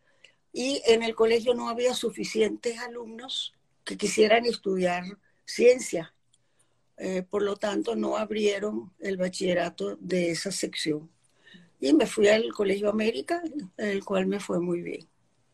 y 0.51 0.81
en 0.85 1.03
el 1.03 1.13
colegio 1.13 1.53
no 1.53 1.69
había 1.69 1.93
suficientes 1.93 2.79
alumnos 2.79 3.53
que 3.83 3.97
quisieran 3.97 4.45
estudiar 4.45 5.03
ciencia. 5.45 6.13
Eh, 6.97 7.23
por 7.23 7.43
lo 7.43 7.55
tanto, 7.55 7.95
no 7.95 8.17
abrieron 8.17 8.93
el 8.99 9.17
bachillerato 9.17 9.95
de 9.97 10.31
esa 10.31 10.51
sección. 10.51 11.09
Y 11.79 11.93
me 11.93 12.05
fui 12.05 12.27
al 12.27 12.51
Colegio 12.51 12.89
América, 12.89 13.41
el 13.77 14.03
cual 14.03 14.27
me 14.27 14.39
fue 14.39 14.59
muy 14.59 14.81
bien. 14.81 15.07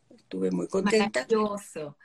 Estuve 0.09 0.51
muy 0.51 0.67
contenta. 0.67 1.21
Maravilloso. 1.21 1.97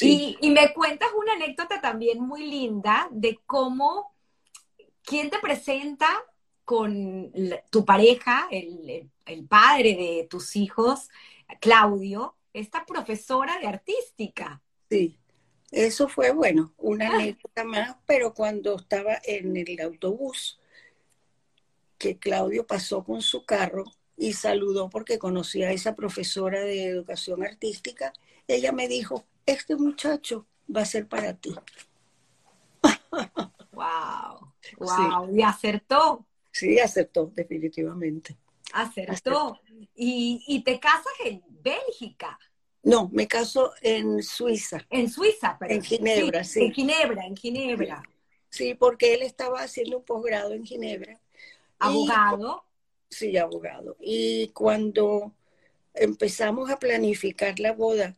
Y, 0.00 0.50
me 0.50 0.72
cuentas 0.74 1.08
una 1.16 1.34
anécdota 1.34 1.80
también 1.80 2.20
muy 2.20 2.46
linda 2.46 3.08
de 3.10 3.38
cómo, 3.46 4.14
¿quién 5.02 5.30
te 5.30 5.38
presenta 5.38 6.08
con 6.64 7.32
tu 7.70 7.84
pareja, 7.84 8.48
el, 8.50 9.10
padre 9.48 9.94
de 9.96 10.26
tus 10.28 10.56
hijos, 10.56 11.08
Claudio, 11.60 12.34
esta 12.52 12.84
profesora 12.84 13.58
de 13.58 13.66
artística? 13.66 14.60
Sí, 14.90 15.18
eso 15.70 16.08
fue, 16.08 16.32
bueno, 16.32 16.72
una 16.76 17.10
ah. 17.10 17.14
anécdota 17.16 17.64
más, 17.64 17.96
pero 18.06 18.34
cuando 18.34 18.76
estaba 18.76 19.18
en 19.24 19.56
el 19.56 19.80
autobús, 19.80 20.58
que 21.98 22.18
Claudio 22.18 22.66
pasó 22.66 23.04
con 23.04 23.22
su 23.22 23.44
carro 23.44 23.84
y 24.16 24.34
saludó 24.34 24.90
porque 24.90 25.18
conocía 25.18 25.68
a 25.68 25.72
esa 25.72 25.94
profesora 25.94 26.60
de 26.60 26.84
educación 26.84 27.42
artística, 27.42 28.12
ella 28.48 28.72
me 28.72 28.88
dijo, 28.88 29.24
este 29.46 29.76
muchacho 29.76 30.46
va 30.74 30.82
a 30.82 30.86
ser 30.86 31.06
para 31.08 31.34
ti. 31.34 31.54
Wow, 33.76 34.54
wow, 34.78 35.36
y 35.36 35.42
acertó. 35.42 36.26
Sí, 36.50 36.78
acertó, 36.78 37.30
definitivamente. 37.34 38.34
Acertó. 38.72 39.60
Y, 39.94 40.62
te 40.64 40.80
casas 40.80 41.12
en 41.26 41.42
Bélgica. 41.62 42.38
No, 42.82 43.10
me 43.12 43.28
caso 43.28 43.72
en 43.82 44.22
Suiza. 44.22 44.86
En 44.88 45.10
Suiza, 45.10 45.58
pero. 45.60 45.74
En 45.74 45.82
Ginebra, 45.82 46.42
sí, 46.42 46.64
En 46.64 46.72
Ginebra, 46.72 47.26
en 47.26 47.36
Ginebra. 47.36 48.02
Sí, 48.48 48.74
porque 48.74 49.12
él 49.12 49.20
estaba 49.20 49.60
haciendo 49.60 49.98
un 49.98 50.04
posgrado 50.04 50.54
en 50.54 50.64
Ginebra. 50.64 51.20
Abogado. 51.78 52.64
sí, 53.10 53.36
abogado. 53.36 53.98
Y 54.00 54.48
cuando 54.48 55.34
empezamos 55.92 56.70
a 56.70 56.78
planificar 56.78 57.58
la 57.60 57.72
boda, 57.72 58.16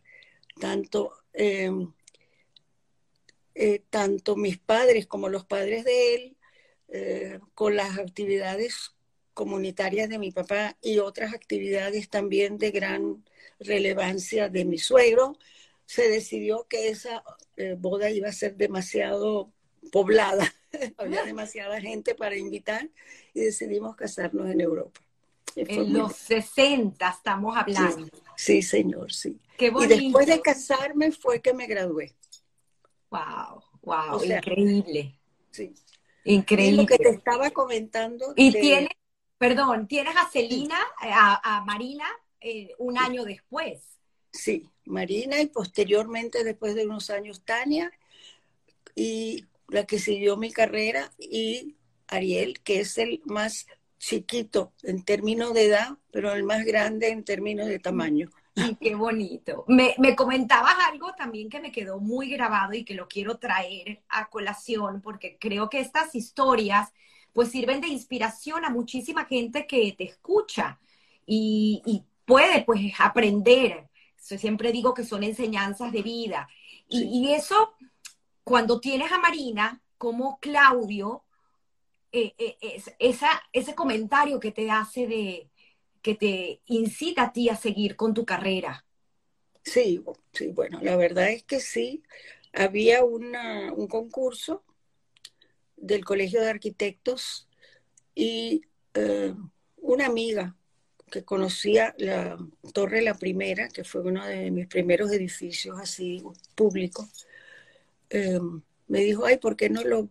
tanto, 0.61 1.18
em, 1.33 1.93
eh, 3.55 3.83
tanto 3.91 4.37
mis 4.37 4.59
padres 4.59 5.07
como 5.07 5.29
los 5.29 5.45
padres 5.45 5.85
de 5.85 6.15
él, 6.15 6.37
eh, 6.89 7.41
con 7.55 7.77
las 7.77 7.99
actividades 7.99 8.95
comunitarias 9.35 10.09
de 10.09 10.19
mi 10.19 10.33
papá 10.33 10.77
y 10.83 10.99
otras 10.99 11.35
actividades 11.35 12.09
también 12.09 12.59
de 12.59 12.71
gran 12.71 13.25
relevancia 13.61 14.49
de 14.49 14.65
mi 14.65 14.79
suegro, 14.79 15.37
se 15.87 16.09
decidió 16.09 16.67
que 16.69 16.89
esa 16.89 17.23
eh, 17.57 17.75
boda 17.79 18.11
iba 18.11 18.29
a 18.29 18.33
ser 18.33 18.57
demasiado 18.57 19.53
poblada, 19.91 20.55
había 20.97 21.25
demasiada 21.25 21.81
gente 21.81 22.15
para 22.15 22.37
invitar 22.37 22.89
y 23.35 23.41
decidimos 23.41 23.97
casarnos 23.97 24.51
en 24.51 24.61
Europa. 24.61 25.01
En 25.57 25.93
los 25.93 26.15
60 26.17 27.09
estamos 27.09 27.57
hablando. 27.57 28.09
Sí, 28.37 28.63
señor, 28.63 29.13
sí. 29.13 29.41
Y 29.59 29.87
después 29.87 30.27
de 30.27 30.41
casarme 30.41 31.11
fue 31.13 31.41
que 31.41 31.53
me 31.53 31.67
gradué. 31.67 32.15
Wow, 33.11 33.63
wow, 33.83 34.23
increíble. 34.23 35.19
Sí. 35.51 35.75
Increíble. 36.25 36.83
lo 36.83 36.87
que 36.87 36.99
te 36.99 37.09
estaba 37.09 37.51
comentando. 37.51 38.33
Y 38.37 38.53
tienes, 38.53 38.91
perdón, 39.39 39.89
tienes 39.89 40.15
a 40.17 40.29
Celina, 40.29 40.79
a, 41.01 41.63
Marina, 41.67 42.07
eh, 42.41 42.71
un 42.79 42.99
año 42.99 43.25
después. 43.25 43.83
Sí, 44.31 44.71
Marina 44.85 45.41
y 45.41 45.47
posteriormente, 45.47 46.45
después 46.45 46.75
de 46.75 46.85
unos 46.85 47.11
años, 47.11 47.43
Tania, 47.45 47.91
y 48.95 49.47
la 49.69 49.87
que 49.87 49.99
siguió 49.99 50.37
mi 50.37 50.53
carrera, 50.53 51.13
y 51.19 51.77
Ariel, 52.07 52.61
que 52.61 52.81
es 52.81 52.99
el 52.99 53.23
más 53.25 53.67
chiquito 53.99 54.73
en 54.83 55.05
términos 55.05 55.53
de 55.55 55.67
edad, 55.67 55.97
pero 56.11 56.33
el 56.33 56.45
más 56.45 56.65
grande 56.65 57.09
en 57.09 57.25
términos 57.25 57.67
de 57.67 57.79
tamaño. 57.79 58.31
Y 58.55 58.75
qué 58.77 58.95
bonito. 58.95 59.65
Me, 59.69 59.95
me, 59.99 60.17
comentabas 60.17 60.75
algo 60.91 61.13
también 61.15 61.49
que 61.49 61.61
me 61.61 61.71
quedó 61.71 62.01
muy 62.01 62.29
grabado 62.31 62.75
y 62.75 62.85
que 62.85 62.95
lo 62.95 63.07
quiero 63.07 63.39
traer 63.39 64.03
a 64.09 64.29
colación 64.29 65.01
porque 65.01 65.37
creo 65.39 65.69
que 65.69 65.81
estas 65.81 66.15
historias 66.15 66.93
pues 67.33 67.51
sirven 67.51 67.81
de 67.81 67.89
inspiración 67.89 68.65
a 68.65 68.71
muchísima 68.71 69.25
gente 69.27 69.67
que 69.67 69.95
te 69.97 70.05
escucha 70.05 70.81
y, 71.25 71.83
y 71.87 72.03
puede 72.25 72.63
pues 72.63 72.81
aprender. 72.99 73.89
Yo 74.29 74.39
siempre 74.39 74.73
digo 74.73 74.93
que 74.93 75.05
son 75.05 75.23
enseñanzas 75.23 75.93
de 75.93 76.03
vida. 76.03 76.49
Y, 76.89 77.05
y 77.05 77.35
eso, 77.35 77.75
cuando 78.43 78.81
tienes 78.81 79.13
a 79.13 79.19
Marina 79.19 79.81
como 79.99 80.39
Claudio, 80.41 81.23
eh, 82.13 82.35
eh, 82.39 82.83
esa, 82.99 83.29
ese 83.53 83.75
comentario 83.75 84.41
que 84.41 84.53
te 84.53 84.71
hace 84.71 85.07
de, 85.07 85.51
que 86.03 86.15
te 86.15 86.61
incita 86.67 87.25
a 87.25 87.33
ti 87.33 87.49
a 87.49 87.57
seguir 87.57 87.97
con 87.97 88.15
tu 88.15 88.25
carrera. 88.25 88.85
Sí, 89.63 90.03
sí, 90.33 90.49
bueno, 90.49 90.81
la 90.83 90.97
verdad 90.97 91.31
es 91.31 91.43
que 91.45 91.61
sí. 91.61 92.03
Había 92.53 93.05
una, 93.05 93.73
un 93.73 93.87
concurso 93.87 94.65
del 95.77 96.05
Colegio 96.05 96.41
de 96.41 96.49
Arquitectos 96.49 97.49
y 98.15 98.63
eh, 98.95 99.35
una 99.77 100.07
amiga 100.07 100.57
que 101.11 101.25
conocía 101.25 101.95
la 101.99 102.37
Torre 102.73 103.03
La 103.03 103.15
Primera, 103.15 103.69
que 103.69 103.85
fue 103.85 104.01
uno 104.03 104.27
de 104.27 104.51
mis 104.51 104.67
primeros 104.67 105.13
edificios 105.13 105.79
así 105.79 106.23
públicos, 106.55 107.27
me 108.89 109.01
dijo, 109.01 109.25
ay, 109.27 109.37
¿por 109.39 109.57
qué 109.57 109.71
no 109.71 109.85
lo 109.85 110.09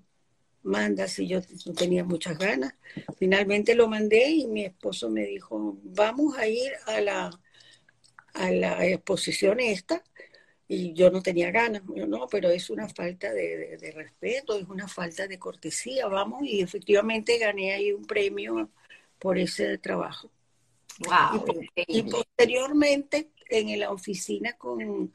manda 0.67 1.07
si 1.07 1.27
yo 1.27 1.39
no 1.65 1.73
tenía 1.73 2.03
muchas 2.03 2.37
ganas. 2.37 2.75
Finalmente 3.17 3.73
lo 3.73 3.87
mandé 3.87 4.29
y 4.29 4.47
mi 4.47 4.65
esposo 4.65 5.09
me 5.09 5.25
dijo, 5.25 5.77
vamos 5.83 6.37
a 6.37 6.47
ir 6.47 6.71
a 6.85 7.01
la, 7.01 7.31
a 8.33 8.51
la 8.51 8.85
exposición 8.85 9.59
esta 9.59 10.03
y 10.67 10.93
yo 10.93 11.09
no 11.09 11.21
tenía 11.21 11.49
ganas, 11.49 11.83
no, 11.85 12.27
pero 12.27 12.49
es 12.49 12.69
una 12.69 12.89
falta 12.89 13.31
de, 13.31 13.77
respeto, 13.95 14.59
es 14.59 14.67
una 14.67 14.87
falta 14.87 15.25
de 15.25 15.39
cortesía, 15.39 16.07
vamos, 16.07 16.43
y 16.43 16.61
efectivamente 16.61 17.37
gané 17.37 17.71
ahí 17.71 17.93
un 17.93 18.05
premio 18.05 18.69
por 19.17 19.37
ese 19.37 19.77
trabajo. 19.77 20.29
Wow, 20.99 21.61
y, 21.75 22.03
posteriormente 22.03 23.31
en 23.49 23.79
la 23.79 23.91
oficina 23.91 24.53
con, 24.53 25.13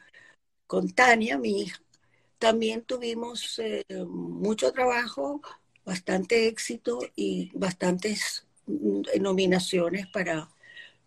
con 0.66 0.88
Tania, 0.94 1.36
mi 1.36 1.62
hija, 1.62 1.81
también 2.42 2.82
tuvimos 2.82 3.60
eh, 3.60 3.84
mucho 4.04 4.72
trabajo, 4.72 5.40
bastante 5.84 6.48
éxito 6.48 6.98
y 7.14 7.52
bastantes 7.54 8.48
mm, 8.66 9.02
nominaciones 9.20 10.08
para 10.08 10.48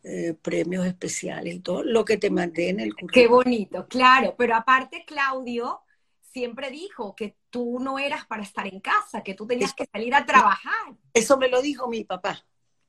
eh, 0.02 0.34
premios 0.42 0.86
especiales 0.86 1.56
y 1.56 1.60
todo 1.60 1.84
lo 1.84 2.06
que 2.06 2.16
te 2.16 2.30
mandé 2.30 2.70
en 2.70 2.80
el 2.80 2.96
curso. 2.96 3.12
Qué 3.14 3.28
bonito, 3.28 3.86
claro, 3.90 4.34
pero 4.38 4.56
aparte 4.56 5.04
Claudio 5.06 5.82
siempre 6.22 6.72
dijo 6.72 7.14
que 7.18 7.36
tú 7.50 7.80
no 7.82 8.00
eras 8.00 8.26
para 8.26 8.44
estar 8.44 8.66
en 8.68 8.80
casa, 8.80 9.22
que 9.22 9.34
tú 9.34 9.46
tenías 9.46 9.74
que 9.74 9.88
salir 9.92 10.16
a 10.16 10.26
trabajar. 10.26 10.96
Eso 11.14 11.38
me 11.38 11.50
lo 11.50 11.62
dijo 11.62 11.90
mi 11.90 12.06
papá. 12.06 12.46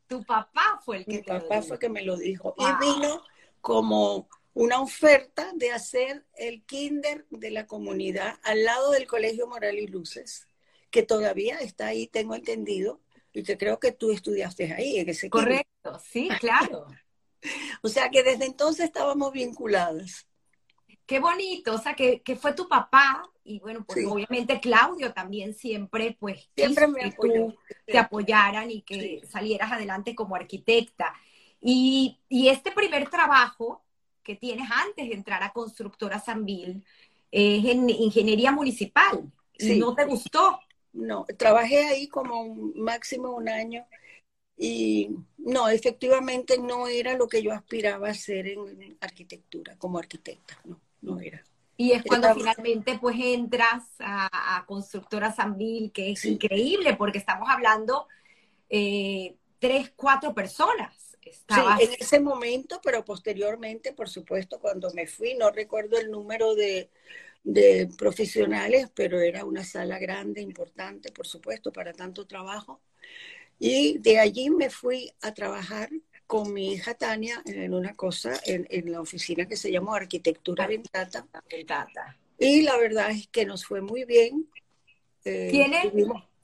Tu 0.07 0.23
papá 0.23 0.81
fue 0.85 0.99
el 0.99 1.05
que 1.05 1.17
Mi 1.17 1.23
papá 1.25 1.63
fue 1.63 1.81
que 1.81 1.89
me 1.89 2.03
lo 2.03 2.17
dijo. 2.17 2.55
Y 2.59 2.65
vino 2.81 3.23
como 3.61 4.29
una 4.57 4.81
oferta 4.81 5.53
de 5.55 5.71
hacer 5.71 6.25
el 6.35 6.65
kinder 6.65 7.27
de 7.29 7.51
la 7.51 7.67
comunidad 7.67 8.41
al 8.43 8.65
lado 8.65 8.91
del 8.93 9.07
Colegio 9.07 9.47
Moral 9.47 9.79
y 9.79 9.87
Luces, 9.87 10.49
que 10.91 11.03
todavía 11.03 11.59
está 11.59 11.89
ahí, 11.89 12.07
tengo 12.07 12.35
entendido, 12.35 13.03
y 13.35 13.43
que 13.43 13.59
creo 13.59 13.79
que 13.79 13.93
tú 13.93 14.13
estudiaste 14.13 14.73
ahí, 14.73 14.97
en 14.97 15.11
ese 15.11 15.29
Correcto, 15.29 16.01
sí, 16.03 16.31
claro. 16.41 16.87
O 17.83 17.89
sea 17.89 18.09
que 18.09 18.25
desde 18.25 18.47
entonces 18.47 18.87
estábamos 18.87 19.31
vinculadas. 19.31 20.27
Qué 21.05 21.21
bonito, 21.21 21.75
o 21.75 21.79
sea 21.79 21.95
que, 21.95 22.23
fue 22.41 22.55
tu 22.55 22.67
papá 22.67 23.31
y 23.45 23.61
bueno, 23.61 23.85
pues 23.87 24.05
obviamente 24.07 24.59
Claudio 24.59 25.13
también 25.13 25.55
siempre 25.55 26.17
pues 26.19 26.49
siempre 26.57 26.89
me 26.89 27.15
que 27.15 27.55
te 27.87 27.99
apoyaran 27.99 28.71
y 28.71 28.83
que 28.83 29.21
salieras 29.31 29.71
adelante 29.71 30.15
como 30.15 30.35
arquitecta. 30.35 31.15
Y, 31.61 32.19
este 32.31 32.73
primer 32.73 33.09
trabajo 33.11 33.86
que 34.27 34.35
tienes 34.35 34.69
antes 34.71 35.09
de 35.09 35.15
entrar 35.15 35.43
a 35.45 35.53
Constructora 35.53 36.19
Sanvil 36.19 36.85
es 37.31 37.65
en 37.65 37.89
ingeniería 37.89 38.51
municipal. 38.51 39.33
¿No 39.61 39.95
te 39.95 40.05
gustó? 40.05 40.59
No, 40.93 41.25
trabajé 41.39 41.85
ahí 41.87 42.09
como 42.09 42.55
máximo 42.75 43.31
un 43.31 43.49
año 43.49 43.87
y 44.57 45.11
no, 45.39 45.69
efectivamente 45.69 46.59
no 46.59 46.89
era 46.89 47.17
lo 47.17 47.29
que 47.29 47.43
yo 47.43 47.53
aspiraba 47.53 48.09
a 48.09 48.13
hacer 48.13 48.49
en 48.49 48.97
arquitectura, 49.01 49.77
como 49.77 49.99
arquitecta, 49.99 50.59
no, 50.65 50.81
no 51.03 51.21
era. 51.21 51.45
Y 51.77 51.93
es 51.93 52.03
cuando 52.03 52.35
finalmente 52.35 52.99
pues 52.99 53.17
entras 53.21 53.85
a, 54.01 54.65
Constructora 54.67 55.31
Sanvil, 55.33 55.93
que 55.93 56.13
es 56.13 56.25
increíble 56.25 56.97
porque 56.97 57.19
estamos 57.19 57.49
hablando 57.51 58.09
eh, 58.71 59.37
tres, 59.59 59.93
cuatro 59.95 60.35
personas. 60.35 61.06
Sí, 61.33 61.61
en 61.81 61.91
ese 61.99 62.21
momento, 62.21 62.81
pero 62.83 63.05
posteriormente, 63.05 63.93
por 63.93 64.09
supuesto, 64.09 64.59
cuando 64.59 64.91
me 64.93 65.07
fui, 65.07 65.35
no 65.35 65.51
recuerdo 65.51 65.99
el 65.99 66.11
número 66.11 66.55
de, 66.55 66.91
de 67.45 67.89
profesionales, 67.97 68.91
pero 68.95 69.21
era 69.21 69.45
una 69.45 69.65
sala 69.65 69.99
grande, 69.99 70.41
importante, 70.41 71.13
por 71.13 71.27
supuesto, 71.27 71.73
para 71.73 71.93
tanto 71.93 72.27
trabajo. 72.27 72.81
Y 73.59 73.99
de 73.99 74.19
allí 74.19 74.51
me 74.51 74.69
fui 74.69 75.13
a 75.23 75.33
trabajar 75.33 75.91
con 76.27 76.53
mi 76.53 76.73
hija 76.73 76.95
Tania 76.95 77.43
en 77.47 77.73
una 77.73 77.95
cosa, 77.95 78.35
en, 78.45 78.91
la 78.91 79.01
oficina 79.01 79.47
que 79.47 79.57
se 79.57 79.71
llamó 79.71 79.95
Arquitectura 79.95 80.67
Ventata. 80.67 81.27
Y 82.39 82.63
la 82.63 82.77
verdad 82.77 83.11
es 83.13 83.29
que 83.29 83.47
nos 83.47 83.65
fue 83.65 83.81
muy 83.81 84.05
bien. 84.05 84.49
Eh, 85.25 85.51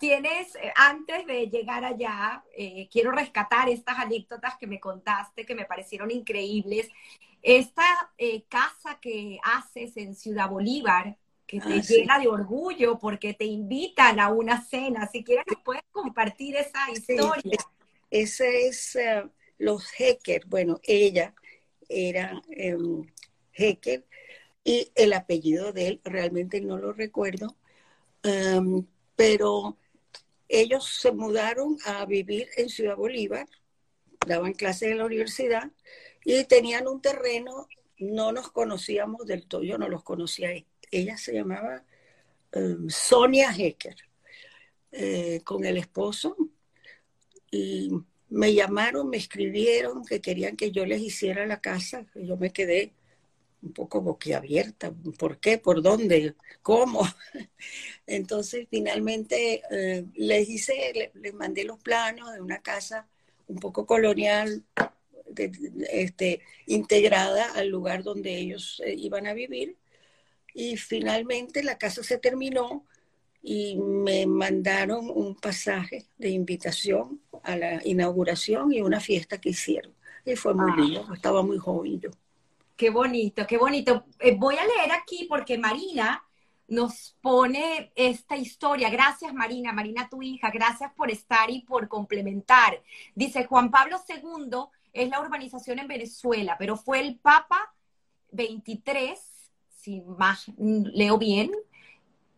¿Tienes, 0.02 0.56
eh, 0.56 0.72
antes 0.74 1.24
de 1.26 1.46
llegar 1.46 1.84
allá, 1.84 2.42
eh, 2.56 2.88
quiero 2.90 3.12
rescatar 3.12 3.68
estas 3.68 3.98
anécdotas 4.00 4.56
que 4.58 4.66
me 4.66 4.80
contaste, 4.80 5.46
que 5.46 5.54
me 5.54 5.64
parecieron 5.64 6.10
increíbles. 6.10 6.88
Esta 7.40 7.84
casa 8.48 8.98
que 9.00 9.38
haces 9.44 9.96
en 9.96 10.16
Ciudad 10.16 10.48
Bolívar, 10.48 11.16
que 11.46 11.60
te 11.60 11.74
ah, 11.74 11.82
llena 11.82 12.18
de 12.18 12.28
orgullo 12.28 12.98
porque 12.98 13.34
te 13.34 13.44
invitan 13.44 14.18
a 14.18 14.30
una 14.30 14.60
cena. 14.64 15.06
Si 15.06 15.22
quieres, 15.22 15.44
nos 15.46 15.62
puedes 15.62 15.84
compartir 15.92 16.56
esa 16.56 16.90
historia. 16.90 17.58
ese 18.10 18.68
es 18.68 18.96
eh, 18.96 19.28
los 19.58 19.86
Hecker. 19.98 20.46
Bueno, 20.46 20.80
ella 20.82 21.34
era 21.88 22.42
um, 22.74 23.06
Hecker 23.52 24.04
y 24.64 24.90
el 24.94 25.12
apellido 25.12 25.72
de 25.72 25.86
él 25.88 26.00
realmente 26.04 26.60
no 26.60 26.78
lo 26.78 26.92
recuerdo, 26.92 27.54
em, 28.22 28.86
pero 29.14 29.76
ellos 30.52 30.84
se 31.00 31.12
mudaron 31.12 31.78
a 31.86 32.04
vivir 32.04 32.48
en 32.56 32.68
Ciudad 32.68 32.94
Bolívar, 32.94 33.48
daban 34.26 34.52
clases 34.52 34.90
en 34.90 34.98
la 34.98 35.06
universidad 35.06 35.72
y 36.24 36.44
tenían 36.44 36.86
un 36.86 37.00
terreno, 37.00 37.68
no 37.98 38.32
nos 38.32 38.52
conocíamos 38.52 39.26
del 39.26 39.46
todo, 39.46 39.62
yo 39.62 39.78
no 39.78 39.88
los 39.88 40.02
conocía. 40.02 40.50
Ella 40.90 41.16
se 41.16 41.32
llamaba 41.32 41.84
em, 42.52 42.88
Sonia 42.90 43.50
Hecker, 43.56 43.96
eh, 44.92 45.40
con 45.42 45.64
el 45.64 45.78
esposo, 45.78 46.36
y 47.50 47.90
me 48.28 48.52
llamaron, 48.52 49.08
me 49.08 49.16
escribieron 49.16 50.04
que 50.04 50.20
querían 50.20 50.56
que 50.56 50.70
yo 50.70 50.84
les 50.84 51.00
hiciera 51.00 51.46
la 51.46 51.60
casa, 51.60 52.06
yo 52.14 52.36
me 52.36 52.52
quedé 52.52 52.92
un 53.62 53.72
poco 53.72 54.00
boquiabierta, 54.00 54.92
¿por 55.18 55.38
qué? 55.38 55.58
¿Por 55.58 55.82
dónde? 55.82 56.34
¿Cómo? 56.62 57.02
Entonces 58.06 58.66
finalmente 58.70 59.62
eh, 59.70 60.04
les 60.14 60.48
hice, 60.48 61.12
les, 61.14 61.34
mandé 61.34 61.64
los 61.64 61.78
planos 61.78 62.32
de 62.32 62.40
una 62.40 62.60
casa 62.60 63.08
un 63.46 63.56
poco 63.56 63.86
colonial, 63.86 64.64
este, 65.90 66.40
integrada 66.66 67.52
al 67.52 67.68
lugar 67.68 68.02
donde 68.02 68.36
ellos 68.36 68.82
eh, 68.84 68.94
iban 68.94 69.26
a 69.26 69.32
vivir 69.32 69.76
y 70.54 70.76
finalmente 70.76 71.62
la 71.62 71.78
casa 71.78 72.02
se 72.02 72.18
terminó 72.18 72.84
y 73.42 73.76
me 73.76 74.26
mandaron 74.26 75.10
un 75.10 75.34
pasaje 75.34 76.06
de 76.18 76.30
invitación 76.30 77.20
a 77.42 77.56
la 77.56 77.80
inauguración 77.84 78.72
y 78.72 78.82
una 78.82 79.00
fiesta 79.00 79.40
que 79.40 79.50
hicieron. 79.50 79.92
Y 80.24 80.36
fue 80.36 80.54
muy 80.54 80.70
ah. 80.72 80.76
lindo, 80.76 81.14
estaba 81.14 81.42
muy 81.42 81.58
joven 81.58 82.00
yo. 82.00 82.10
Qué 82.76 82.90
bonito, 82.90 83.46
qué 83.46 83.58
bonito. 83.58 84.06
Eh, 84.18 84.34
voy 84.36 84.56
a 84.56 84.64
leer 84.64 84.92
aquí 84.92 85.26
porque 85.28 85.58
Marina 85.58 86.24
nos 86.68 87.16
pone 87.20 87.92
esta 87.94 88.36
historia. 88.36 88.90
Gracias 88.90 89.32
Marina, 89.34 89.72
Marina 89.72 90.08
tu 90.08 90.22
hija, 90.22 90.50
gracias 90.50 90.92
por 90.94 91.10
estar 91.10 91.50
y 91.50 91.60
por 91.60 91.88
complementar. 91.88 92.82
Dice 93.14 93.44
Juan 93.44 93.70
Pablo 93.70 93.98
II 94.08 94.64
es 94.92 95.08
la 95.08 95.20
urbanización 95.20 95.78
en 95.78 95.88
Venezuela, 95.88 96.56
pero 96.58 96.76
fue 96.76 97.00
el 97.00 97.16
Papa 97.16 97.74
23 98.30 99.32
si 99.82 100.00
más 100.00 100.46
leo 100.56 101.18
bien, 101.18 101.50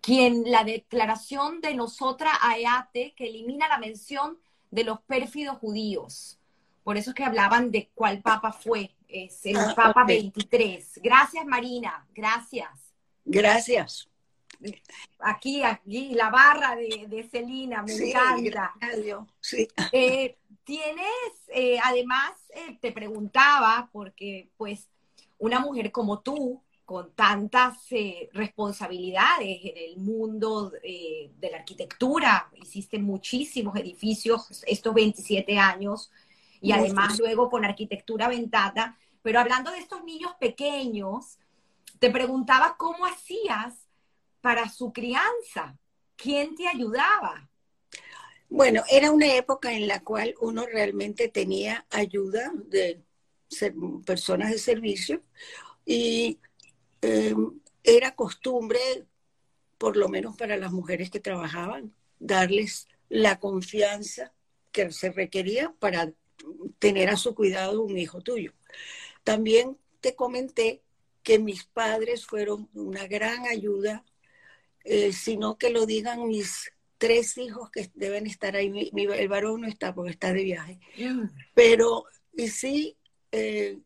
quien 0.00 0.50
la 0.50 0.64
declaración 0.64 1.60
de 1.60 1.74
nosotras 1.74 2.32
Aeate, 2.40 3.12
que 3.14 3.28
elimina 3.28 3.68
la 3.68 3.78
mención 3.78 4.38
de 4.70 4.84
los 4.84 5.00
pérfidos 5.02 5.58
judíos. 5.58 6.38
Por 6.82 6.96
eso 6.96 7.10
es 7.10 7.14
que 7.14 7.24
hablaban 7.24 7.70
de 7.70 7.90
cuál 7.94 8.22
papa 8.22 8.52
fue, 8.52 8.94
es 9.14 9.46
el 9.46 9.56
ah, 9.56 9.72
Papa 9.76 10.04
23. 10.04 11.00
Gracias, 11.02 11.46
Marina, 11.46 12.06
gracias. 12.14 12.70
Gracias. 13.24 14.08
Aquí, 15.18 15.62
aquí, 15.62 16.14
la 16.14 16.30
barra 16.30 16.76
de, 16.76 17.06
de 17.08 17.28
Celina, 17.28 17.82
me 17.82 17.92
encanta. 17.92 18.74
Sí. 19.40 19.68
Eh, 19.92 20.36
tienes, 20.64 21.06
eh, 21.48 21.78
además, 21.82 22.32
eh, 22.54 22.78
te 22.80 22.92
preguntaba, 22.92 23.88
porque 23.92 24.50
pues 24.56 24.88
una 25.38 25.60
mujer 25.60 25.92
como 25.92 26.20
tú, 26.20 26.62
con 26.84 27.12
tantas 27.12 27.78
eh, 27.90 28.28
responsabilidades 28.32 29.58
en 29.62 29.76
el 29.76 29.96
mundo 29.96 30.72
eh, 30.82 31.30
de 31.38 31.50
la 31.50 31.58
arquitectura, 31.58 32.50
hiciste 32.60 32.98
muchísimos 32.98 33.76
edificios 33.76 34.62
estos 34.66 34.92
27 34.92 35.58
años 35.58 36.10
y 36.60 36.72
además 36.72 37.18
luego 37.18 37.50
con 37.50 37.64
arquitectura 37.64 38.28
ventata, 38.28 38.98
pero 39.24 39.40
hablando 39.40 39.72
de 39.72 39.78
estos 39.78 40.04
niños 40.04 40.30
pequeños, 40.38 41.40
te 41.98 42.10
preguntaba 42.10 42.76
cómo 42.78 43.04
hacías 43.06 43.74
para 44.40 44.68
su 44.68 44.92
crianza, 44.92 45.76
quién 46.14 46.54
te 46.54 46.68
ayudaba. 46.68 47.48
Bueno, 48.48 48.84
era 48.88 49.10
una 49.10 49.34
época 49.34 49.72
en 49.72 49.88
la 49.88 50.04
cual 50.04 50.36
uno 50.40 50.64
realmente 50.64 51.28
tenía 51.28 51.84
ayuda 51.90 52.52
de 52.68 53.02
personas 54.04 54.52
de 54.52 54.58
servicio 54.58 55.22
y 55.84 56.38
Em, 57.04 57.60
era 57.82 58.14
costumbre, 58.14 58.80
por 59.76 59.98
lo 59.98 60.08
menos 60.08 60.38
para 60.38 60.56
las 60.56 60.72
mujeres 60.72 61.10
que 61.10 61.20
trabajaban, 61.20 61.94
darles 62.18 62.88
la 63.10 63.38
confianza 63.38 64.32
que 64.72 64.90
se 64.90 65.12
requería 65.12 65.74
para 65.80 66.10
tener 66.78 67.10
a 67.10 67.18
su 67.18 67.34
cuidado 67.34 67.82
un 67.82 67.98
hijo 67.98 68.22
tuyo. 68.22 68.54
También 69.24 69.78
te 70.00 70.14
comenté 70.14 70.82
que 71.22 71.38
mis 71.38 71.64
padres 71.64 72.26
fueron 72.26 72.68
una 72.74 73.06
gran 73.06 73.46
ayuda, 73.46 74.04
eh, 74.84 75.12
sino 75.12 75.56
que 75.56 75.70
lo 75.70 75.86
digan 75.86 76.28
mis 76.28 76.72
tres 76.98 77.36
hijos 77.38 77.70
que 77.70 77.90
deben 77.94 78.26
estar 78.26 78.54
ahí. 78.54 78.90
el 78.94 79.28
varón 79.28 79.62
no 79.62 79.66
está 79.66 79.94
porque 79.94 80.12
está 80.12 80.32
de 80.32 80.44
viaje. 80.44 80.78
Mm. 80.98 81.24
Pero, 81.54 82.04
y 82.36 82.48
sí, 82.48 82.96
eh, 83.32 83.78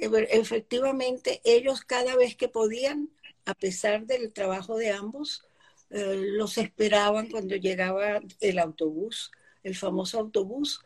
efectivamente, 0.00 1.40
ellos 1.44 1.82
cada 1.82 2.16
vez 2.16 2.36
que 2.36 2.48
podían, 2.48 3.10
a 3.44 3.54
pesar 3.54 4.06
del 4.06 4.32
trabajo 4.32 4.76
de 4.76 4.90
ambos, 4.90 5.44
eh, 5.90 6.16
los 6.16 6.58
esperaban 6.58 7.28
cuando 7.28 7.56
llegaba 7.56 8.20
el 8.40 8.58
autobús, 8.58 9.32
el 9.62 9.74
famoso 9.74 10.18
autobús, 10.18 10.80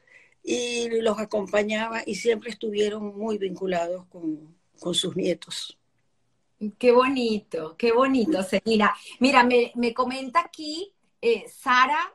y 0.46 1.00
los 1.00 1.18
acompañaba 1.18 2.02
y 2.04 2.16
siempre 2.16 2.50
estuvieron 2.50 3.16
muy 3.16 3.38
vinculados 3.38 4.04
con, 4.06 4.54
sus 4.92 5.16
nietos. 5.16 5.78
Qué 6.78 6.92
bonito, 6.92 7.74
qué 7.78 7.92
bonito, 7.92 8.42
Selina. 8.42 8.94
Mira, 9.18 9.42
me, 9.42 9.94
comenta 9.94 10.40
aquí 10.40 10.92
eh, 11.22 11.46
Sara 11.48 12.14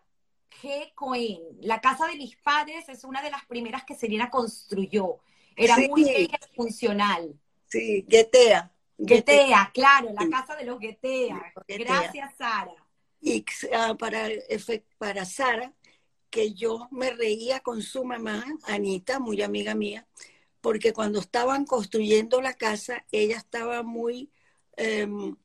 G. 0.61 0.93
Cohen. 0.93 1.39
La 1.61 1.81
casa 1.81 2.05
de 2.05 2.15
mis 2.15 2.35
padres 2.37 2.87
es 2.87 3.03
una 3.03 3.23
de 3.23 3.31
las 3.31 3.43
primeras 3.45 3.83
que 3.83 3.95
Selina 3.95 4.29
construyó. 4.29 5.17
Era 5.55 5.77
muy 5.89 6.29
funcional. 6.55 7.33
Sí, 7.67 8.05
Getea. 8.07 8.71
Getea, 9.03 9.71
claro, 9.73 10.11
la 10.13 10.29
casa 10.29 10.55
de 10.55 10.65
los 10.65 10.79
Getea. 10.79 11.53
Gracias, 11.67 12.35
Sara. 12.37 12.75
Y 13.21 13.43
ah, 13.73 13.95
para, 13.97 14.27
para 14.97 15.25
Sara, 15.25 15.73
que 16.29 16.53
yo 16.53 16.87
me 16.91 17.11
reía 17.11 17.59
con 17.59 17.81
su 17.81 18.03
mamá, 18.03 18.45
Anita, 18.63 19.19
muy 19.19 19.41
amiga 19.41 19.75
mía, 19.75 20.07
porque 20.61 20.93
cuando 20.93 21.19
estaban 21.19 21.65
construyendo 21.65 22.41
la 22.41 22.53
casa, 22.53 23.05
ella 23.11 23.37
estaba 23.37 23.83
muy 23.83 24.31
em, 24.77 25.35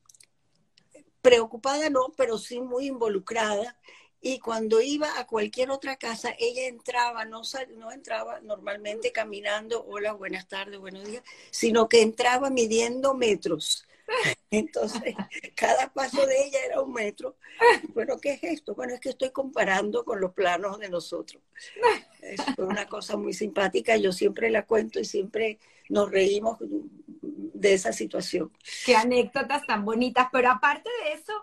preocupada, 1.21 1.89
no, 1.89 2.13
pero 2.15 2.37
sí 2.37 2.61
muy 2.61 2.87
involucrada. 2.87 3.77
Y 4.21 4.39
cuando 4.39 4.81
iba 4.81 5.19
a 5.19 5.27
cualquier 5.27 5.69
otra 5.69 5.97
casa, 5.97 6.33
ella 6.39 6.67
entraba, 6.67 7.25
no, 7.25 7.41
no 7.77 7.91
entraba 7.91 8.39
normalmente 8.41 9.11
caminando, 9.11 9.83
hola, 9.85 10.13
buenas 10.13 10.47
tardes, 10.47 10.79
buenos 10.79 11.03
días, 11.05 11.23
sino 11.51 11.87
que 11.87 12.01
entraba 12.01 12.49
midiendo 12.49 13.13
metros. 13.13 13.85
Entonces, 14.51 15.15
cada 15.55 15.91
paso 15.91 16.25
de 16.25 16.45
ella 16.45 16.59
era 16.65 16.81
un 16.81 16.93
metro. 16.93 17.37
Bueno, 17.93 18.17
¿qué 18.19 18.33
es 18.33 18.43
esto? 18.43 18.75
Bueno, 18.75 18.93
es 18.93 18.99
que 18.99 19.09
estoy 19.09 19.31
comparando 19.31 20.05
con 20.05 20.21
los 20.21 20.33
planos 20.33 20.79
de 20.79 20.89
nosotros. 20.89 21.41
Es 22.21 22.39
una 22.57 22.87
cosa 22.87 23.17
muy 23.17 23.33
simpática. 23.33 23.97
Yo 23.97 24.11
siempre 24.11 24.49
la 24.49 24.65
cuento 24.65 24.99
y 24.99 25.05
siempre 25.05 25.59
nos 25.89 26.09
reímos 26.09 26.57
de 26.61 27.73
esa 27.73 27.91
situación. 27.91 28.51
Qué 28.85 28.95
anécdotas 28.95 29.65
tan 29.65 29.83
bonitas. 29.83 30.27
Pero 30.31 30.51
aparte 30.51 30.89
de 31.03 31.13
eso, 31.13 31.33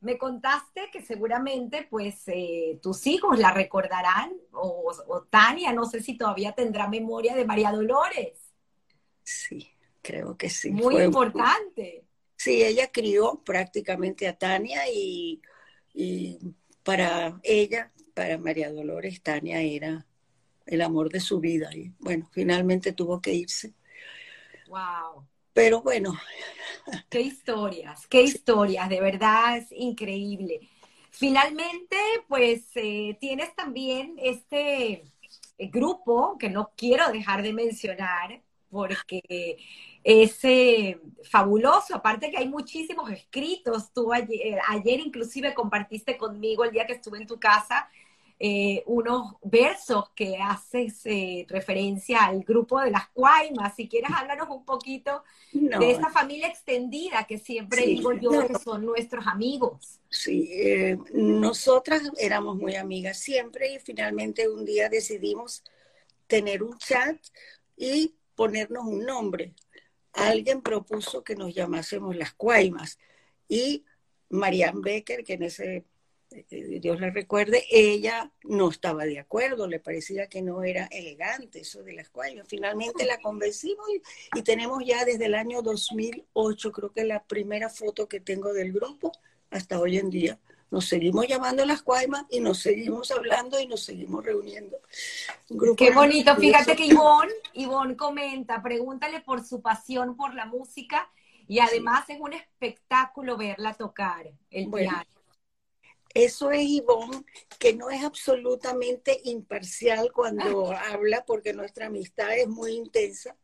me 0.00 0.18
contaste 0.18 0.90
que 0.92 1.02
seguramente 1.02 1.86
pues 1.90 2.22
eh, 2.26 2.78
tus 2.82 3.06
hijos 3.06 3.38
la 3.38 3.52
recordarán 3.52 4.32
o, 4.52 4.92
o 5.08 5.22
Tania, 5.22 5.72
no 5.72 5.86
sé 5.86 6.02
si 6.02 6.16
todavía 6.16 6.52
tendrá 6.52 6.88
memoria 6.88 7.34
de 7.34 7.44
María 7.44 7.72
Dolores. 7.72 8.38
Sí, 9.22 9.73
creo 10.04 10.36
que 10.36 10.50
sí. 10.50 10.70
Muy 10.70 11.02
importante. 11.02 12.04
Sí, 12.36 12.62
ella 12.62 12.92
crió 12.92 13.42
prácticamente 13.44 14.28
a 14.28 14.36
Tania 14.36 14.82
y, 14.92 15.40
para 16.82 17.40
ella, 17.42 17.90
para 18.12 18.36
María 18.38 18.70
Dolores, 18.70 19.22
Tania 19.22 19.62
era 19.62 20.06
el 20.66 20.82
amor 20.82 21.10
de 21.10 21.20
su 21.20 21.40
vida. 21.40 21.70
Y 21.74 21.92
bueno, 21.98 22.28
finalmente 22.32 22.92
tuvo 22.92 23.20
que 23.20 23.32
irse. 23.32 23.72
Wow. 24.68 25.26
Pero 25.54 25.80
bueno. 25.80 26.12
Qué 27.08 27.22
historias, 27.22 28.06
qué 28.08 28.22
historias, 28.22 28.90
de 28.90 29.00
verdad 29.00 29.56
es 29.56 29.72
increíble. 29.72 30.68
Finalmente, 31.10 31.96
pues 32.28 32.64
eh, 32.74 33.16
tienes 33.18 33.54
también 33.54 34.16
este 34.18 35.04
eh, 35.56 35.68
grupo 35.68 36.36
que 36.36 36.50
no 36.50 36.72
quiero 36.76 37.10
dejar 37.10 37.42
de 37.42 37.54
mencionar 37.54 38.42
porque 38.74 39.56
es 40.02 40.44
eh, 40.44 41.00
fabuloso, 41.22 41.94
aparte 41.94 42.30
que 42.30 42.36
hay 42.36 42.48
muchísimos 42.48 43.08
escritos, 43.10 43.92
tú 43.92 44.12
ayer, 44.12 45.00
inclusive 45.00 45.54
compartiste 45.54 46.18
conmigo 46.18 46.64
el 46.64 46.72
día 46.72 46.86
que 46.86 46.94
estuve 46.94 47.18
en 47.18 47.26
tu 47.26 47.38
casa 47.38 47.88
eh, 48.40 48.82
unos 48.86 49.36
versos 49.42 50.10
que 50.10 50.36
haces 50.38 51.06
eh, 51.06 51.46
referencia 51.48 52.24
al 52.24 52.42
grupo 52.42 52.80
de 52.80 52.90
las 52.90 53.08
Cuaimas, 53.10 53.76
si 53.76 53.88
quieres 53.88 54.10
háblanos 54.12 54.48
un 54.50 54.64
poquito 54.64 55.22
de 55.52 55.92
esa 55.92 56.10
familia 56.10 56.48
extendida 56.48 57.24
que 57.28 57.38
siempre 57.38 57.86
digo 57.86 58.12
yo 58.12 58.44
que 58.48 58.58
son 58.58 58.84
nuestros 58.84 59.24
amigos. 59.28 60.00
Sí, 60.10 60.50
nosotras 61.12 62.02
éramos 62.18 62.56
muy 62.56 62.74
amigas 62.74 63.18
siempre 63.20 63.72
y 63.72 63.78
finalmente 63.78 64.48
un 64.48 64.64
día 64.64 64.88
decidimos 64.88 65.62
tener 66.26 66.62
un 66.64 66.76
chat 66.78 67.16
y 67.76 68.14
ponernos 68.34 68.84
un 68.84 69.04
nombre 69.04 69.54
alguien 70.14 70.62
propuso 70.62 71.24
que 71.24 71.36
nos 71.36 71.54
llamásemos 71.54 72.16
las 72.16 72.32
Cuaimas 72.32 72.98
y 73.48 73.84
Marianne 74.30 74.80
Becker, 74.82 75.24
que 75.24 75.34
en 75.34 75.42
ese, 75.42 75.84
eh, 76.30 76.78
Dios 76.80 77.00
le 77.00 77.10
recuerde, 77.10 77.64
ella 77.70 78.32
no 78.44 78.70
estaba 78.70 79.04
de 79.04 79.18
acuerdo, 79.18 79.66
le 79.66 79.80
parecía 79.80 80.28
que 80.28 80.42
no 80.42 80.62
era 80.62 80.86
elegante 80.86 81.60
eso 81.60 81.82
de 81.82 81.92
las 81.94 82.10
Cuaimas. 82.10 82.48
Finalmente 82.48 83.04
la 83.04 83.20
convencimos 83.20 83.86
y, 84.34 84.42
tenemos 84.42 84.82
ya 84.84 85.04
desde 85.04 85.26
el 85.26 85.34
año 85.34 85.62
2008, 85.62 86.72
creo 86.72 86.92
que 86.92 87.04
la 87.04 87.24
primera 87.24 87.68
foto 87.68 88.08
que 88.08 88.20
tengo 88.20 88.52
del 88.52 88.72
grupo, 88.72 89.12
hasta 89.50 89.78
hoy 89.78 89.98
en 89.98 90.10
día 90.10 90.38
nos 90.74 90.86
seguimos 90.86 91.28
llamando 91.28 91.64
las 91.64 91.82
Cuaimas 91.82 92.24
y 92.28 92.40
nos 92.40 92.58
seguimos 92.58 93.12
hablando 93.12 93.60
y 93.60 93.66
nos 93.68 93.84
seguimos 93.84 94.24
reuniendo. 94.24 94.76
Qué 95.76 95.92
bonito, 95.92 96.34
fíjate 96.34 96.74
que 96.74 96.86
Ivonne, 96.86 97.32
Ivonne 97.52 97.96
comenta, 97.96 98.60
pregúntale 98.60 99.20
por 99.20 99.46
su 99.46 99.62
pasión 99.62 100.16
por 100.16 100.34
la 100.34 100.46
música 100.46 101.08
y 101.46 101.60
además 101.60 102.10
es 102.10 102.20
un 102.20 102.32
espectáculo 102.32 103.36
verla 103.36 103.74
tocar 103.74 104.28
el 104.50 104.68
piano. 104.68 105.04
Eso 106.12 106.50
es 106.50 106.62
Ivonne, 106.62 107.24
que 107.58 107.74
no 107.74 107.90
es 107.90 108.02
absolutamente 108.02 109.20
imparcial 109.24 110.10
cuando 110.12 110.72
habla, 110.72 111.24
porque 111.24 111.52
nuestra 111.52 111.86
amistad 111.86 112.36
es 112.36 112.48
muy 112.48 112.72
intensa, 112.72 113.36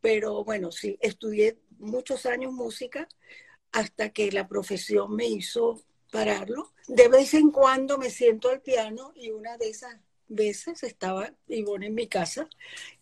pero 0.00 0.42
bueno, 0.42 0.72
sí, 0.72 0.98
estudié 1.00 1.56
muchos 1.78 2.26
años 2.26 2.52
música 2.52 3.08
hasta 3.70 4.10
que 4.10 4.32
la 4.32 4.48
profesión 4.48 5.14
me 5.14 5.26
hizo 5.26 5.84
pararlo. 6.14 6.72
De 6.86 7.08
vez 7.08 7.34
en 7.34 7.50
cuando 7.50 7.98
me 7.98 8.08
siento 8.08 8.48
al 8.48 8.60
piano 8.60 9.12
y 9.16 9.30
una 9.30 9.56
de 9.56 9.68
esas 9.70 9.96
veces 10.28 10.84
estaba 10.84 11.32
Ivonne 11.48 11.88
en 11.88 11.94
mi 11.94 12.06
casa 12.06 12.48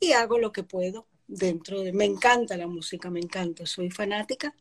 y 0.00 0.12
hago 0.12 0.38
lo 0.38 0.50
que 0.50 0.62
puedo 0.62 1.06
dentro 1.28 1.82
de... 1.82 1.92
Me 1.92 2.06
encanta 2.06 2.56
la 2.56 2.66
música, 2.66 3.10
me 3.10 3.20
encanta, 3.20 3.66
soy 3.66 3.90
fanática, 3.90 4.54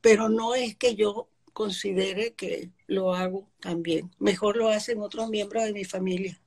pero 0.00 0.28
no 0.28 0.54
es 0.54 0.76
que 0.76 0.94
yo 0.94 1.28
considere 1.52 2.34
que 2.34 2.70
lo 2.86 3.12
hago 3.12 3.48
también. 3.58 4.10
Mejor 4.18 4.56
lo 4.56 4.68
hacen 4.68 5.00
otros 5.00 5.28
miembros 5.28 5.64
de 5.64 5.72
mi 5.72 5.84
familia. 5.84 6.40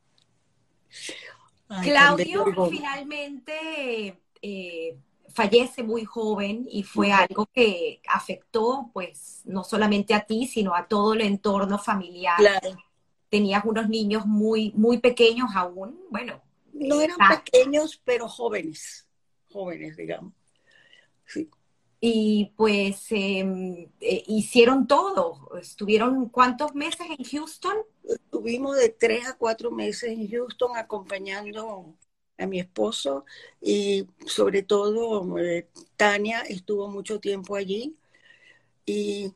Claudio, 1.84 2.46
finalmente 2.70 4.18
eh, 4.42 4.96
fallece 5.34 5.84
muy 5.84 6.06
joven 6.06 6.68
y 6.70 6.84
fue 6.84 7.12
algo 7.12 7.48
que 7.48 8.02
afectó, 8.08 8.90
pues, 8.94 9.42
no 9.46 9.64
solamente 9.64 10.14
a 10.14 10.26
ti, 10.26 10.48
sino 10.48 10.76
a 10.76 10.88
todo 10.88 11.14
el 11.14 11.22
entorno 11.22 11.78
familiar. 11.80 12.38
Claro. 12.38 12.78
Tenías 13.30 13.66
unos 13.66 13.90
niños 13.90 14.26
muy, 14.26 14.72
muy 14.76 15.00
pequeños 15.00 15.50
aún, 15.56 16.00
bueno. 16.10 16.42
No 16.72 17.02
eran 17.02 17.18
pequeños, 17.30 18.02
pero 18.04 18.28
jóvenes, 18.28 19.08
jóvenes, 19.52 19.98
digamos. 19.98 20.34
Sí. 21.26 21.50
Y 22.00 22.52
pues 22.58 23.06
em, 23.12 23.90
eh, 24.02 24.24
hicieron 24.28 24.88
todo. 24.88 25.50
Estuvieron 25.60 26.30
cuántos 26.30 26.76
meses 26.76 27.08
en 27.18 27.24
Houston? 27.24 27.78
Estuvimos 28.04 28.76
de 28.76 28.90
tres 28.90 29.28
a 29.28 29.38
cuatro 29.38 29.72
meses 29.72 30.10
en 30.10 30.30
Houston 30.30 30.76
acompañando 30.76 31.96
a 32.38 32.48
mi 32.48 32.60
esposo 32.60 33.26
y 33.62 34.08
sobre 34.26 34.64
todo 34.64 35.38
eh, 35.38 35.68
Tania 35.98 36.42
estuvo 36.42 36.90
mucho 36.90 37.20
tiempo 37.20 37.56
allí 37.56 37.96
y 38.86 39.34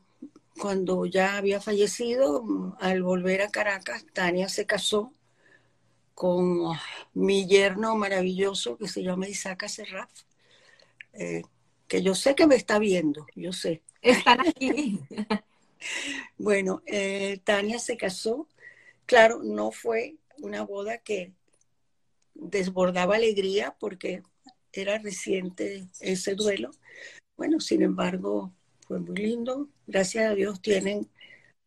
cuando 0.58 1.06
ya 1.06 1.36
había 1.36 1.60
fallecido, 1.60 2.76
al 2.80 3.02
volver 3.02 3.42
a 3.42 3.48
Caracas, 3.48 4.04
Tania 4.12 4.48
se 4.48 4.66
casó 4.66 5.14
con 6.14 6.76
mi 7.14 7.46
yerno 7.46 7.94
maravilloso 7.94 8.76
que 8.76 8.88
se 8.88 9.02
llama 9.02 9.28
Isaac 9.28 9.66
Serraf, 9.68 10.10
eh, 11.12 11.42
que 11.86 12.02
yo 12.02 12.14
sé 12.14 12.34
que 12.34 12.46
me 12.46 12.56
está 12.56 12.78
viendo, 12.78 13.26
yo 13.36 13.52
sé. 13.52 13.82
Están 14.02 14.40
aquí. 14.40 15.00
bueno, 16.38 16.82
eh, 16.86 17.40
Tania 17.44 17.78
se 17.78 17.96
casó, 17.96 18.48
claro, 19.06 19.40
no 19.44 19.70
fue 19.70 20.16
una 20.38 20.62
boda 20.62 20.98
que 20.98 21.32
desbordaba 22.38 23.16
alegría 23.16 23.76
porque 23.78 24.22
era 24.72 24.98
reciente 24.98 25.86
ese 26.00 26.34
duelo. 26.34 26.70
Bueno, 27.36 27.60
sin 27.60 27.82
embargo, 27.82 28.52
fue 28.86 28.98
muy 29.00 29.16
lindo. 29.16 29.68
Gracias 29.86 30.30
a 30.30 30.34
Dios 30.34 30.62
tienen 30.62 31.08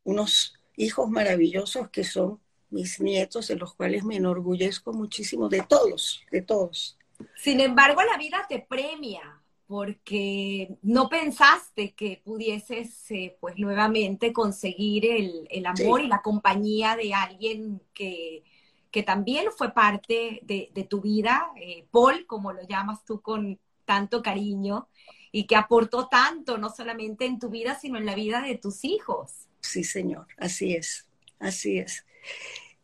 unos 0.03 0.55
hijos 0.75 1.09
maravillosos 1.09 1.89
que 1.89 2.03
son 2.03 2.39
mis 2.69 3.01
nietos, 3.01 3.49
de 3.49 3.57
los 3.57 3.75
cuales 3.75 4.03
me 4.03 4.15
enorgullezco 4.15 4.93
muchísimo, 4.93 5.49
de 5.49 5.61
todos, 5.61 6.23
de 6.31 6.41
todos. 6.41 6.97
Sin 7.35 7.59
embargo, 7.59 8.01
la 8.01 8.17
vida 8.17 8.45
te 8.47 8.59
premia 8.59 9.41
porque 9.67 10.77
no 10.81 11.07
pensaste 11.07 11.93
que 11.93 12.21
pudieses, 12.23 13.09
eh, 13.11 13.37
pues, 13.39 13.57
nuevamente 13.57 14.33
conseguir 14.33 15.05
el, 15.05 15.65
amor 15.65 16.01
y 16.01 16.07
la 16.07 16.21
compañía 16.21 16.95
de 16.95 17.13
alguien 17.13 17.81
que, 17.93 18.43
que 18.91 19.03
también 19.03 19.47
fue 19.57 19.73
parte 19.73 20.41
de, 20.43 20.87
tu 20.89 21.01
vida, 21.01 21.49
eh, 21.55 21.85
Paul, 21.91 22.25
como 22.27 22.51
lo 22.51 22.61
llamas 22.67 23.03
tú 23.05 23.21
con 23.21 23.59
tanto 23.85 24.21
cariño, 24.21 24.89
y 25.31 25.47
que 25.47 25.55
aportó 25.55 26.07
tanto, 26.07 26.57
no 26.57 26.69
solamente 26.69 27.25
en 27.25 27.39
tu 27.39 27.49
vida, 27.49 27.79
sino 27.79 27.97
en 27.97 28.05
la 28.05 28.15
vida 28.15 28.41
de 28.41 28.57
tus 28.57 28.83
hijos. 28.83 29.47
Sí, 29.61 29.83
señor, 29.83 30.27
así 30.37 30.75
es, 30.75 31.07
así 31.39 31.77
es. 31.77 32.05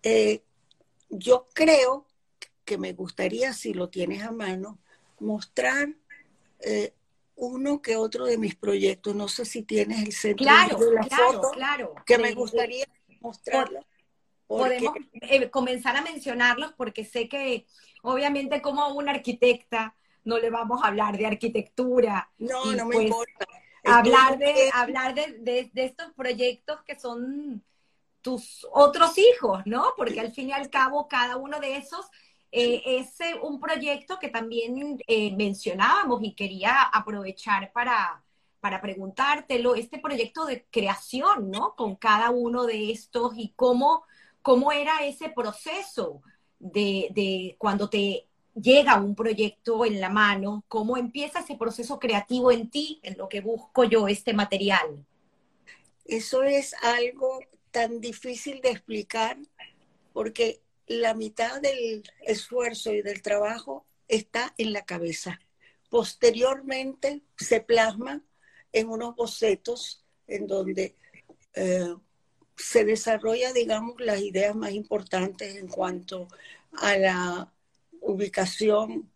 Eh, 0.01 0.43
yo 1.09 1.47
creo 1.53 2.07
que 2.63 2.77
me 2.77 2.93
gustaría, 2.93 3.53
si 3.53 3.73
lo 3.73 3.89
tienes 3.89 4.23
a 4.23 4.31
mano, 4.31 4.79
mostrar 5.19 5.89
eh, 6.59 6.93
uno 7.35 7.81
que 7.81 7.95
otro 7.95 8.25
de 8.25 8.37
mis 8.37 8.55
proyectos. 8.55 9.15
No 9.15 9.27
sé 9.27 9.45
si 9.45 9.63
tienes 9.63 10.05
el 10.05 10.13
centro 10.13 10.45
de 10.45 10.93
la 10.93 11.03
foto, 11.03 11.51
claro. 11.51 11.95
que 12.05 12.17
me 12.17 12.33
gustaría 12.33 12.85
mostrarlo. 13.21 13.85
Podemos 14.47 14.95
eh, 15.13 15.49
comenzar 15.49 15.95
a 15.97 16.01
mencionarlos 16.01 16.73
porque 16.73 17.03
sé 17.03 17.27
que 17.27 17.65
obviamente 18.01 18.61
como 18.61 18.87
una 18.89 19.11
arquitecta 19.11 19.95
no 20.23 20.37
le 20.37 20.49
vamos 20.49 20.83
a 20.83 20.87
hablar 20.87 21.17
de 21.17 21.27
arquitectura. 21.27 22.31
No, 22.37 22.65
no 22.73 22.85
me 22.85 22.95
pues, 22.95 23.05
importa. 23.07 23.45
Hablar, 23.83 24.37
de, 24.37 24.69
hablar 24.73 25.13
de, 25.15 25.69
de, 25.71 25.85
estos 25.85 26.11
proyectos 26.13 26.81
que 26.83 26.99
son 26.99 27.63
tus 28.21 28.67
otros 28.71 29.17
hijos, 29.17 29.61
¿no? 29.65 29.93
Porque 29.95 30.19
al 30.19 30.33
fin 30.33 30.49
y 30.49 30.51
al 30.51 30.69
cabo 30.69 31.07
cada 31.07 31.37
uno 31.37 31.61
de 31.61 31.77
esos 31.77 32.05
eh, 32.51 32.81
es 32.99 33.19
eh, 33.21 33.35
un 33.41 33.59
proyecto 33.59 34.19
que 34.19 34.29
también 34.29 34.97
eh, 35.07 35.35
mencionábamos 35.35 36.23
y 36.23 36.33
quería 36.33 36.81
aprovechar 36.81 37.71
para, 37.73 38.23
para 38.59 38.81
preguntártelo, 38.81 39.75
este 39.75 39.99
proyecto 39.99 40.45
de 40.45 40.65
creación, 40.71 41.51
¿no? 41.51 41.75
Con 41.75 41.95
cada 41.95 42.29
uno 42.29 42.65
de 42.65 42.91
estos 42.91 43.33
y 43.37 43.53
cómo, 43.55 44.03
cómo 44.47 44.71
era 44.71 45.05
ese 45.05 45.27
proceso 45.27 46.21
de, 46.57 47.09
de 47.11 47.57
cuando 47.57 47.89
te 47.89 48.29
llega 48.55 48.95
un 48.95 49.13
proyecto 49.13 49.83
en 49.83 49.99
la 49.99 50.07
mano, 50.07 50.63
cómo 50.69 50.95
empieza 50.95 51.41
ese 51.41 51.57
proceso 51.57 51.99
creativo 51.99 52.49
en 52.49 52.69
ti, 52.69 53.01
en 53.03 53.17
lo 53.17 53.27
que 53.27 53.41
busco 53.41 53.83
yo 53.83 54.07
este 54.07 54.31
material. 54.31 55.05
Eso 56.05 56.43
es 56.43 56.73
algo 56.81 57.41
tan 57.71 57.99
difícil 57.99 58.61
de 58.61 58.69
explicar 58.69 59.37
porque 60.13 60.61
la 60.85 61.13
mitad 61.13 61.59
del 61.59 62.09
esfuerzo 62.21 62.93
y 62.93 63.01
del 63.01 63.21
trabajo 63.21 63.85
está 64.07 64.53
en 64.57 64.71
la 64.71 64.85
cabeza. 64.85 65.41
Posteriormente 65.89 67.21
se 67.35 67.59
plasma 67.59 68.23
en 68.71 68.87
unos 68.87 69.13
bocetos 69.13 70.05
en 70.25 70.47
donde 70.47 70.95
eh, 71.53 71.95
se 72.57 72.83
desarrolla, 72.83 73.53
digamos, 73.53 73.95
las 73.99 74.21
ideas 74.21 74.55
más 74.55 74.71
importantes 74.71 75.55
en 75.55 75.67
cuanto 75.67 76.27
a 76.73 76.97
la 76.97 77.53
ubicación 78.01 79.09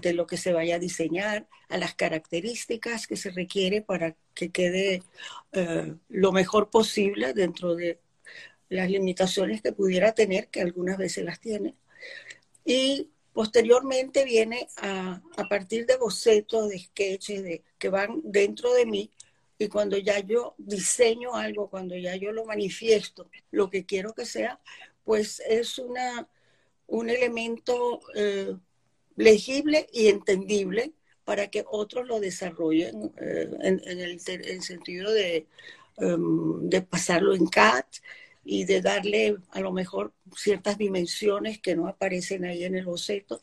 de 0.00 0.12
lo 0.12 0.26
que 0.26 0.36
se 0.36 0.52
vaya 0.52 0.76
a 0.76 0.80
diseñar, 0.80 1.48
a 1.68 1.78
las 1.78 1.94
características 1.94 3.06
que 3.06 3.16
se 3.16 3.30
requiere 3.30 3.82
para 3.82 4.16
que 4.34 4.50
quede 4.50 5.02
eh, 5.52 5.94
lo 6.08 6.32
mejor 6.32 6.70
posible 6.70 7.32
dentro 7.32 7.74
de 7.74 8.00
las 8.68 8.88
limitaciones 8.90 9.62
que 9.62 9.72
pudiera 9.72 10.12
tener, 10.12 10.48
que 10.48 10.60
algunas 10.60 10.96
veces 10.96 11.24
las 11.24 11.40
tiene. 11.40 11.74
Y 12.64 13.08
posteriormente 13.32 14.24
viene 14.24 14.68
a, 14.76 15.20
partir 15.48 15.86
de 15.86 15.96
bocetos, 15.96 16.68
de 16.68 16.78
sketches, 16.78 17.60
que 17.78 17.88
van 17.88 18.20
dentro 18.24 18.72
de 18.74 18.86
mí, 18.86 19.10
y 19.60 19.68
cuando 19.68 19.98
ya 19.98 20.20
yo 20.20 20.54
diseño 20.56 21.34
algo, 21.34 21.68
cuando 21.68 21.94
ya 21.94 22.16
yo 22.16 22.32
lo 22.32 22.46
manifiesto, 22.46 23.28
lo 23.50 23.68
que 23.68 23.84
quiero 23.84 24.14
que 24.14 24.24
sea, 24.24 24.58
pues 25.04 25.42
es 25.46 25.78
una, 25.78 26.26
un 26.86 27.10
elemento 27.10 28.00
eh, 28.14 28.56
legible 29.16 29.86
y 29.92 30.08
entendible 30.08 30.94
para 31.26 31.48
que 31.48 31.62
otros 31.70 32.06
lo 32.08 32.20
desarrollen 32.20 33.12
eh, 33.20 33.50
en, 33.60 34.00
el, 34.00 34.62
sentido 34.62 35.12
de, 35.12 35.46
em, 35.98 36.70
de 36.70 36.80
pasarlo 36.80 37.34
en 37.34 37.46
CAT 37.46 37.86
y 38.42 38.64
de 38.64 38.80
darle 38.80 39.36
a 39.50 39.60
lo 39.60 39.72
mejor 39.72 40.14
ciertas 40.34 40.78
dimensiones 40.78 41.60
que 41.60 41.76
no 41.76 41.86
aparecen 41.86 42.46
ahí 42.46 42.64
en 42.64 42.76
el 42.76 42.86
boceto. 42.86 43.42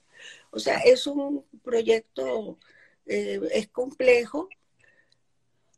O 0.49 0.57
sea, 0.57 0.80
es 0.80 1.05
un 1.05 1.45
proyecto, 1.63 2.57
eh, 3.05 3.39
es 3.51 3.68
complejo, 3.68 4.49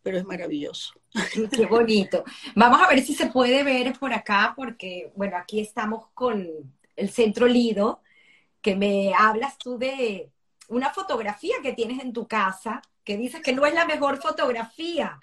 pero 0.02 0.18
es 0.18 0.26
maravilloso. 0.26 0.93
Qué 1.56 1.66
bonito. 1.66 2.24
Vamos 2.56 2.82
a 2.82 2.88
ver 2.88 3.02
si 3.02 3.14
se 3.14 3.28
puede 3.28 3.64
ver 3.64 3.93
por 3.97 4.14
acá, 4.14 4.54
porque, 4.56 5.12
bueno, 5.16 5.38
aquí 5.38 5.60
estamos 5.60 6.08
con 6.14 6.47
el 6.95 7.10
Centro 7.10 7.47
Lido, 7.47 8.02
que 8.62 8.76
me 8.76 9.14
hablas 9.14 9.58
tú 9.58 9.78
de 9.78 10.30
una 10.68 10.91
fotografía 10.91 11.56
que 11.64 11.74
tienes 11.74 12.00
en 12.04 12.14
tu 12.14 12.28
casa, 12.28 12.82
que 13.04 13.18
dices 13.18 13.41
que 13.41 13.54
no 13.54 13.66
es 13.66 13.74
la 13.74 13.86
mejor 13.86 14.22
fotografía, 14.22 15.20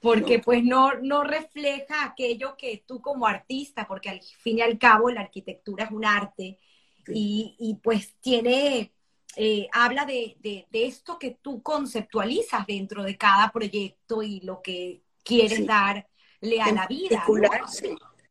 porque 0.00 0.38
pues 0.38 0.62
no, 0.62 0.94
no 1.00 1.24
refleja 1.24 2.04
aquello 2.04 2.56
que 2.58 2.84
tú 2.86 3.00
como 3.00 3.26
artista, 3.26 3.86
porque 3.86 4.10
al 4.10 4.20
fin 4.20 4.58
y 4.58 4.60
al 4.60 4.78
cabo 4.78 5.10
la 5.10 5.22
arquitectura 5.22 5.84
es 5.84 5.90
un 5.90 6.04
arte 6.04 6.58
y, 7.06 7.78
pues 7.82 8.14
tiene, 8.20 8.92
eh, 9.36 9.68
habla 9.72 10.04
de, 10.04 10.66
esto 10.72 11.18
que 11.18 11.38
tú 11.42 11.62
conceptualizas 11.62 12.66
dentro 12.66 13.02
de 13.02 13.16
cada 13.16 13.50
proyecto 13.50 14.22
y 14.22 14.40
lo 14.40 14.62
que 14.62 15.02
quieres 15.22 15.66
darle 15.66 16.60
a 16.60 16.72
la 16.72 16.86
vida. 16.86 17.24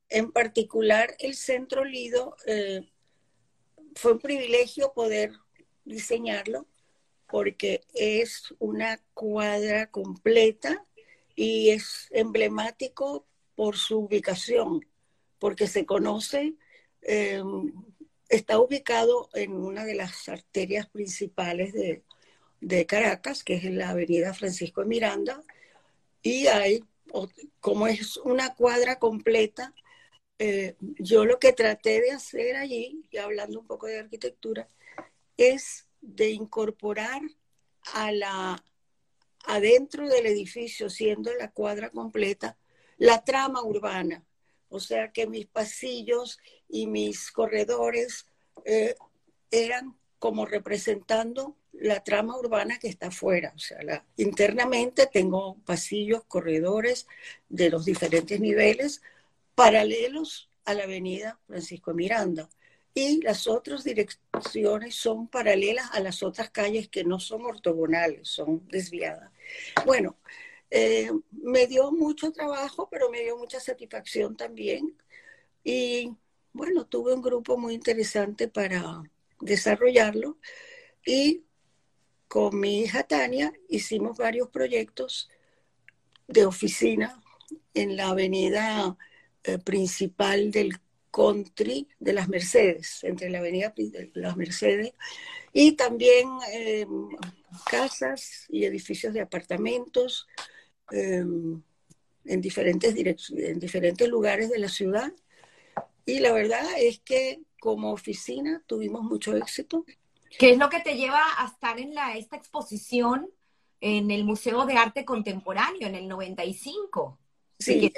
En 0.09 0.31
particular, 0.31 1.15
el 1.19 1.35
Centro 1.35 1.83
Lido 1.83 2.35
eh, 2.45 2.87
fue 3.95 4.13
un 4.13 4.19
privilegio 4.19 4.93
poder 4.93 5.33
diseñarlo 5.85 6.67
porque 7.27 7.81
es 7.95 8.53
una 8.59 8.99
cuadra 9.15 9.89
completa 9.89 10.85
y 11.35 11.69
es 11.69 12.07
emblemático 12.11 13.25
por 13.55 13.75
su 13.75 14.01
ubicación, 14.01 14.85
porque 15.39 15.67
se 15.67 15.85
conoce, 15.85 16.53
em, 17.01 17.73
está 18.30 18.59
ubicado 18.59 19.30
en 19.34 19.53
una 19.53 19.86
de 19.86 19.95
las 19.95 20.30
arterias 20.30 20.89
principales 20.89 21.74
de, 21.74 22.03
Caracas, 22.86 23.43
que 23.43 23.55
es 23.55 23.65
en 23.65 23.78
la 23.78 23.89
avenida 23.89 24.34
Francisco 24.34 24.82
de 24.82 24.88
Miranda, 24.88 25.43
y 26.21 26.47
hay, 26.47 26.84
como 27.59 27.88
es 27.88 28.17
una 28.17 28.55
cuadra 28.55 28.99
completa, 28.99 29.74
eh, 30.39 30.76
yo 30.80 31.26
lo 31.26 31.39
que 31.39 31.53
traté 31.53 32.01
de 32.01 32.11
hacer 32.11 32.55
allí, 32.55 33.03
y 33.11 33.17
hablando 33.17 33.59
un 33.59 33.67
poco 33.67 33.88
de 33.88 33.99
arquitectura, 33.99 34.69
es 35.36 35.88
de 36.01 36.30
incorporar 36.32 37.21
a 37.93 38.11
la 38.11 38.63
adentro 39.45 40.07
del 40.07 40.26
edificio, 40.26 40.89
siendo 40.89 41.34
la 41.36 41.51
cuadra 41.51 41.89
completa, 41.89 42.57
la 42.97 43.24
trama 43.24 43.61
urbana. 43.63 44.24
O 44.74 44.80
sea 44.80 45.11
que 45.11 45.28
mis 45.28 45.45
pasillos 45.45 46.39
y 46.67 46.88
mis 46.88 47.32
corredores 47.32 48.26
eh, 48.65 48.95
eran 49.51 49.95
como 50.17 50.47
representando 50.47 51.55
la 51.74 52.03
trama 52.03 52.36
urbana 52.36 52.80
que 52.80 52.88
está 52.88 53.07
afuera. 53.07 53.53
O 53.55 53.59
sea, 53.59 54.03
internamente 54.17 55.05
tengo 55.05 55.57
pasillos, 55.63 56.24
corredores 56.24 57.05
de 57.49 57.69
los 57.69 57.86
diferentes 57.86 58.39
niveles 58.39 59.03
paralelos 59.53 60.49
a 60.65 60.74
la 60.74 60.86
avenida 60.86 61.39
Francisco 61.45 61.93
Miranda 61.93 62.49
y 62.95 63.21
las 63.21 63.45
otras 63.45 63.84
direcciones 63.84 64.95
son 64.95 65.28
paralelas 65.28 65.91
a 65.93 65.99
las 65.99 66.24
otras 66.24 66.49
calles 66.49 66.88
que 66.89 67.03
no 67.03 67.19
son 67.19 67.45
ortogonales, 67.45 68.28
son 68.28 68.67
desviadas. 68.69 69.32
Bueno, 69.86 70.17
eh, 70.76 71.11
me 71.30 71.67
dio 71.67 71.91
mucho 71.91 72.32
trabajo, 72.32 72.89
pero 72.89 73.11
me 73.11 73.21
dio 73.21 73.38
mucha 73.38 73.59
satisfacción 73.59 74.36
también. 74.36 74.97
Y 75.63 76.17
bueno, 76.51 76.88
tuve 76.88 77.13
un 77.13 77.21
grupo 77.21 77.59
muy 77.59 77.76
interesante 77.76 78.47
para 78.47 79.03
desarrollarlo 79.39 80.39
y 81.05 81.43
con 82.28 82.59
mi 82.59 82.82
hija 82.82 83.03
Tania 83.03 83.53
hicimos 83.69 84.17
varios 84.17 84.49
proyectos 84.49 85.30
de 86.28 86.47
oficina 86.47 87.21
en 87.76 87.95
la 87.95 88.09
avenida 88.09 88.97
eh, 89.43 89.59
principal 89.59 90.49
del 90.49 90.80
country 91.11 91.88
de 91.99 92.13
las 92.13 92.30
Mercedes, 92.30 93.03
entre 93.03 93.30
la 93.30 93.38
avenida 93.38 93.71
de 93.78 94.09
las 94.15 94.36
Mercedes 94.36 94.93
Y 95.53 95.74
también 95.74 96.30
eh, 96.51 96.88
casas 97.69 98.47
y 98.49 98.65
edificios 98.65 99.13
de 99.13 99.21
apartamentos 99.21 100.28
em, 100.91 101.61
en, 102.25 102.41
diferentes 102.41 102.95
en 102.95 103.59
diferentes 103.59 104.07
lugares 104.07 104.49
de 104.49 104.59
la 104.59 104.69
ciudad. 104.69 105.13
Y 106.05 106.19
la 106.19 106.31
verdad 106.31 106.65
es 106.77 106.99
que 106.99 107.41
como 107.59 107.91
oficina 107.91 108.61
tuvimos 108.67 109.03
mucho 109.03 109.36
éxito. 109.36 109.86
¿Qué 110.38 110.51
es 110.51 110.57
lo 110.57 110.69
que 110.69 110.81
te 110.81 110.95
lleva 110.95 111.21
a 111.38 111.47
estar 111.47 111.79
en 111.79 111.93
la, 111.93 112.17
esta 112.17 112.36
exposición 112.36 113.29
en 113.79 114.11
el 114.11 114.25
Museo 114.25 114.65
de 114.65 114.75
Arte 114.75 115.05
Contemporáneo 115.05 115.88
en 115.88 115.95
el 115.95 116.07
95? 116.07 117.19
Sí, 117.59 117.93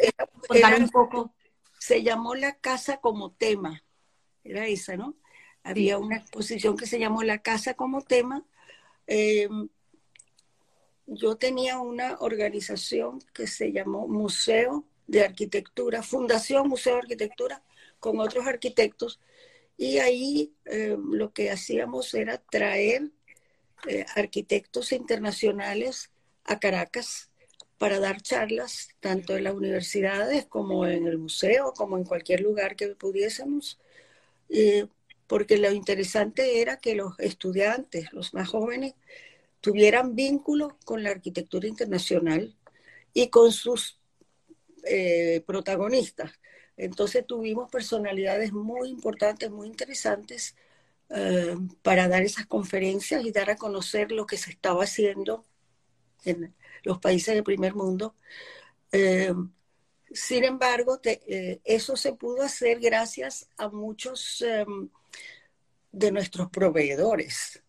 contar 0.48 0.80
un 0.80 0.90
poco. 0.90 1.34
Se 1.80 2.04
llamó 2.04 2.36
La 2.36 2.58
Casa 2.58 2.98
como 2.98 3.32
tema, 3.32 3.84
era 4.44 4.68
esa, 4.68 4.98
¿no? 4.98 5.16
Había 5.64 5.98
una 5.98 6.18
exposición 6.18 6.78
que 6.78 6.86
se 6.86 7.00
llamó 7.00 7.24
La 7.24 7.40
Casa 7.40 7.74
como 7.74 8.02
tema. 8.02 8.46
Em, 9.08 9.70
yo 11.08 11.36
tenía 11.36 11.80
una 11.80 12.18
organización 12.20 13.20
que 13.34 13.48
se 13.48 13.72
llamó 13.72 14.08
Museo 14.08 14.86
de 15.08 15.24
Arquitectura, 15.24 16.02
Fundación 16.04 16.68
Museo 16.68 16.96
de 16.96 17.02
Arquitectura, 17.02 17.64
con 18.00 18.20
otros 18.20 18.48
arquitectos, 18.48 19.20
y 19.78 20.00
ahí 20.00 20.54
em, 20.66 21.12
lo 21.12 21.34
que 21.34 21.52
hacíamos 21.52 22.14
era 22.14 22.38
traer 22.38 23.12
eh, 23.88 24.06
arquitectos 24.16 24.92
internacionales 24.92 26.12
a 26.46 26.60
Caracas 26.60 27.30
para 27.78 28.00
dar 28.00 28.22
charlas, 28.22 28.90
tanto 29.00 29.36
en 29.36 29.44
las 29.44 29.54
universidades 29.54 30.46
como 30.46 30.88
en 30.88 31.08
el 31.08 31.18
museo, 31.18 31.74
como 31.76 31.98
en 31.98 32.06
cualquier 32.06 32.42
lugar 32.42 32.76
que 32.76 32.88
pudiésemos, 32.90 33.80
eh, 34.50 34.88
porque 35.28 35.58
lo 35.58 35.72
interesante 35.72 36.62
era 36.62 36.78
que 36.78 36.96
los 36.96 37.20
estudiantes, 37.20 38.14
los 38.14 38.34
más 38.34 38.50
jóvenes, 38.50 38.94
tuvieran 39.66 40.14
vínculo 40.14 40.78
con 40.86 41.02
la 41.02 41.10
arquitectura 41.10 41.68
internacional 41.68 42.56
y 43.16 43.30
con 43.32 43.52
sus 43.52 44.00
eh, 44.84 45.42
protagonistas. 45.48 46.40
Entonces 46.78 47.26
tuvimos 47.26 47.72
personalidades 47.72 48.54
muy 48.54 48.90
importantes, 48.90 49.50
muy 49.50 49.66
interesantes 49.66 50.56
eh, 51.10 51.56
para 51.82 52.08
dar 52.08 52.22
esas 52.22 52.46
conferencias 52.46 53.26
y 53.26 53.32
dar 53.32 53.50
a 53.50 53.56
conocer 53.56 54.12
lo 54.12 54.28
que 54.28 54.38
se 54.38 54.52
estaba 54.52 54.84
haciendo 54.84 55.48
en 56.26 56.54
los 56.84 57.00
países 57.00 57.34
del 57.34 57.44
primer 57.44 57.74
mundo. 57.74 58.14
Eh, 58.92 59.34
sin 60.12 60.44
embargo, 60.44 61.02
eso 61.64 61.96
se 61.96 62.14
pudo 62.14 62.44
hacer 62.44 62.80
gracias 62.80 63.50
a 63.58 63.70
muchos 63.70 64.46
de 65.92 66.12
nuestros 66.12 66.52
proveedores. 66.52 67.65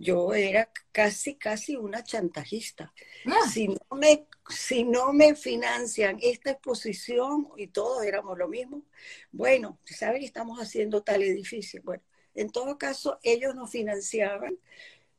Yo 0.00 0.32
era 0.32 0.70
casi, 0.92 1.34
casi 1.34 1.76
una 1.76 2.02
chantajista. 2.02 2.90
Ah. 3.26 3.46
Si, 3.52 3.68
no 3.68 3.96
me, 3.98 4.26
si 4.48 4.82
no 4.82 5.12
me 5.12 5.34
financian 5.34 6.18
esta 6.22 6.52
exposición, 6.52 7.48
y 7.58 7.66
todos 7.66 8.02
éramos 8.04 8.38
lo 8.38 8.48
mismo, 8.48 8.82
bueno, 9.30 9.78
¿saben 9.84 10.20
que 10.20 10.26
estamos 10.26 10.58
haciendo 10.58 11.02
tal 11.02 11.22
edificio? 11.22 11.82
Bueno, 11.84 12.02
en 12.34 12.48
todo 12.48 12.78
caso, 12.78 13.18
ellos 13.22 13.54
nos 13.54 13.70
financiaban 13.70 14.58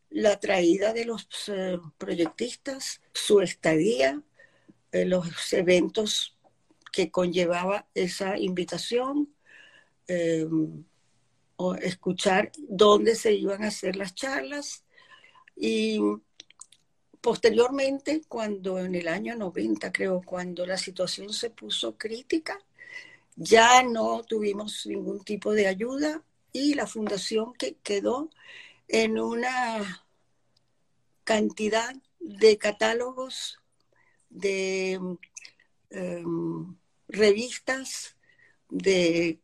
la 0.09 0.39
traída 0.39 0.93
de 0.93 1.05
los 1.05 1.27
eh, 1.49 1.77
proyectistas, 1.99 3.01
su 3.13 3.39
estadía, 3.39 4.23
eh, 4.91 5.05
los 5.05 5.53
eventos 5.53 6.39
que 6.91 7.11
conllevaba 7.11 7.87
esa 7.93 8.35
invitación. 8.39 9.31
Eh, 10.07 10.47
escuchar 11.75 12.51
dónde 12.57 13.15
se 13.15 13.33
iban 13.33 13.63
a 13.63 13.67
hacer 13.67 13.95
las 13.95 14.13
charlas. 14.15 14.83
Y 15.55 15.99
posteriormente, 17.21 18.21
cuando 18.27 18.79
en 18.79 18.95
el 18.95 19.07
año 19.07 19.35
90, 19.35 19.91
creo, 19.91 20.21
cuando 20.25 20.65
la 20.65 20.77
situación 20.77 21.33
se 21.33 21.49
puso 21.49 21.97
crítica, 21.97 22.59
ya 23.35 23.83
no 23.83 24.23
tuvimos 24.23 24.85
ningún 24.85 25.23
tipo 25.23 25.53
de 25.53 25.67
ayuda 25.67 26.23
y 26.51 26.73
la 26.73 26.87
fundación 26.87 27.53
que 27.53 27.75
quedó 27.83 28.29
en 28.87 29.19
una 29.19 30.05
cantidad 31.23 31.95
de 32.19 32.57
catálogos, 32.57 33.59
de 34.29 34.99
em, 35.89 36.75
revistas, 37.07 38.15
de 38.69 39.39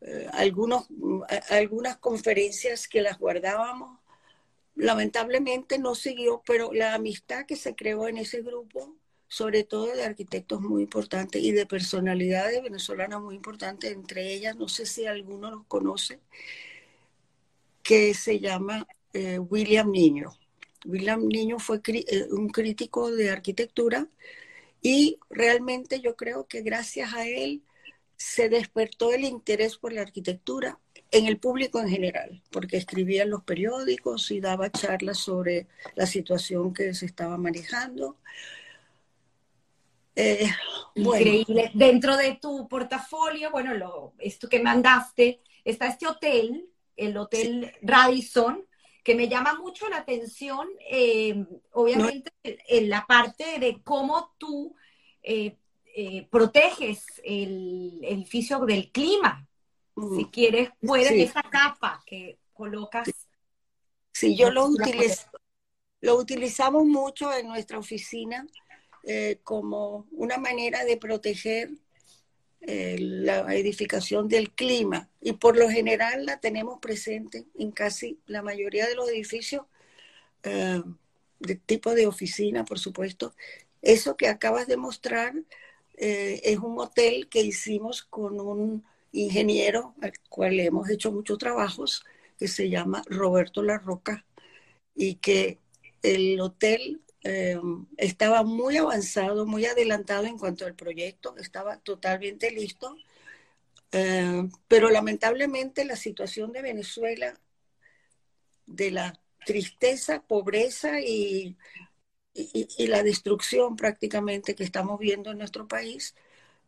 eh, 0.00 0.28
algunos, 0.32 0.86
algunas 1.50 1.96
conferencias 1.96 2.88
que 2.88 3.02
las 3.02 3.18
guardábamos. 3.18 3.98
Lamentablemente 4.74 5.78
no 5.78 5.94
siguió, 5.94 6.42
pero 6.46 6.72
la 6.72 6.94
amistad 6.94 7.46
que 7.46 7.56
se 7.56 7.74
creó 7.74 8.06
en 8.06 8.18
ese 8.18 8.42
grupo, 8.42 8.94
sobre 9.26 9.64
todo 9.64 9.86
de 9.86 10.04
arquitectos 10.04 10.60
muy 10.60 10.82
importantes 10.82 11.42
y 11.42 11.50
de 11.52 11.66
personalidades 11.66 12.62
venezolanas 12.62 13.20
muy 13.20 13.34
importantes, 13.34 13.92
entre 13.92 14.32
ellas, 14.32 14.56
no 14.56 14.68
sé 14.68 14.86
si 14.86 15.06
alguno 15.06 15.50
los 15.50 15.66
conoce, 15.66 16.20
que 17.82 18.14
se 18.14 18.38
llama 18.38 18.86
eh, 19.12 19.38
William 19.38 19.90
Niño. 19.90 20.32
William 20.84 21.26
Niño 21.26 21.58
fue 21.58 21.80
eh, 21.86 22.28
un 22.30 22.48
crítico 22.48 23.10
de 23.10 23.30
arquitectura 23.30 24.06
y 24.80 25.18
realmente 25.28 26.00
yo 26.00 26.14
creo 26.14 26.46
que 26.46 26.62
gracias 26.62 27.14
a 27.14 27.26
él 27.26 27.62
se 28.18 28.48
despertó 28.48 29.12
el 29.12 29.24
interés 29.24 29.76
por 29.76 29.92
la 29.92 30.02
arquitectura 30.02 30.78
en 31.12 31.26
el 31.26 31.38
público 31.38 31.80
en 31.80 31.88
general, 31.88 32.42
porque 32.50 32.76
escribía 32.76 33.22
en 33.22 33.30
los 33.30 33.44
periódicos 33.44 34.30
y 34.32 34.40
daba 34.40 34.70
charlas 34.70 35.18
sobre 35.18 35.68
la 35.94 36.04
situación 36.04 36.74
que 36.74 36.92
se 36.94 37.06
estaba 37.06 37.38
manejando. 37.38 38.16
Eh, 40.16 40.50
Increíble. 40.96 41.70
Dentro 41.74 42.16
de 42.16 42.38
tu 42.42 42.66
portafolio, 42.68 43.52
bueno, 43.52 43.74
lo, 43.74 44.14
esto 44.18 44.48
que 44.48 44.60
mandaste, 44.60 45.40
está 45.64 45.86
este 45.86 46.08
hotel, 46.08 46.68
el 46.96 47.16
Hotel 47.16 47.72
Radisson, 47.82 48.66
que 49.04 49.14
me 49.14 49.28
llama 49.28 49.54
mucho 49.54 49.88
la 49.88 49.98
atención, 49.98 50.68
eh, 50.90 51.46
obviamente, 51.70 52.32
en 52.42 52.90
la 52.90 53.06
parte 53.06 53.60
de 53.60 53.80
cómo 53.82 54.34
tú 54.38 54.74
eh, 55.22 55.56
eh, 56.00 56.28
proteges 56.30 57.04
el 57.24 57.98
edificio 58.04 58.60
del 58.60 58.92
clima. 58.92 59.48
Si 60.16 60.26
quieres, 60.26 60.70
puedes 60.80 61.10
esa 61.10 61.42
capa 61.42 62.04
que 62.06 62.38
colocas. 62.52 63.08
Sí, 64.12 64.36
yo 64.36 64.52
lo, 64.52 64.68
lo 66.00 66.14
utilizamos 66.14 66.86
mucho 66.86 67.32
en 67.32 67.48
nuestra 67.48 67.80
oficina 67.80 68.46
eh, 69.02 69.40
como 69.42 70.06
una 70.12 70.38
manera 70.38 70.84
de 70.84 70.98
proteger 70.98 71.70
eh, 72.60 72.96
la 73.00 73.52
edificación 73.56 74.28
del 74.28 74.52
clima 74.52 75.10
y 75.20 75.32
por 75.32 75.56
lo 75.56 75.68
general 75.68 76.26
la 76.26 76.38
tenemos 76.38 76.78
presente 76.78 77.48
en 77.58 77.72
casi 77.72 78.20
la 78.26 78.42
mayoría 78.42 78.86
de 78.86 78.94
los 78.94 79.08
edificios 79.08 79.66
de 80.44 81.54
tipo 81.56 81.92
de 81.96 82.06
oficina, 82.06 82.64
por 82.64 82.78
supuesto. 82.78 83.34
Eso 83.82 84.16
que 84.16 84.28
acabas 84.28 84.68
de 84.68 84.76
mostrar 84.76 85.34
eh, 86.00 86.40
es 86.44 86.58
un 86.58 86.78
hotel 86.78 87.28
que 87.28 87.42
hicimos 87.42 88.04
con 88.04 88.40
un 88.40 88.84
ingeniero 89.12 89.94
al 90.00 90.12
cual 90.28 90.60
hemos 90.60 90.88
hecho 90.90 91.10
muchos 91.10 91.38
trabajos, 91.38 92.04
que 92.38 92.46
se 92.46 92.68
llama 92.70 93.02
Roberto 93.06 93.62
La 93.62 93.78
Roca, 93.78 94.24
y 94.94 95.16
que 95.16 95.58
el 96.02 96.40
hotel 96.40 97.02
eh, 97.24 97.58
estaba 97.96 98.44
muy 98.44 98.76
avanzado, 98.76 99.44
muy 99.44 99.66
adelantado 99.66 100.26
en 100.26 100.38
cuanto 100.38 100.66
al 100.66 100.74
proyecto, 100.74 101.36
estaba 101.36 101.78
totalmente 101.78 102.50
listo, 102.52 102.96
eh, 103.90 104.48
pero 104.68 104.90
lamentablemente 104.90 105.84
la 105.84 105.96
situación 105.96 106.52
de 106.52 106.62
Venezuela, 106.62 107.34
de 108.66 108.90
la 108.92 109.20
tristeza, 109.46 110.22
pobreza 110.22 111.00
y 111.00 111.56
y, 112.38 112.86
la 112.86 113.02
destrucción 113.02 113.76
prácticamente 113.76 114.54
que 114.54 114.64
estamos 114.64 114.98
viendo 114.98 115.30
en 115.30 115.38
nuestro 115.38 115.66
país 115.66 116.14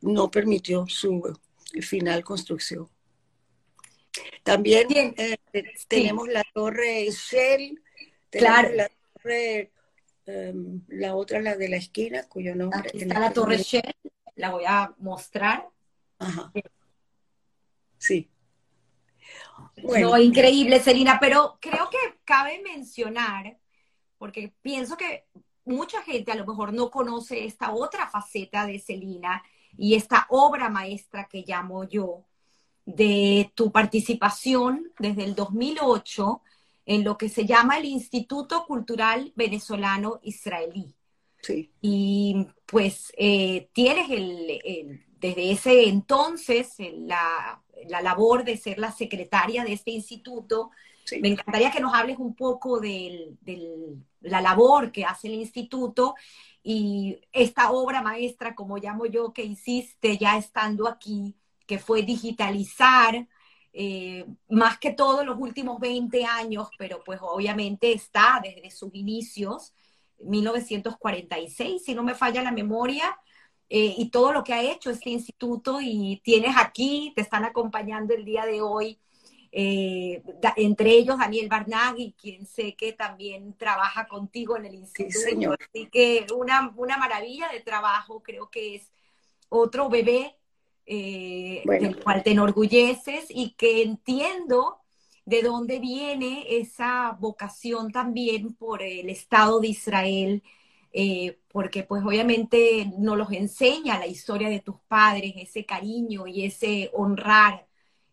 no 0.00 0.30
permitió 0.30 0.86
su 0.88 1.38
final 1.80 2.24
construcción. 2.24 2.88
También 4.42 4.88
eh, 5.16 5.38
tenemos 5.86 6.28
la 6.28 6.42
torre 6.52 7.08
Shell, 7.10 7.80
la 8.32 8.90
torre, 9.14 9.70
em, 10.26 10.82
la 10.88 11.14
otra, 11.14 11.40
la 11.40 11.56
de 11.56 11.68
la 11.68 11.76
esquina, 11.76 12.26
cuyo 12.28 12.54
nombre... 12.54 12.88
Aquí 12.88 13.02
está 13.02 13.20
la 13.20 13.32
torre 13.32 13.58
Shell, 13.58 13.94
la 14.36 14.50
voy 14.50 14.64
a 14.66 14.94
mostrar. 14.98 15.68
Ajá. 16.18 16.52
Sí. 17.98 18.28
Bueno. 19.82 20.18
increíble, 20.18 20.80
Selina, 20.80 21.18
pero 21.20 21.58
creo 21.60 21.88
que 21.90 21.98
cabe 22.24 22.60
mencionar, 22.62 23.58
porque 24.18 24.52
pienso 24.62 24.96
que 24.96 25.26
mucha 25.70 26.02
gente 26.02 26.32
a 26.32 26.36
lo 26.36 26.46
mejor 26.46 26.72
no 26.72 26.90
conoce 26.90 27.44
esta 27.44 27.72
otra 27.72 28.08
faceta 28.08 28.66
de 28.66 28.78
Celina 28.78 29.42
y 29.76 29.94
esta 29.94 30.26
obra 30.28 30.68
maestra 30.68 31.28
que 31.30 31.44
llamo 31.46 31.84
yo, 31.84 32.24
de 32.84 33.52
tu 33.54 33.70
participación 33.70 34.92
desde 34.98 35.24
el 35.24 35.34
2008 35.34 36.42
en 36.86 37.04
lo 37.04 37.16
que 37.16 37.28
se 37.28 37.46
llama 37.46 37.78
el 37.78 37.84
Instituto 37.84 38.64
Cultural 38.66 39.32
Venezolano 39.36 40.18
Israelí. 40.22 40.94
Sí. 41.42 41.70
Y 41.80 42.46
pues 42.66 43.12
eh, 43.16 43.68
tienes 43.72 44.10
el, 44.10 45.00
desde 45.18 45.52
ese 45.52 45.88
entonces 45.88 46.74
la, 46.78 47.62
la, 47.88 48.02
labor 48.02 48.44
de 48.44 48.56
ser 48.56 48.78
la 48.78 48.92
secretaria 48.92 49.64
de 49.64 49.72
este 49.72 49.90
instituto. 49.92 50.70
Me 51.20 51.28
encantaría 51.28 51.70
que 51.70 51.80
nos 51.80 51.94
hables 51.94 52.18
un 52.18 52.34
poco 52.34 52.80
de 52.80 53.36
la 54.20 54.40
labor 54.40 54.92
que 54.92 55.04
hace 55.04 55.28
el 55.28 55.34
instituto 55.34 56.14
y 56.62 57.20
esta 57.32 57.70
obra 57.70 58.02
maestra, 58.02 58.54
como 58.54 58.76
llamo 58.78 59.06
yo, 59.06 59.32
que 59.32 59.42
hiciste 59.42 60.18
ya 60.18 60.36
estando 60.36 60.88
aquí, 60.88 61.34
que 61.66 61.78
fue 61.78 62.02
digitalizar 62.02 63.26
eh, 63.72 64.26
más 64.48 64.78
que 64.78 64.92
todo 64.92 65.24
los 65.24 65.38
últimos 65.38 65.80
20 65.80 66.24
años, 66.24 66.68
pero 66.76 67.02
pues 67.04 67.20
obviamente 67.22 67.92
está 67.92 68.40
desde 68.42 68.70
sus 68.70 68.94
inicios, 68.94 69.72
1946, 70.18 71.84
si 71.84 71.94
no 71.94 72.02
me 72.02 72.14
falla 72.14 72.42
la 72.42 72.52
memoria, 72.52 73.16
eh, 73.68 73.94
y 73.96 74.10
todo 74.10 74.32
lo 74.32 74.42
que 74.42 74.52
ha 74.52 74.62
hecho 74.62 74.90
este 74.90 75.10
instituto 75.10 75.78
y 75.80 76.20
tienes 76.24 76.56
aquí, 76.58 77.12
te 77.14 77.22
están 77.22 77.44
acompañando 77.44 78.12
el 78.14 78.24
día 78.24 78.44
de 78.44 78.60
hoy, 78.60 78.98
eh, 79.52 80.22
entre 80.56 80.90
ellos 80.90 81.18
Daniel 81.18 81.48
Barnaghi, 81.48 82.14
quien 82.20 82.46
sé 82.46 82.74
que 82.76 82.92
también 82.92 83.54
trabaja 83.54 84.06
contigo 84.06 84.56
en 84.56 84.66
el 84.66 84.74
instituto. 84.74 85.18
señor. 85.18 85.58
Así 85.60 85.86
que 85.86 86.26
una, 86.34 86.72
una 86.76 86.96
maravilla 86.96 87.48
de 87.48 87.60
trabajo, 87.60 88.22
creo 88.22 88.48
que 88.48 88.76
es 88.76 88.92
otro 89.48 89.88
bebé 89.88 90.36
eh, 90.86 91.62
del 91.66 92.02
cual 92.02 92.22
te 92.22 92.30
enorgulleces 92.30 93.26
y 93.28 93.54
que 93.54 93.82
entiendo 93.82 94.78
de 95.24 95.42
dónde 95.42 95.78
viene 95.78 96.44
esa 96.48 97.16
vocación 97.20 97.92
también 97.92 98.54
por 98.54 98.82
el 98.82 99.10
Estado 99.10 99.60
de 99.60 99.68
Israel, 99.68 100.42
eh, 100.92 101.38
porque 101.52 101.82
pues 101.82 102.02
obviamente 102.04 102.90
nos 102.98 103.16
los 103.16 103.32
enseña 103.32 103.98
la 103.98 104.06
historia 104.06 104.48
de 104.48 104.60
tus 104.60 104.76
padres, 104.88 105.34
ese 105.36 105.64
cariño 105.64 106.26
y 106.26 106.44
ese 106.44 106.90
honrar 106.92 107.66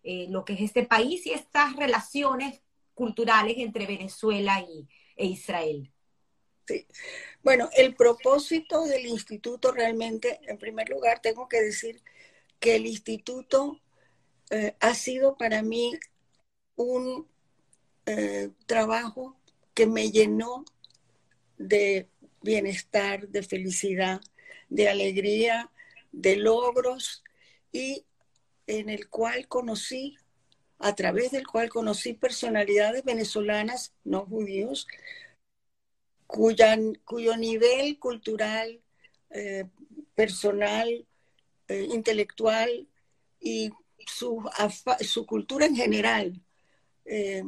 eh, 0.09 0.27
lo 0.29 0.45
que 0.45 0.53
es 0.53 0.61
este 0.61 0.83
país 0.83 1.25
y 1.25 1.33
estas 1.33 1.75
relaciones 1.75 2.61
culturales 2.93 3.57
entre 3.57 3.85
Venezuela 3.85 4.61
y, 4.61 4.87
e 5.17 5.25
Israel. 5.25 5.91
Sí. 6.65 6.87
Bueno, 7.43 7.69
el 7.75 7.93
propósito 7.93 8.85
del 8.85 9.05
instituto 9.05 9.73
realmente, 9.73 10.39
en 10.47 10.57
primer 10.57 10.87
lugar, 10.87 11.19
tengo 11.19 11.49
que 11.49 11.61
decir 11.61 12.01
que 12.61 12.77
el 12.77 12.85
instituto 12.85 13.81
eh, 14.49 14.77
ha 14.79 14.93
sido 14.93 15.35
para 15.35 15.61
mí 15.61 15.99
un 16.77 17.27
eh, 18.05 18.51
trabajo 18.65 19.37
que 19.73 19.87
me 19.87 20.09
llenó 20.09 20.63
de 21.57 22.07
bienestar, 22.41 23.27
de 23.27 23.43
felicidad, 23.43 24.21
de 24.69 24.87
alegría, 24.87 25.69
de 26.13 26.37
logros 26.37 27.25
y 27.73 28.06
en 28.67 28.89
el 28.89 29.09
cual 29.09 29.47
conocí, 29.47 30.17
a 30.79 30.93
través 30.93 31.31
del 31.31 31.47
cual 31.47 31.69
conocí 31.69 32.13
personalidades 32.13 33.03
venezolanas, 33.03 33.93
no 34.03 34.25
judíos, 34.25 34.87
cuyo 36.27 37.37
nivel 37.37 37.97
cultural, 37.97 38.81
eh, 39.29 39.65
personal, 40.13 41.07
eh, 41.67 41.87
intelectual 41.91 42.87
y 43.39 43.71
su, 44.05 44.43
su, 45.01 45.25
cultura 45.25 45.65
en 45.65 45.75
general. 45.75 46.41
Eh, 47.05 47.43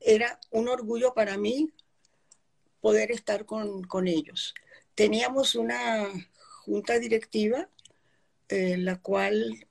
era 0.00 0.38
un 0.50 0.68
orgullo 0.68 1.14
para 1.14 1.36
mí 1.36 1.72
poder 2.80 3.10
estar 3.10 3.46
con, 3.46 3.82
con 3.84 4.06
ellos. 4.06 4.54
Teníamos 4.94 5.54
una 5.54 6.08
junta 6.64 6.98
directiva, 6.98 7.68
eh, 8.48 8.76
la 8.76 9.00
cual 9.00 9.66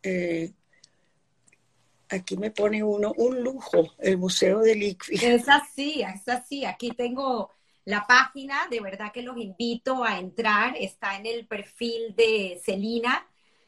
aquí 2.16 2.38
me 2.38 2.52
pone 2.52 2.84
uno 2.84 3.14
un 3.18 3.44
lujo, 3.44 3.94
el 4.00 4.18
Museo 4.18 4.60
del 4.60 4.84
ICFI. 4.84 5.16
Es 5.26 5.50
así, 5.50 6.02
es 6.02 6.28
así. 6.28 6.66
Aquí 6.66 6.92
tengo 6.92 7.52
la 7.86 8.06
página, 8.08 8.68
de 8.70 8.80
verdad 8.80 9.12
que 9.12 9.22
los 9.22 9.38
invito 9.38 10.04
a 10.04 10.20
entrar, 10.20 10.76
está 10.78 11.18
en 11.18 11.26
el 11.26 11.48
perfil 11.48 12.16
de 12.16 12.62
Celina 12.64 13.28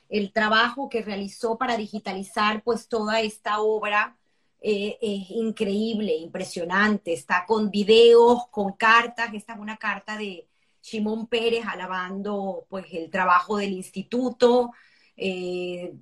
el 0.09 0.31
trabajo 0.31 0.89
que 0.89 1.01
realizó 1.01 1.57
para 1.57 1.77
digitalizar 1.77 2.63
pues 2.63 2.87
toda 2.87 3.21
esta 3.21 3.59
obra 3.59 4.17
eh, 4.61 4.97
es 5.01 5.29
increíble, 5.31 6.15
impresionante. 6.15 7.13
Está 7.13 7.45
con 7.45 7.69
videos, 7.71 8.47
con 8.49 8.73
cartas. 8.73 9.33
Esta 9.33 9.53
es 9.53 9.59
una 9.59 9.77
carta 9.77 10.17
de 10.17 10.47
Simón 10.81 11.27
Pérez 11.27 11.65
alabando 11.67 12.65
pues 12.69 12.85
el 12.91 13.09
trabajo 13.09 13.57
del 13.57 13.73
instituto. 13.73 14.71
Eh, 15.17 15.93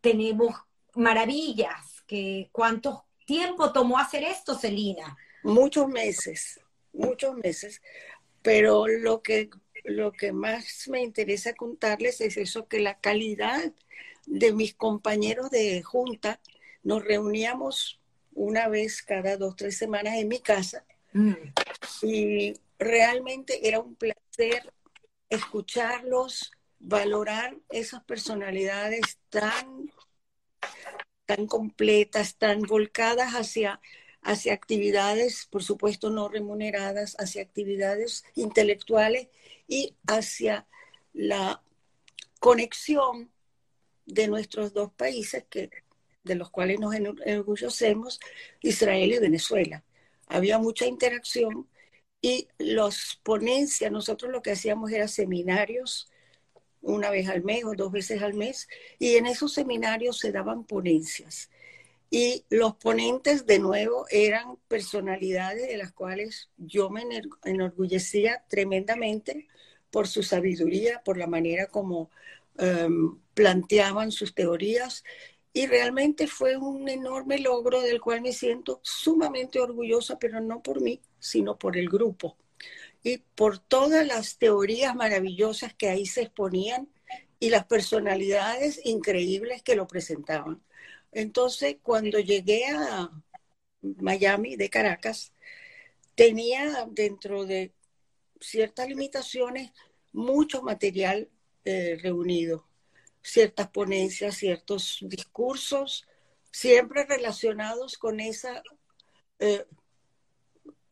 tenemos 0.00 0.54
maravillas. 0.94 1.91
Que, 2.12 2.50
¿Cuánto 2.52 3.06
tiempo 3.24 3.72
tomó 3.72 3.96
hacer 3.98 4.22
esto, 4.22 4.54
Celina? 4.54 5.16
Muchos 5.42 5.88
meses, 5.88 6.60
muchos 6.92 7.34
meses. 7.36 7.80
Pero 8.42 8.86
lo 8.86 9.22
que 9.22 9.48
lo 9.84 10.12
que 10.12 10.30
más 10.30 10.88
me 10.88 11.00
interesa 11.00 11.54
contarles 11.54 12.20
es 12.20 12.36
eso, 12.36 12.68
que 12.68 12.80
la 12.80 12.98
calidad 12.98 13.72
de 14.26 14.52
mis 14.52 14.74
compañeros 14.74 15.48
de 15.50 15.82
junta, 15.82 16.38
nos 16.82 17.02
reuníamos 17.02 17.98
una 18.34 18.68
vez 18.68 19.02
cada 19.02 19.38
dos, 19.38 19.56
tres 19.56 19.78
semanas 19.78 20.16
en 20.16 20.28
mi 20.28 20.40
casa 20.40 20.84
mm. 21.14 21.32
y 22.02 22.52
realmente 22.78 23.66
era 23.66 23.80
un 23.80 23.94
placer 23.94 24.70
escucharlos, 25.30 26.52
valorar 26.78 27.56
esas 27.70 28.04
personalidades 28.04 29.18
tan, 29.30 29.90
tan 31.36 31.46
completas, 31.46 32.36
tan 32.36 32.60
volcadas 32.62 33.32
hacia, 33.32 33.80
hacia 34.20 34.52
actividades, 34.52 35.46
por 35.50 35.62
supuesto, 35.62 36.10
no 36.10 36.28
remuneradas, 36.28 37.16
hacia 37.18 37.40
actividades 37.40 38.24
intelectuales 38.34 39.28
y 39.66 39.96
hacia 40.06 40.66
la 41.14 41.62
conexión 42.38 43.32
de 44.04 44.28
nuestros 44.28 44.74
dos 44.74 44.92
países, 44.92 45.44
que, 45.48 45.70
de 46.22 46.34
los 46.34 46.50
cuales 46.50 46.78
nos 46.78 46.94
enorgullecemos, 46.94 48.20
Israel 48.60 49.12
y 49.12 49.18
Venezuela. 49.18 49.84
Había 50.26 50.58
mucha 50.58 50.84
interacción 50.84 51.66
y 52.20 52.48
las 52.58 53.18
ponencias, 53.22 53.90
nosotros 53.90 54.30
lo 54.30 54.42
que 54.42 54.52
hacíamos 54.52 54.92
era 54.92 55.08
seminarios 55.08 56.11
una 56.82 57.10
vez 57.10 57.28
al 57.28 57.42
mes 57.42 57.64
o 57.64 57.74
dos 57.74 57.92
veces 57.92 58.22
al 58.22 58.34
mes, 58.34 58.68
y 58.98 59.16
en 59.16 59.26
esos 59.26 59.52
seminarios 59.52 60.18
se 60.18 60.32
daban 60.32 60.64
ponencias. 60.64 61.50
Y 62.10 62.44
los 62.50 62.76
ponentes, 62.76 63.46
de 63.46 63.58
nuevo, 63.58 64.04
eran 64.10 64.58
personalidades 64.68 65.66
de 65.66 65.78
las 65.78 65.92
cuales 65.92 66.50
yo 66.58 66.90
me 66.90 67.04
enorgullecía 67.44 68.44
tremendamente 68.48 69.48
por 69.90 70.06
su 70.08 70.22
sabiduría, 70.22 71.02
por 71.04 71.16
la 71.16 71.26
manera 71.26 71.68
como 71.68 72.10
em, 72.58 73.18
planteaban 73.32 74.12
sus 74.12 74.34
teorías. 74.34 75.04
Y 75.54 75.66
realmente 75.66 76.26
fue 76.26 76.56
un 76.58 76.88
enorme 76.88 77.38
logro 77.38 77.80
del 77.80 78.00
cual 78.00 78.20
me 78.20 78.32
siento 78.32 78.80
sumamente 78.82 79.58
orgullosa, 79.60 80.18
pero 80.18 80.40
no 80.40 80.62
por 80.62 80.82
mí, 80.82 81.00
sino 81.18 81.58
por 81.58 81.78
el 81.78 81.88
grupo. 81.88 82.36
Y 83.02 83.18
por 83.18 83.58
todas 83.58 84.06
las 84.06 84.38
teorías 84.38 84.94
maravillosas 84.94 85.74
que 85.74 85.88
ahí 85.88 86.06
se 86.06 86.22
exponían 86.22 86.88
y 87.40 87.50
las 87.50 87.66
personalidades 87.66 88.80
increíbles 88.84 89.62
que 89.62 89.74
lo 89.74 89.86
presentaban. 89.88 90.62
Entonces, 91.10 91.76
cuando 91.82 92.20
llegué 92.20 92.66
a 92.66 93.10
Miami 93.82 94.56
de 94.56 94.70
Caracas, 94.70 95.32
tenía 96.14 96.86
dentro 96.90 97.44
de 97.44 97.72
ciertas 98.40 98.88
limitaciones 98.88 99.72
mucho 100.12 100.62
material 100.62 101.28
eh, 101.64 101.98
reunido, 102.00 102.66
ciertas 103.22 103.68
ponencias, 103.68 104.36
ciertos 104.36 104.98
discursos, 105.02 106.06
siempre 106.50 107.04
relacionados 107.06 107.98
con 107.98 108.20
esa 108.20 108.62
eh, 109.38 109.64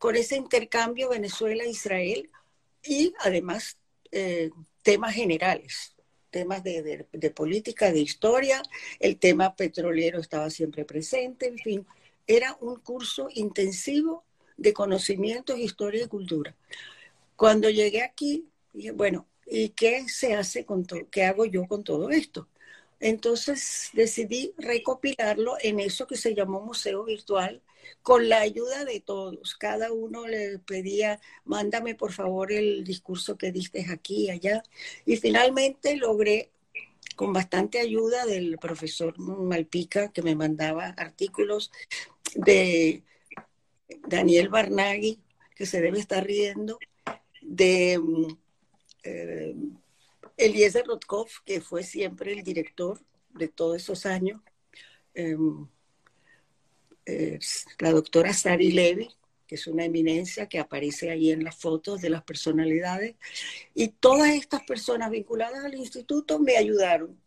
con 0.01 0.15
ese 0.15 0.35
intercambio 0.35 1.09
Venezuela-Israel 1.09 2.27
y 2.83 3.13
además 3.19 3.77
eh, 4.11 4.49
temas 4.81 5.13
generales 5.13 5.95
temas 6.31 6.63
de, 6.63 7.05
política, 7.35 7.91
de 7.91 7.99
historia, 7.99 8.63
el 8.99 9.19
tema 9.19 9.55
petrolero 9.55 10.19
estaba 10.19 10.49
siempre 10.49 10.85
presente, 10.85 11.47
en 11.47 11.57
fin, 11.59 11.85
era 12.25 12.57
un 12.61 12.77
curso 12.77 13.27
intensivo 13.33 14.23
de 14.57 14.73
conocimientos, 14.73 15.59
historia 15.59 16.05
y 16.05 16.07
cultura. 16.07 16.55
Cuando 17.35 17.69
llegué 17.69 18.01
aquí, 18.01 18.47
dije, 18.71 18.91
bueno, 18.91 19.27
¿y 19.45 19.69
qué 19.69 20.07
se 20.07 20.33
hace 20.33 20.65
con 20.65 20.85
todo? 20.85 21.01
¿Qué 21.11 21.25
hago 21.25 21.45
yo 21.45 21.67
con 21.67 21.83
todo 21.83 22.09
esto? 22.11 22.47
Entonces 23.01 23.89
decidí 23.93 24.53
recopilarlo 24.57 25.57
en 25.61 25.81
eso 25.81 26.07
que 26.07 26.15
se 26.15 26.33
llamó 26.33 26.61
Museo 26.61 27.03
Virtual 27.03 27.61
con 28.01 28.29
la 28.29 28.39
ayuda 28.39 28.85
de 28.85 28.99
todos. 28.99 29.55
Cada 29.55 29.91
uno 29.91 30.27
le 30.27 30.59
pedía, 30.59 31.19
mándame 31.45 31.95
por 31.95 32.11
favor 32.11 32.51
el 32.51 32.83
discurso 32.83 33.37
que 33.37 33.51
diste 33.51 33.85
aquí 33.89 34.25
y 34.25 34.29
allá. 34.31 34.63
Y 35.05 35.17
finalmente 35.17 35.95
logré, 35.95 36.51
con 37.15 37.33
bastante 37.33 37.79
ayuda 37.79 38.25
del 38.25 38.57
profesor 38.57 39.17
Malpica, 39.19 40.11
que 40.11 40.21
me 40.21 40.35
mandaba 40.35 40.87
artículos, 40.97 41.71
de 42.35 43.03
Daniel 44.07 44.49
Barnaghi, 44.49 45.19
que 45.55 45.65
se 45.65 45.81
debe 45.81 45.99
estar 45.99 46.25
riendo, 46.25 46.79
de 47.41 47.99
eh, 49.03 49.55
Eliezer 50.37 50.85
Rotkov, 50.85 51.27
que 51.45 51.61
fue 51.61 51.83
siempre 51.83 52.33
el 52.33 52.43
director 52.43 52.99
de 53.29 53.47
todos 53.47 53.77
esos 53.77 54.05
años, 54.05 54.41
em, 57.05 57.39
la 57.79 57.91
doctora 57.91 58.33
Sari 58.33 58.71
Levy, 58.71 59.09
que 59.47 59.55
es 59.55 59.67
una 59.67 59.83
eminencia 59.85 60.47
que 60.47 60.59
aparece 60.59 61.11
ahí 61.11 61.31
en 61.31 61.43
las 61.43 61.57
fotos 61.57 62.01
de 62.01 62.09
las 62.09 62.23
personalidades, 62.23 63.15
y 63.73 63.89
todas 63.89 64.29
estas 64.29 64.63
personas 64.63 65.11
vinculadas 65.11 65.65
al 65.65 65.75
instituto 65.75 66.39
me 66.39 66.57
ayudaron. 66.57 67.19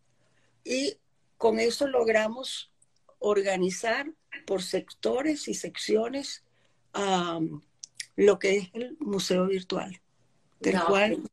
Y 0.63 0.97
con 1.37 1.59
eso 1.59 1.87
logramos 1.87 2.71
organizar 3.19 4.11
por 4.45 4.63
sectores 4.63 5.47
y 5.47 5.53
secciones 5.53 6.43
lo 8.15 8.39
que 8.39 8.57
es 8.57 8.69
el 8.73 8.97
museo 8.99 9.45
virtual, 9.47 10.01
del 10.59 10.81
cual, 10.83 11.29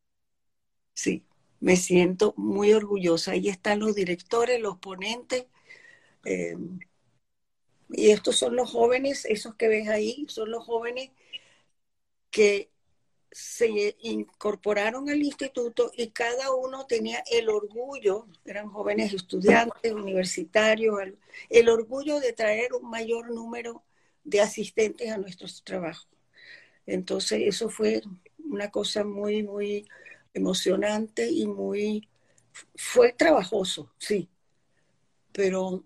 sí, 0.94 1.22
me 1.60 1.76
siento 1.76 2.34
muy 2.36 2.72
orgullosa. 2.72 3.32
Ahí 3.32 3.48
están 3.48 3.78
los 3.78 3.94
directores, 3.94 4.60
los 4.60 4.78
ponentes. 4.78 5.46
Eh, 6.24 6.56
y 7.92 8.10
estos 8.10 8.36
son 8.36 8.56
los 8.56 8.70
jóvenes, 8.70 9.24
esos 9.26 9.54
que 9.54 9.68
ves 9.68 9.88
ahí, 9.88 10.26
son 10.28 10.50
los 10.50 10.64
jóvenes 10.64 11.10
que 12.30 12.70
se 13.30 13.96
incorporaron 14.00 15.08
al 15.08 15.22
instituto 15.22 15.90
y 15.96 16.08
cada 16.08 16.54
uno 16.54 16.86
tenía 16.86 17.22
el 17.30 17.48
orgullo, 17.48 18.26
eran 18.44 18.68
jóvenes 18.68 19.14
estudiantes, 19.14 19.92
universitarios, 19.92 20.98
el 21.48 21.68
orgullo 21.68 22.20
de 22.20 22.32
traer 22.34 22.74
un 22.74 22.90
mayor 22.90 23.30
número 23.30 23.82
de 24.24 24.40
asistentes 24.40 25.10
a 25.10 25.18
nuestros 25.18 25.64
trabajos. 25.64 26.08
Entonces 26.86 27.42
eso 27.44 27.70
fue 27.70 28.02
una 28.38 28.70
cosa 28.70 29.02
muy, 29.02 29.42
muy 29.42 29.88
emocionante 30.34 31.30
y 31.30 31.46
muy, 31.46 32.08
fue 32.74 33.12
trabajoso, 33.12 33.90
sí, 33.98 34.28
pero 35.32 35.82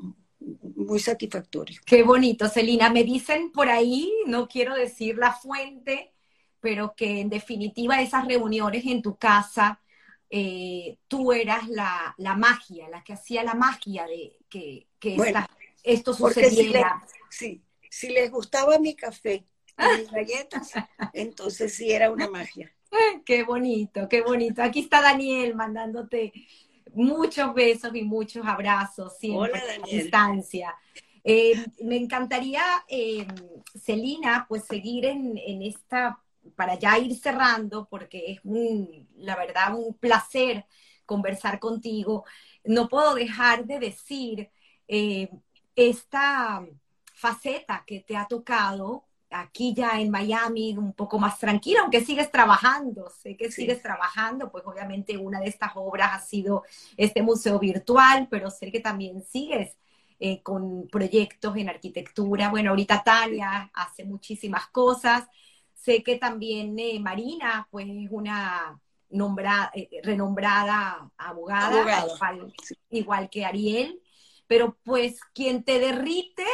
muy 0.77 0.99
satisfactorio. 0.99 1.81
Qué 1.85 2.03
bonito, 2.03 2.49
Celina. 2.49 2.91
Me 2.91 3.05
dicen 3.05 3.51
por 3.51 3.69
ahí, 3.69 4.13
no 4.27 4.49
quiero 4.49 4.75
decir 4.75 5.17
la 5.19 5.33
fuente, 5.33 6.13
pero 6.61 6.95
que 6.97 7.21
en 7.21 7.29
definitiva 7.29 8.01
esas 8.01 8.27
reuniones 8.27 8.85
en 8.87 9.03
tu 9.03 9.17
casa, 9.17 9.81
eh, 10.31 10.99
tú 11.09 11.33
eras 11.33 11.69
la, 11.69 12.15
magia, 12.37 12.89
la 12.89 13.03
que 13.03 13.13
hacía 13.13 13.45
la 13.45 13.55
magia 13.55 14.07
de 14.07 14.39
que, 14.49 14.87
esto 15.83 16.15
sucediera. 16.15 17.03
sí, 17.31 17.63
si 17.89 18.09
les 18.09 18.31
gustaba 18.31 18.79
mi 18.79 18.95
café 18.95 19.47
y 19.79 20.01
mis 20.01 20.11
galletas, 20.11 20.73
entonces 21.13 21.75
sí 21.75 21.93
era 21.93 22.11
una 22.11 22.29
magia. 22.29 22.73
Qué 23.25 23.43
bonito, 23.43 24.09
qué 24.09 24.23
bonito. 24.23 24.63
Aquí 24.63 24.81
está 24.81 25.03
Daniel 25.03 25.55
mandándote 25.55 26.33
muchos 26.97 27.55
besos 27.55 27.95
y 27.95 28.03
muchos 28.03 28.47
abrazos 28.47 29.17
siempre 29.19 29.61
a 29.61 29.87
distancia. 29.87 30.75
Eh, 31.23 31.55
me 31.83 31.97
encantaría, 31.97 32.63
eh, 32.89 33.27
Celina, 33.79 34.47
pues 34.49 34.65
seguir 34.65 35.05
en, 35.07 35.37
esta, 35.63 36.21
para 36.55 36.79
ya 36.79 36.99
ir 36.99 37.17
cerrando, 37.17 37.89
porque 37.91 38.33
es 38.33 38.41
un, 38.45 39.09
la 39.17 39.37
verdad 39.37 39.75
un 39.75 39.95
placer 39.95 40.67
conversar 41.05 41.59
contigo. 41.59 42.25
No 42.65 42.89
puedo 42.89 43.15
dejar 43.15 43.67
de 43.67 43.79
decir 43.79 44.51
eh, 44.89 45.29
esta 45.75 46.65
faceta 47.15 47.85
que 47.87 48.01
te 48.01 48.17
ha 48.17 48.27
tocado 48.27 49.05
aquí 49.31 49.75
ya 49.75 50.01
en 50.01 50.11
Miami 50.11 50.77
un 50.77 50.93
poco 50.93 51.19
más 51.19 51.39
tranquila, 51.39 51.81
aunque 51.81 52.05
sigues 52.05 52.31
trabajando, 52.31 53.11
sé 53.11 53.37
que 53.37 53.51
sigues 53.51 53.83
trabajando, 53.83 54.51
pues 54.51 54.65
obviamente 54.67 55.17
una 55.17 55.41
de 55.41 55.49
estas 55.49 55.73
obras 55.75 56.11
ha 56.13 56.21
sido 56.21 56.65
este 56.97 57.23
museo 57.23 57.59
virtual, 57.59 58.29
pero 58.31 58.51
sé 58.51 58.71
que 58.71 58.81
también 58.81 59.23
sigues 59.23 59.77
eh, 60.19 60.43
con 60.43 60.89
proyectos 60.89 61.57
en 61.57 61.69
arquitectura. 61.69 62.49
Bueno, 62.49 62.71
ahorita 62.71 63.03
Tania 63.05 63.71
hace 63.75 64.05
muchísimas 64.05 64.67
cosas. 64.69 65.25
Sé 65.75 66.03
que 66.03 66.17
también 66.17 66.79
eh, 66.79 66.99
Marina, 67.01 67.69
pues 67.71 67.87
es 67.89 68.09
una 68.11 68.81
nombrada, 69.11 69.71
eh, 69.75 69.89
renombrada 70.03 71.11
abogada, 71.17 72.07
igual 72.91 73.29
que 73.29 73.45
Ariel, 73.45 74.01
pero 74.47 74.79
pues 74.85 75.21
quien 75.35 75.65
te 75.65 75.79
derrite 75.79 76.47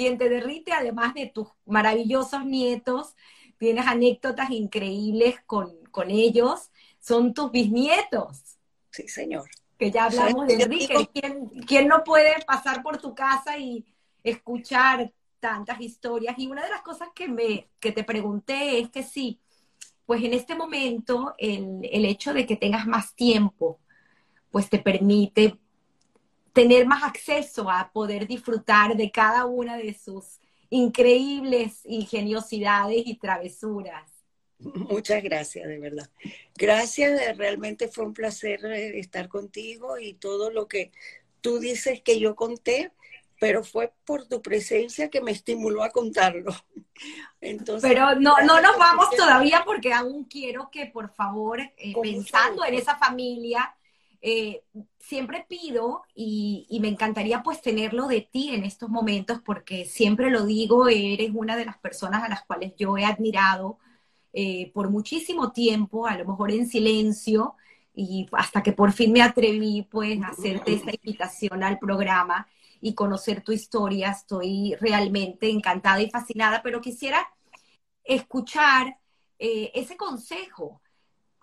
quien 0.00 0.16
te 0.16 0.30
derrite, 0.30 0.72
además 0.72 1.12
de 1.12 1.26
tus 1.26 1.48
maravillosos 1.66 2.46
nietos, 2.46 3.14
tienes 3.58 3.86
anécdotas 3.86 4.50
increíbles 4.50 5.36
con, 5.44 5.76
ellos, 6.08 6.70
son 7.00 7.34
tus 7.34 7.50
bisnietos. 7.50 8.56
Sí, 8.90 9.06
señor. 9.08 9.44
Que 9.76 9.90
ya 9.90 10.06
hablamos 10.06 10.46
de 10.46 10.54
Enrique. 10.54 11.10
¿Quién, 11.66 11.86
no 11.86 12.02
puede 12.02 12.42
pasar 12.46 12.82
por 12.82 12.96
tu 12.96 13.14
casa 13.14 13.58
y 13.58 13.84
escuchar 14.24 15.12
tantas 15.38 15.78
historias? 15.82 16.34
Y 16.38 16.46
una 16.46 16.64
de 16.64 16.70
las 16.70 16.80
cosas 16.80 17.10
que, 17.14 17.28
me, 17.28 17.68
que 17.78 17.92
te 17.92 18.02
pregunté 18.02 18.80
es 18.80 18.88
que 18.88 19.02
sí, 19.02 19.38
pues 20.06 20.24
en 20.24 20.32
este 20.32 20.54
momento 20.54 21.34
el, 21.36 21.86
el 21.92 22.06
hecho 22.06 22.32
de 22.32 22.46
que 22.46 22.56
tengas 22.56 22.86
más 22.86 23.14
tiempo, 23.14 23.80
pues 24.50 24.70
te 24.70 24.78
permite 24.78 25.59
tener 26.52 26.86
más 26.86 27.02
acceso 27.02 27.70
a 27.70 27.90
poder 27.92 28.26
disfrutar 28.26 28.96
de 28.96 29.10
cada 29.10 29.46
una 29.46 29.76
de 29.76 29.94
sus 29.94 30.40
increíbles 30.70 31.80
ingeniosidades 31.84 33.02
y 33.04 33.16
travesuras. 33.16 34.10
Muchas 34.58 35.22
gracias, 35.22 35.66
de 35.66 35.78
verdad. 35.78 36.10
Gracias, 36.54 37.36
realmente 37.36 37.88
fue 37.88 38.04
un 38.04 38.12
placer 38.12 38.64
eh, 38.66 38.98
estar 38.98 39.28
contigo 39.28 39.98
y 39.98 40.14
todo 40.14 40.50
lo 40.50 40.68
que 40.68 40.92
tú 41.40 41.58
dices 41.58 42.02
que 42.02 42.20
yo 42.20 42.36
conté, 42.36 42.92
pero 43.40 43.64
fue 43.64 43.92
por 44.04 44.28
tu 44.28 44.42
presencia 44.42 45.08
que 45.08 45.22
me 45.22 45.30
estimuló 45.30 45.82
a 45.82 45.90
contarlo. 45.90 46.54
Entonces, 47.40 47.88
pero 47.88 48.14
no, 48.16 48.36
no 48.42 48.60
nos 48.60 48.76
vamos 48.76 49.10
todavía 49.16 49.62
porque 49.64 49.94
aún 49.94 50.24
quiero 50.24 50.70
que, 50.70 50.86
por 50.86 51.08
favor, 51.08 51.60
eh, 51.60 51.94
pensando 52.02 52.64
en 52.64 52.74
esa 52.74 52.96
familia, 52.96 53.74
eh, 54.22 54.64
siempre 54.98 55.46
pido 55.48 56.02
y, 56.14 56.78
me 56.80 56.88
encantaría 56.88 57.42
pues 57.42 57.62
tenerlo 57.62 58.06
de 58.06 58.20
ti 58.20 58.50
en 58.54 58.64
estos 58.64 58.90
momentos 58.90 59.40
porque 59.44 59.84
siempre 59.86 60.30
lo 60.30 60.44
digo, 60.44 60.88
eres 60.88 61.30
una 61.34 61.56
de 61.56 61.64
las 61.64 61.78
personas 61.78 62.22
a 62.22 62.28
las 62.28 62.44
cuales 62.44 62.74
yo 62.76 62.98
he 62.98 63.04
admirado 63.04 63.78
eh, 64.32 64.70
por 64.72 64.90
muchísimo 64.90 65.52
tiempo, 65.52 66.06
a 66.06 66.16
lo 66.16 66.26
mejor 66.26 66.52
en 66.52 66.68
silencio, 66.68 67.56
y 67.94 68.26
hasta 68.32 68.62
que 68.62 68.72
por 68.72 68.92
fin 68.92 69.12
me 69.12 69.22
atreví 69.22 69.82
pues 69.90 70.22
a 70.22 70.28
hacerte 70.28 70.74
esta 70.74 70.92
invitación 70.92 71.62
al 71.64 71.78
programa 71.78 72.46
y 72.80 72.94
conocer 72.94 73.42
tu 73.42 73.52
historia, 73.52 74.10
estoy 74.10 74.74
realmente 74.80 75.50
encantada 75.50 76.00
y 76.00 76.10
fascinada, 76.10 76.62
pero 76.62 76.80
quisiera 76.80 77.28
escuchar 78.04 78.98
eh, 79.38 79.70
ese 79.74 79.96
consejo 79.96 80.80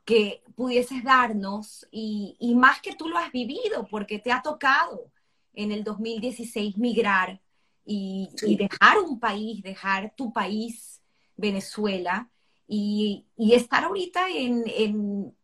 que 0.07 0.41
pudieses 0.55 1.03
darnos 1.03 1.85
y, 1.91 2.37
más 2.55 2.81
que 2.81 2.95
tú 2.95 3.09
lo 3.09 3.17
has 3.17 3.29
vivido 3.33 3.85
porque 3.91 4.19
te 4.19 4.31
ha 4.31 4.41
tocado 4.41 5.11
en 5.53 5.73
el 5.73 5.83
2016 5.83 6.77
migrar 6.77 7.41
y, 7.83 8.29
dejar 8.57 8.99
un 8.99 9.19
país, 9.19 9.61
dejar 9.61 10.13
tu 10.15 10.31
país, 10.31 11.01
Venezuela, 11.35 12.29
y, 12.69 13.25
estar 13.37 13.83
ahorita 13.83 14.29
en, 14.29 14.63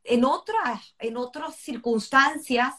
en, 0.06 0.24
otras, 0.24 0.96
en 0.98 1.18
otras 1.18 1.58
circunstancias, 1.58 2.74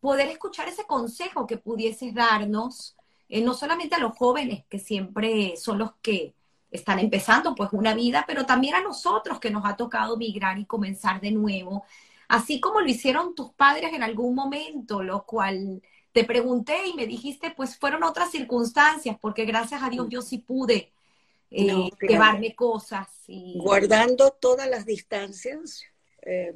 poder 0.00 0.28
escuchar 0.28 0.66
ese 0.66 0.86
consejo 0.86 1.46
que 1.46 1.58
pudieses 1.58 2.14
darnos, 2.14 2.96
eh, 3.28 3.42
no 3.42 3.52
solamente 3.52 3.96
a 3.96 3.98
los 4.00 4.16
jóvenes, 4.16 4.64
que 4.70 4.78
siempre 4.78 5.58
son 5.58 5.78
los 5.78 5.92
que 6.00 6.34
están 6.72 6.98
empezando 6.98 7.54
pues 7.54 7.68
una 7.72 7.94
vida, 7.94 8.24
pero 8.26 8.46
también 8.46 8.74
a 8.74 8.82
nosotros 8.82 9.38
que 9.38 9.50
nos 9.50 9.64
ha 9.66 9.76
tocado 9.76 10.16
migrar 10.16 10.58
y 10.58 10.64
comenzar 10.64 11.20
de 11.20 11.30
nuevo, 11.30 11.84
así 12.28 12.60
como 12.60 12.80
lo 12.80 12.88
hicieron 12.88 13.34
tus 13.34 13.52
padres 13.52 13.92
en 13.92 14.02
algún 14.02 14.34
momento, 14.34 15.02
lo 15.02 15.24
cual 15.24 15.82
te 16.12 16.24
pregunté 16.24 16.86
y 16.86 16.94
me 16.94 17.06
dijiste, 17.06 17.52
pues 17.56 17.76
fueron 17.78 18.02
otras 18.02 18.30
circunstancias, 18.30 19.16
porque 19.20 19.44
gracias 19.44 19.82
a 19.82 19.90
Dios 19.90 20.06
yo 20.08 20.22
sí 20.22 20.38
pude 20.38 20.92
eh, 21.50 21.90
llevarme 22.00 22.54
cosas. 22.54 23.08
Y... 23.26 23.58
Guardando 23.58 24.30
todas 24.30 24.68
las 24.68 24.86
distancias, 24.86 25.82
eh, 26.22 26.54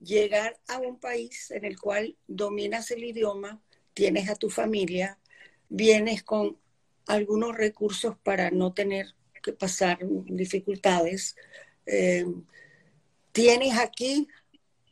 llegar 0.00 0.58
a 0.68 0.78
un 0.78 0.98
país 0.98 1.50
en 1.50 1.64
el 1.64 1.78
cual 1.80 2.16
dominas 2.26 2.90
el 2.90 3.04
idioma, 3.04 3.60
tienes 3.94 4.28
a 4.28 4.36
tu 4.36 4.50
familia, 4.50 5.18
vienes 5.68 6.22
con 6.22 6.58
algunos 7.06 7.56
recursos 7.56 8.16
para 8.22 8.50
no 8.50 8.72
tener 8.72 9.15
que 9.46 9.52
pasar 9.52 9.98
dificultades. 10.26 11.36
Eh, 11.86 12.26
tienes 13.30 13.78
aquí 13.78 14.26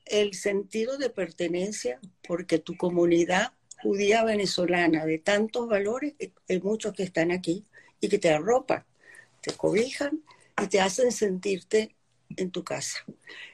el 0.07 0.35
sentido 0.35 0.97
de 0.97 1.11
pertenencia 1.11 1.99
porque 2.27 2.61
tu 2.61 2.77
comunidad 2.77 3.53
judía 3.83 4.23
venezolana 4.23 5.05
de 5.05 5.19
tantos 5.19 5.69
valores, 5.69 6.15
hay 6.49 6.61
muchos 6.61 6.93
que 6.95 7.03
están 7.03 7.33
aquí 7.33 7.65
y 8.01 8.09
que 8.09 8.19
te 8.19 8.31
arropan, 8.31 8.85
te 9.43 9.53
cobijan 9.55 10.23
y 10.63 10.69
te 10.69 10.81
hacen 10.81 11.11
sentirte 11.11 11.97
en 12.37 12.53
tu 12.53 12.63
casa. 12.63 13.05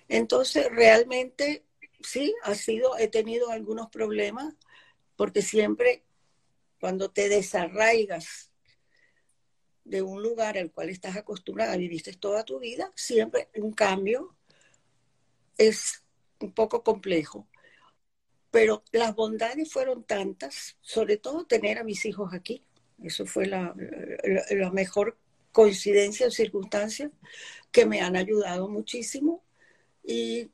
Entonces, 0.06 0.68
realmente, 0.70 1.64
sí, 2.02 2.34
ha 2.42 2.54
sido, 2.54 2.98
he 2.98 3.08
tenido 3.08 3.50
algunos 3.50 3.88
problemas 3.88 4.54
porque 5.16 5.40
siempre 5.40 6.02
cuando 6.78 7.10
te 7.10 7.28
desarraigas 7.28 8.49
de 9.90 10.02
un 10.02 10.22
lugar 10.22 10.56
al 10.56 10.70
cual 10.70 10.88
estás 10.88 11.16
acostumbrada, 11.16 11.76
viviste 11.76 12.12
toda 12.12 12.44
tu 12.44 12.60
vida, 12.60 12.92
siempre 12.94 13.48
un 13.56 13.72
cambio 13.72 14.36
es 15.58 16.04
un 16.38 16.52
poco 16.52 16.84
complejo. 16.84 17.48
Pero 18.52 18.84
las 18.92 19.14
bondades 19.16 19.72
fueron 19.72 20.04
tantas, 20.04 20.76
sobre 20.80 21.16
todo 21.16 21.44
tener 21.44 21.78
a 21.78 21.84
mis 21.84 22.04
hijos 22.06 22.32
aquí. 22.32 22.64
Eso 23.02 23.26
fue 23.26 23.46
la, 23.46 23.74
la, 24.50 24.70
mejor 24.70 25.18
coincidencia 25.50 26.28
o 26.28 26.30
circunstancia 26.30 27.10
que 27.72 27.84
me 27.84 28.00
han 28.00 28.14
ayudado 28.14 28.68
muchísimo 28.68 29.42
y 30.04 30.50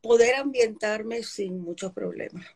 poder 0.00 0.36
ambientarme 0.36 1.22
sin 1.22 1.60
muchos 1.60 1.92
problemas. 1.92 2.46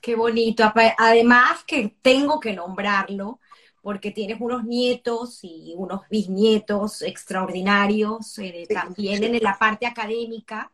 Qué 0.00 0.14
bonito. 0.14 0.72
Además 0.98 1.64
que 1.64 1.96
tengo 2.02 2.38
que 2.38 2.52
nombrarlo 2.52 3.40
porque 3.82 4.12
tienes 4.12 4.40
unos 4.40 4.64
nietos 4.64 5.40
y 5.42 5.74
unos 5.76 6.08
bisnietos 6.08 7.02
extraordinarios 7.02 8.38
eh, 8.38 8.66
también 8.72 9.24
en 9.24 9.42
la 9.42 9.58
parte 9.58 9.86
académica. 9.86 10.72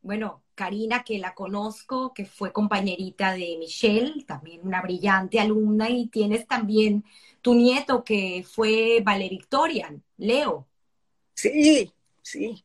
Bueno, 0.00 0.42
Karina, 0.54 1.04
que 1.04 1.18
la 1.18 1.34
conozco, 1.34 2.14
que 2.14 2.24
fue 2.24 2.52
compañerita 2.52 3.32
de 3.32 3.56
Michelle, 3.58 4.24
también 4.24 4.62
una 4.64 4.80
brillante 4.80 5.38
alumna, 5.38 5.90
y 5.90 6.06
tienes 6.06 6.46
también 6.46 7.04
tu 7.42 7.54
nieto 7.54 8.02
que 8.02 8.44
fue 8.48 9.02
valedictorian, 9.04 10.02
Leo. 10.16 10.66
Sí, 11.34 11.92
sí. 12.22 12.64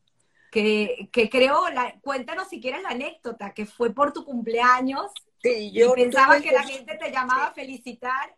Que, 0.51 1.09
que 1.11 1.30
creo, 1.30 1.69
la, 1.69 1.99
cuéntanos 2.01 2.47
si 2.47 2.61
quieres 2.61 2.81
la 2.81 2.89
anécdota, 2.89 3.53
que 3.53 3.65
fue 3.65 3.93
por 3.93 4.13
tu 4.13 4.23
cumpleaños. 4.23 5.11
Sí, 5.43 5.72
yo 5.72 5.91
y 5.91 6.03
pensaba 6.03 6.39
que 6.39 6.51
la 6.51 6.63
gente 6.63 6.97
te 6.97 7.11
llamaba 7.11 7.47
a 7.47 7.53
felicitar. 7.53 8.38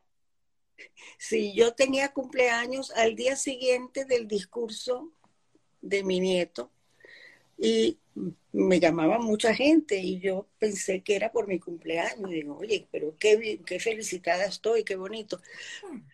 Sí, 1.17 1.53
yo 1.55 1.73
tenía 1.73 2.13
cumpleaños 2.13 2.91
al 2.91 3.15
día 3.15 3.35
siguiente 3.35 4.05
del 4.05 4.27
discurso 4.27 5.11
de 5.81 6.03
mi 6.03 6.19
nieto 6.19 6.71
y 7.57 7.97
me 8.51 8.79
llamaba 8.79 9.19
mucha 9.19 9.53
gente 9.53 9.97
y 9.97 10.19
yo 10.19 10.47
pensé 10.59 11.01
que 11.01 11.15
era 11.15 11.31
por 11.31 11.47
mi 11.47 11.59
cumpleaños. 11.59 12.29
Y 12.31 12.35
digo, 12.35 12.57
oye, 12.57 12.87
pero 12.91 13.15
qué, 13.17 13.61
qué 13.65 13.79
felicitada 13.79 14.45
estoy, 14.45 14.83
qué 14.83 14.95
bonito. 14.95 15.41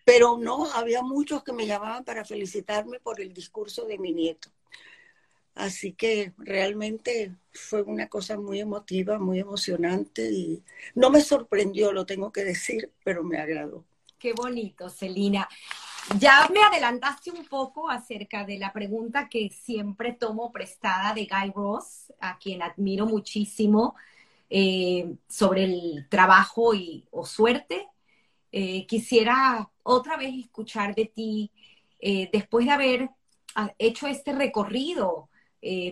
Pero 0.05 0.37
no, 0.37 0.71
había 0.71 1.01
muchos 1.01 1.43
que 1.43 1.53
me 1.53 1.67
llamaban 1.67 2.03
para 2.03 2.25
felicitarme 2.25 2.99
por 2.99 3.19
el 3.21 3.33
discurso 3.33 3.85
de 3.85 3.97
mi 3.97 4.13
nieto. 4.13 4.49
Así 5.55 5.91
que 5.91 6.33
realmente 6.37 7.35
fue 7.51 7.81
una 7.81 8.07
cosa 8.07 8.37
muy 8.37 8.61
emotiva, 8.61 9.19
muy 9.19 9.39
emocionante 9.39 10.31
y 10.31 10.63
no 10.95 11.09
me 11.09 11.21
sorprendió, 11.21 11.91
lo 11.91 12.05
tengo 12.05 12.31
que 12.31 12.45
decir, 12.45 12.91
pero 13.03 13.23
me 13.23 13.37
agradó. 13.37 13.83
Qué 14.19 14.33
bonito, 14.33 14.89
Celina. 14.89 15.47
Ya 16.17 16.49
me 16.51 16.61
adelantaste 16.61 17.31
un 17.31 17.45
poco 17.45 17.89
acerca 17.89 18.43
de 18.43 18.59
la 18.59 18.73
pregunta 18.73 19.29
que 19.29 19.49
siempre 19.49 20.11
tomo 20.11 20.51
prestada 20.51 21.13
de 21.13 21.25
Guy 21.25 21.51
Ross, 21.55 22.11
a 22.19 22.37
quien 22.37 22.61
admiro 22.61 23.05
muchísimo, 23.05 23.95
eh, 24.49 25.15
sobre 25.29 25.63
el 25.63 26.07
trabajo 26.09 26.73
y, 26.73 27.05
suerte. 27.23 27.87
Eh, 28.51 28.85
quisiera 28.87 29.69
otra 29.83 30.17
vez 30.17 30.33
escuchar 30.35 30.95
de 30.95 31.05
ti, 31.05 31.51
eh, 32.01 32.29
después 32.33 32.65
de 32.65 32.71
haber 32.71 33.09
ah, 33.55 33.73
hecho 33.77 34.07
este 34.07 34.33
recorrido 34.33 35.29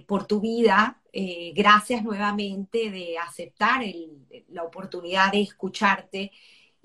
por 0.08 0.26
tu 0.26 0.40
vida, 0.40 1.02
gracias 1.54 2.02
nuevamente 2.02 2.90
de 2.90 3.18
aceptar 3.18 3.84
la 4.48 4.64
oportunidad 4.64 5.34
de 5.34 5.42
escucharte 5.42 6.32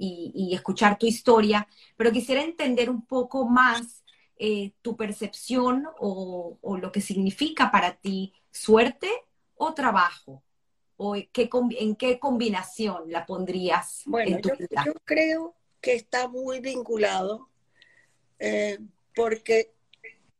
y, 0.05 0.55
escuchar 0.55 0.99
tu 0.99 1.07
historia, 1.07 1.69
pero 1.97 2.11
quisiera 2.11 2.43
entender 2.43 2.91
un 2.91 3.07
poco 3.07 3.47
más 3.47 4.03
eh, 4.37 4.73
tu 4.83 4.97
percepción 4.97 5.87
o, 5.99 6.59
lo 6.81 6.91
que 6.91 7.01
significa 7.01 7.71
para 7.71 7.95
ti 7.95 8.33
suerte 8.51 9.09
o 9.55 9.75
trabajo. 9.75 10.43
¿O 10.97 11.15
qué, 11.33 11.49
en 11.79 11.97
qué 11.97 12.19
combinación 12.21 13.11
la 13.11 13.27
pondrías 13.27 14.03
bueno, 14.07 14.37
en 14.37 14.43
tu 14.43 14.51
yo, 14.51 14.57
vida? 14.57 14.85
Yo 14.87 14.93
creo 15.05 15.55
que 15.81 15.95
está 15.95 16.29
muy 16.29 16.61
vinculado 16.61 17.49
eh, 18.39 18.79
porque 19.15 19.73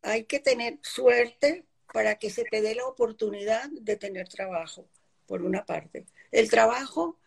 hay 0.03 0.25
que 0.25 0.39
tener 0.39 0.79
suerte 0.83 1.65
para 1.93 2.17
que 2.17 2.31
se 2.31 2.45
te 2.45 2.63
dé 2.63 2.75
la 2.75 2.87
oportunidad 2.87 3.69
de 3.71 3.97
tener 3.97 4.29
trabajo, 4.29 4.87
por 5.27 5.43
una 5.43 5.65
parte. 5.65 6.07
El 6.31 6.49
trabajo 6.49 7.19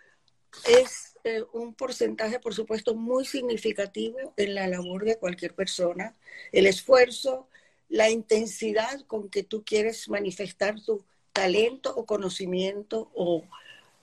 es 0.66 1.15
eh, 1.26 1.44
un 1.54 1.74
porcentaje, 1.74 2.40
por 2.40 2.54
supuesto, 2.54 2.94
muy 2.94 3.26
significativo 3.26 4.34
en 4.38 4.54
la 4.54 4.68
labor 4.68 5.06
de 5.06 5.18
cualquier 5.18 5.56
persona. 5.56 6.14
El 6.52 6.68
esfuerzo, 6.68 7.48
la 7.90 8.12
intensidad 8.12 9.02
con 9.08 9.30
que 9.30 9.42
tú 9.42 9.64
quieres 9.66 10.08
manifestar 10.08 10.80
tu 10.82 11.04
talento 11.34 11.96
o 11.96 12.06
conocimiento 12.06 13.10
o, 13.16 13.44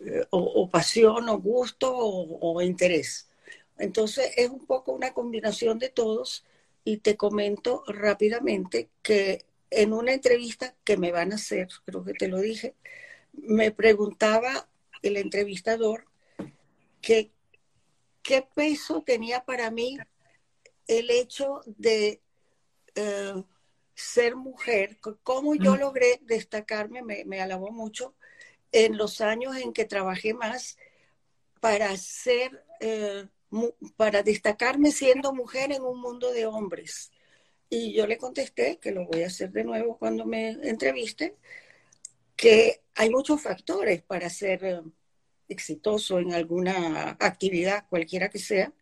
eh, 0.01 0.27
pasión 0.73 1.29
o 1.29 1.39
gusto 1.39 1.95
o, 1.97 2.61
interés. 2.61 3.29
Entonces 3.79 4.33
es 4.37 4.51
un 4.51 4.67
poco 4.67 4.93
una 4.93 5.15
combinación 5.15 5.79
de 5.79 5.91
todos 5.91 6.45
y 6.85 6.99
te 6.99 7.17
comento 7.17 7.85
rápidamente 7.87 8.89
que 9.03 9.45
en 9.71 9.93
una 9.93 10.13
entrevista 10.13 10.75
que 10.85 10.97
me 10.97 11.13
van 11.13 11.31
a 11.31 11.37
hacer, 11.37 11.69
creo 11.85 12.05
que 12.05 12.15
te 12.15 12.27
lo 12.27 12.39
dije, 12.41 12.75
me 13.33 13.71
preguntaba 13.71 14.69
el 15.03 15.17
entrevistador 15.17 16.12
que 17.03 17.33
qué 18.23 18.47
peso 18.55 19.03
tenía 19.03 19.45
para 19.45 19.71
mí 19.71 19.99
el 20.87 21.11
hecho 21.11 21.61
de 21.67 22.23
eh, 22.95 23.45
ser 23.95 24.37
mujer, 24.37 24.99
cómo 25.23 25.55
yo 25.55 25.77
logré 25.77 26.21
destacarme, 26.23 27.03
me, 27.03 27.41
alabó 27.41 27.71
mucho 27.71 28.15
en 28.71 28.97
los 28.97 29.21
años 29.21 29.57
en 29.57 29.73
que 29.73 29.85
trabajé 29.85 30.33
más 30.33 30.79
para 31.61 31.95
ser, 31.97 32.65
eh, 32.81 33.27
para 33.97 34.23
destacarme 34.23 34.93
siendo 34.93 35.35
mujer 35.35 35.73
en 35.73 35.83
un 35.83 36.01
mundo 36.01 36.33
de 36.33 36.47
hombres. 36.47 37.13
Y 37.69 37.93
yo 37.95 38.07
le 38.07 38.19
contesté, 38.19 38.79
que 38.79 38.93
lo 38.93 39.07
voy 39.07 39.23
a 39.23 39.29
hacer 39.29 39.51
de 39.51 39.65
nuevo 39.65 39.99
cuando 39.99 40.27
me 40.27 40.51
entreviste, 40.63 41.37
que 42.37 42.83
hay 42.95 43.11
muchos 43.11 43.41
factores 43.41 44.03
para 44.03 44.29
ser 44.29 44.65
eh, 44.65 44.83
exitoso 45.53 46.19
en 46.19 46.33
alguna 46.33 47.17
actividad, 47.21 47.87
cualquiera 47.89 48.29
que 48.29 48.39
sea, 48.39 48.73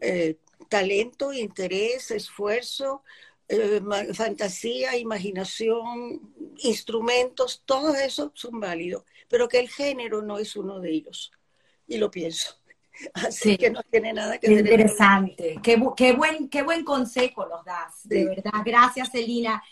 eh, 0.00 0.38
talento, 0.68 1.32
interés, 1.32 2.10
esfuerzo, 2.10 3.02
eh, 3.48 3.80
fantasía, 4.12 4.96
imaginación, 4.96 6.34
instrumentos, 6.58 7.62
todo 7.64 7.94
eso 7.94 8.30
son 8.34 8.60
válidos, 8.60 9.04
pero 9.28 9.48
que 9.48 9.58
el 9.60 9.68
género 9.68 10.22
no 10.22 10.38
es 10.38 10.54
uno 10.56 10.80
de 10.80 10.90
ellos. 10.90 11.32
Y 11.86 11.96
lo 11.96 12.10
pienso. 12.10 12.60
Así 13.14 13.56
que 13.56 13.70
no 13.70 13.82
tiene 13.90 14.12
nada 14.12 14.38
que 14.38 14.48
ver. 14.48 14.58
Interesante. 14.58 15.58
Qué, 15.62 15.82
qué, 15.96 16.12
buen, 16.12 16.48
qué 16.48 16.62
buen 16.62 16.84
consejo 16.84 17.46
nos 17.46 17.64
das, 17.64 18.06
de 18.06 18.26
verdad. 18.26 18.52
Gracias, 18.64 19.14
Elina. 19.14 19.62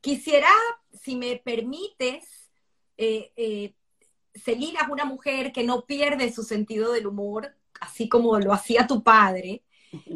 Quisiera, 0.00 0.50
si 0.92 1.16
me 1.16 1.36
permites, 1.36 2.50
eh, 2.96 3.74
Celina 4.44 4.80
es 4.82 4.88
una 4.88 5.04
mujer 5.04 5.52
que 5.52 5.64
no 5.64 5.84
pierde 5.84 6.32
su 6.32 6.42
sentido 6.42 6.92
del 6.92 7.06
humor, 7.06 7.54
así 7.80 8.08
como 8.08 8.38
lo 8.38 8.52
hacía 8.52 8.86
tu 8.86 9.02
padre, 9.02 9.62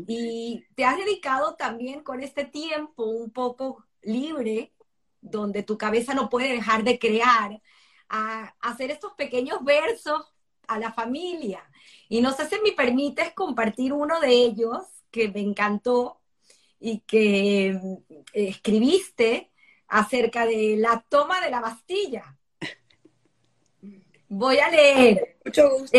y 0.06 0.64
te 0.74 0.84
has 0.84 0.98
dedicado 0.98 1.54
también 1.54 2.02
con 2.02 2.22
este 2.22 2.44
tiempo 2.44 3.04
un 3.04 3.30
poco 3.30 3.84
libre, 4.02 4.72
donde 5.20 5.62
tu 5.62 5.78
cabeza 5.78 6.14
no 6.14 6.28
puede 6.28 6.52
dejar 6.52 6.84
de 6.84 6.98
crear, 6.98 7.62
a 8.08 8.54
hacer 8.60 8.90
estos 8.90 9.14
pequeños 9.14 9.64
versos 9.64 10.34
a 10.66 10.78
la 10.78 10.92
familia. 10.92 11.62
Y 12.08 12.20
no 12.20 12.32
sé 12.32 12.48
si 12.48 12.56
me 12.62 12.72
permites 12.72 13.32
compartir 13.32 13.92
uno 13.92 14.20
de 14.20 14.32
ellos 14.32 14.78
que 15.10 15.28
me 15.28 15.40
encantó 15.40 16.20
y 16.78 17.00
que 17.00 17.68
eh, 17.68 18.20
escribiste 18.34 19.50
acerca 19.88 20.46
de 20.46 20.76
la 20.78 21.04
toma 21.08 21.40
de 21.40 21.50
la 21.50 21.60
Bastilla. 21.60 22.36
Voy 24.34 24.58
a 24.60 24.70
leer. 24.70 25.36
Mucho 25.44 25.68
gusto. 25.68 25.98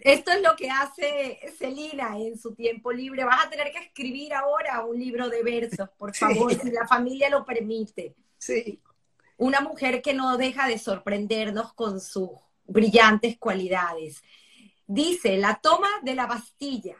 esto 0.00 0.30
es 0.32 0.42
lo 0.42 0.56
que 0.56 0.70
hace 0.70 1.38
Celina 1.58 2.16
en 2.16 2.38
su 2.38 2.54
tiempo 2.54 2.90
libre. 2.90 3.22
Vas 3.22 3.44
a 3.44 3.50
tener 3.50 3.70
que 3.70 3.80
escribir 3.80 4.32
ahora 4.32 4.82
un 4.86 4.98
libro 4.98 5.28
de 5.28 5.42
versos, 5.42 5.90
por 5.98 6.16
favor, 6.16 6.54
si 6.54 6.70
la 6.70 6.86
familia 6.88 7.28
lo 7.28 7.44
permite. 7.44 8.14
Sí. 8.38 8.80
Una 9.36 9.60
mujer 9.60 10.00
que 10.00 10.14
no 10.14 10.38
deja 10.38 10.66
de 10.66 10.78
sorprendernos 10.78 11.74
con 11.74 12.00
sus 12.00 12.30
brillantes 12.64 13.36
cualidades. 13.36 14.22
Dice, 14.86 15.36
la 15.36 15.56
toma 15.56 15.90
de 16.02 16.14
la 16.14 16.26
Bastilla. 16.26 16.96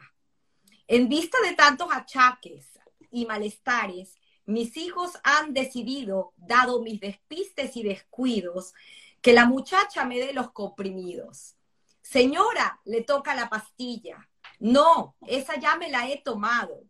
En 0.87 1.09
vista 1.09 1.39
de 1.43 1.55
tantos 1.55 1.87
achaques 1.91 2.67
y 3.09 3.25
malestares, 3.25 4.13
mis 4.45 4.77
hijos 4.77 5.13
han 5.23 5.55
decidido, 5.55 6.33
dado 6.37 6.83
mis 6.83 6.99
despistes 6.99 7.75
y 7.75 7.81
descuidos, 7.81 8.75
que 9.21 9.33
la 9.33 9.45
muchacha 9.45 10.05
me 10.05 10.19
dé 10.19 10.33
los 10.33 10.51
comprimidos. 10.51 11.55
Señora, 12.01 12.79
le 12.85 13.01
toca 13.01 13.35
la 13.35 13.49
pastilla. 13.49 14.29
No, 14.59 15.15
esa 15.27 15.59
ya 15.59 15.75
me 15.75 15.89
la 15.89 16.07
he 16.07 16.21
tomado. 16.21 16.83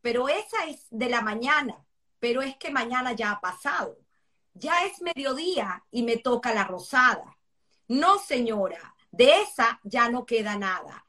Pero 0.00 0.28
esa 0.28 0.64
es 0.66 0.86
de 0.90 1.08
la 1.08 1.22
mañana, 1.22 1.84
pero 2.18 2.42
es 2.42 2.56
que 2.56 2.70
mañana 2.70 3.12
ya 3.12 3.30
ha 3.30 3.40
pasado. 3.40 3.98
Ya 4.54 4.84
es 4.84 5.00
mediodía 5.02 5.84
y 5.90 6.02
me 6.02 6.18
toca 6.18 6.54
la 6.54 6.64
rosada. 6.64 7.38
No, 7.88 8.18
señora, 8.18 8.94
de 9.10 9.40
esa 9.40 9.80
ya 9.82 10.08
no 10.08 10.24
queda 10.24 10.56
nada. 10.56 11.04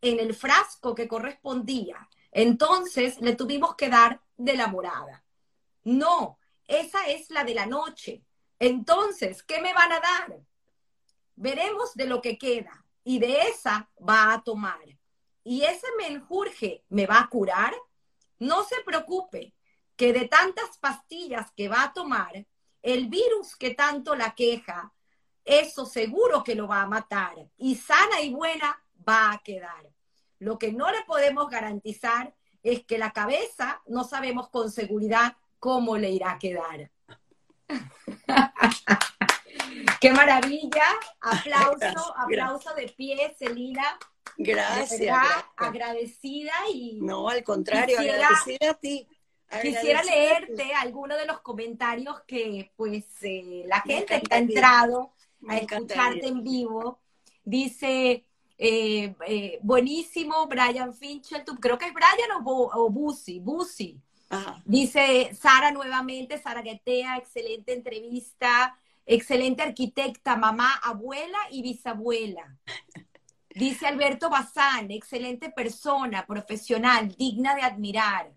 En 0.00 0.20
el 0.20 0.34
frasco 0.34 0.94
que 0.94 1.08
correspondía, 1.08 2.08
entonces 2.30 3.20
le 3.20 3.34
tuvimos 3.34 3.74
que 3.74 3.88
dar 3.88 4.20
de 4.36 4.54
la 4.54 4.68
morada. 4.68 5.24
No, 5.84 6.38
esa 6.66 7.06
es 7.06 7.30
la 7.30 7.44
de 7.44 7.54
la 7.54 7.66
noche. 7.66 8.22
Entonces, 8.58 9.42
¿qué 9.42 9.60
me 9.60 9.72
van 9.72 9.92
a 9.92 10.00
dar? 10.00 10.40
Veremos 11.36 11.94
de 11.94 12.06
lo 12.06 12.20
que 12.20 12.38
queda 12.38 12.84
y 13.04 13.18
de 13.18 13.42
esa 13.42 13.88
va 14.06 14.32
a 14.32 14.42
tomar. 14.42 14.84
¿Y 15.44 15.62
ese 15.62 15.86
menjurje 15.96 16.84
me 16.88 17.06
va 17.06 17.20
a 17.20 17.28
curar? 17.28 17.74
No 18.38 18.64
se 18.64 18.76
preocupe, 18.84 19.54
que 19.96 20.12
de 20.12 20.28
tantas 20.28 20.78
pastillas 20.78 21.50
que 21.56 21.68
va 21.68 21.82
a 21.82 21.92
tomar, 21.92 22.46
el 22.82 23.08
virus 23.08 23.56
que 23.56 23.74
tanto 23.74 24.14
la 24.14 24.34
queja, 24.34 24.92
eso 25.44 25.86
seguro 25.86 26.44
que 26.44 26.54
lo 26.54 26.68
va 26.68 26.82
a 26.82 26.86
matar 26.86 27.34
y 27.56 27.74
sana 27.74 28.20
y 28.20 28.32
buena 28.32 28.80
va 29.08 29.32
a 29.32 29.38
quedar. 29.38 29.90
Lo 30.38 30.58
que 30.58 30.72
no 30.72 30.90
le 30.90 31.02
podemos 31.02 31.48
garantizar 31.48 32.34
es 32.62 32.84
que 32.84 32.98
la 32.98 33.12
cabeza 33.12 33.82
no 33.86 34.04
sabemos 34.04 34.50
con 34.50 34.70
seguridad 34.70 35.36
cómo 35.58 35.96
le 35.96 36.10
irá 36.10 36.32
a 36.32 36.38
quedar. 36.38 36.92
Qué 40.00 40.12
maravilla. 40.12 40.84
Aplauso, 41.20 42.16
aplauso 42.16 42.74
de 42.74 42.88
pie, 42.88 43.34
Celina. 43.38 43.98
Gracias, 44.36 45.18
Agradecida 45.56 46.52
y. 46.72 47.00
No, 47.00 47.28
al 47.28 47.42
contrario, 47.42 47.98
agradecida 47.98 48.70
a 48.70 48.74
ti. 48.74 49.08
quisiera 49.62 50.02
leerte 50.02 50.72
algunos 50.74 51.18
de 51.18 51.26
los 51.26 51.40
comentarios 51.40 52.20
que, 52.26 52.72
pues, 52.76 53.04
eh, 53.22 53.64
la 53.66 53.80
gente 53.80 54.20
que 54.20 54.34
ha 54.34 54.38
entrado 54.38 55.12
a 55.48 55.58
escucharte 55.58 56.26
en 56.26 56.42
vivo 56.42 57.00
dice. 57.44 58.24
Eh, 58.60 59.14
eh, 59.28 59.60
buenísimo, 59.62 60.48
Brian 60.48 60.92
Fincher, 60.92 61.44
creo 61.60 61.78
que 61.78 61.86
es 61.86 61.94
Brian 61.94 62.42
o, 62.44 62.68
o 62.74 62.90
Busi, 62.90 63.38
Dice 64.64 65.34
Sara 65.34 65.70
nuevamente, 65.70 66.38
Sara 66.38 66.62
Guetea, 66.62 67.16
excelente 67.16 67.72
entrevista. 67.72 68.78
Excelente 69.10 69.62
arquitecta, 69.62 70.36
mamá, 70.36 70.74
abuela 70.82 71.38
y 71.50 71.62
bisabuela. 71.62 72.58
Dice 73.48 73.86
Alberto 73.86 74.28
Bazán, 74.28 74.90
excelente 74.90 75.48
persona, 75.48 76.26
profesional, 76.26 77.08
digna 77.16 77.54
de 77.54 77.62
admirar. 77.62 78.30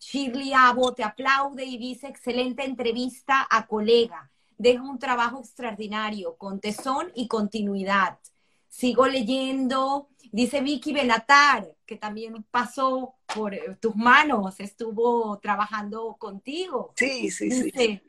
Shirley 0.00 0.52
Abo 0.52 0.94
te 0.94 1.04
aplaude 1.04 1.64
y 1.64 1.78
dice, 1.78 2.08
excelente 2.08 2.64
entrevista 2.64 3.46
a 3.48 3.68
colega. 3.68 4.28
Deja 4.58 4.82
un 4.82 4.98
trabajo 4.98 5.38
extraordinario, 5.38 6.36
con 6.36 6.58
tesón 6.58 7.12
y 7.14 7.28
continuidad. 7.28 8.18
Sigo 8.68 9.06
leyendo, 9.06 10.08
dice 10.32 10.60
Vicky 10.60 10.92
Benatar, 10.92 11.74
que 11.84 11.96
también 11.96 12.44
pasó 12.50 13.14
por 13.34 13.54
tus 13.80 13.94
manos, 13.96 14.60
estuvo 14.60 15.38
trabajando 15.38 16.16
contigo. 16.18 16.92
Sí, 16.96 17.30
sí, 17.30 17.50
sí. 17.50 18.00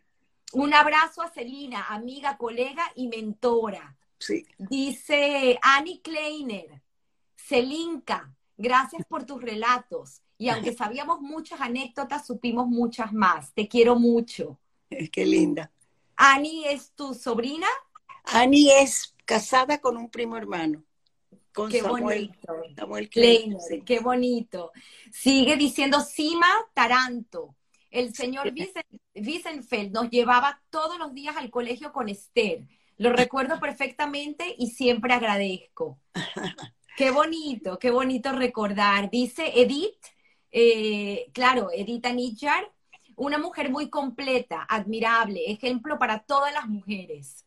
Un 0.53 0.73
abrazo 0.73 1.21
a 1.21 1.29
Celina, 1.29 1.87
amiga, 1.89 2.37
colega 2.37 2.83
y 2.95 3.07
mentora. 3.07 3.97
Sí. 4.19 4.45
Dice 4.57 5.59
Annie 5.61 6.01
Kleiner, 6.01 6.81
Celinka, 7.35 8.33
gracias 8.57 9.05
por 9.07 9.25
tus 9.25 9.41
relatos. 9.41 10.21
Y 10.37 10.49
aunque 10.49 10.73
sabíamos 10.77 11.21
muchas 11.21 11.61
anécdotas, 11.61 12.25
supimos 12.25 12.67
muchas 12.67 13.13
más. 13.13 13.53
Te 13.53 13.67
quiero 13.67 13.97
mucho. 13.97 14.57
Qué 15.11 15.25
linda. 15.25 15.71
Annie 16.15 16.71
es 16.71 16.91
tu 16.91 17.13
sobrina. 17.13 17.67
Annie 18.23 18.71
es 18.81 19.15
casada 19.25 19.79
con 19.79 19.97
un 19.97 20.09
primo 20.09 20.37
hermano. 20.37 20.83
Con 21.53 21.71
qué 21.71 21.81
bonito. 21.81 22.53
Samuel 22.75 23.09
Kleiner, 23.09 23.59
Qué 23.85 23.99
bonito. 23.99 24.71
Sigue 25.11 25.55
diciendo 25.55 26.01
Sima 26.01 26.47
Taranto. 26.73 27.55
El 27.89 28.13
señor 28.13 28.53
Wiesenfeld 29.15 29.91
nos 29.91 30.09
llevaba 30.09 30.61
todos 30.69 30.99
los 30.99 31.13
días 31.13 31.35
al 31.37 31.49
colegio 31.49 31.91
con 31.91 32.09
Esther. 32.09 32.67
Lo 32.97 33.11
recuerdo 33.11 33.59
perfectamente 33.59 34.53
y 34.57 34.71
siempre 34.71 35.13
agradezco. 35.13 35.99
Qué 36.97 37.11
bonito, 37.11 37.77
qué 37.77 37.91
bonito 37.91 38.31
recordar. 38.31 39.11
Dice 39.11 39.51
Edith, 39.61 40.03
eh, 40.51 41.29
claro, 41.31 41.69
Edith 41.71 42.03
Anidjar, 42.07 42.71
una 43.15 43.37
mujer 43.37 43.69
muy 43.69 43.91
completa, 43.91 44.65
admirable, 44.67 45.43
ejemplo 45.51 45.99
para 45.99 46.23
todas 46.23 46.51
las 46.51 46.67
mujeres. 46.67 47.46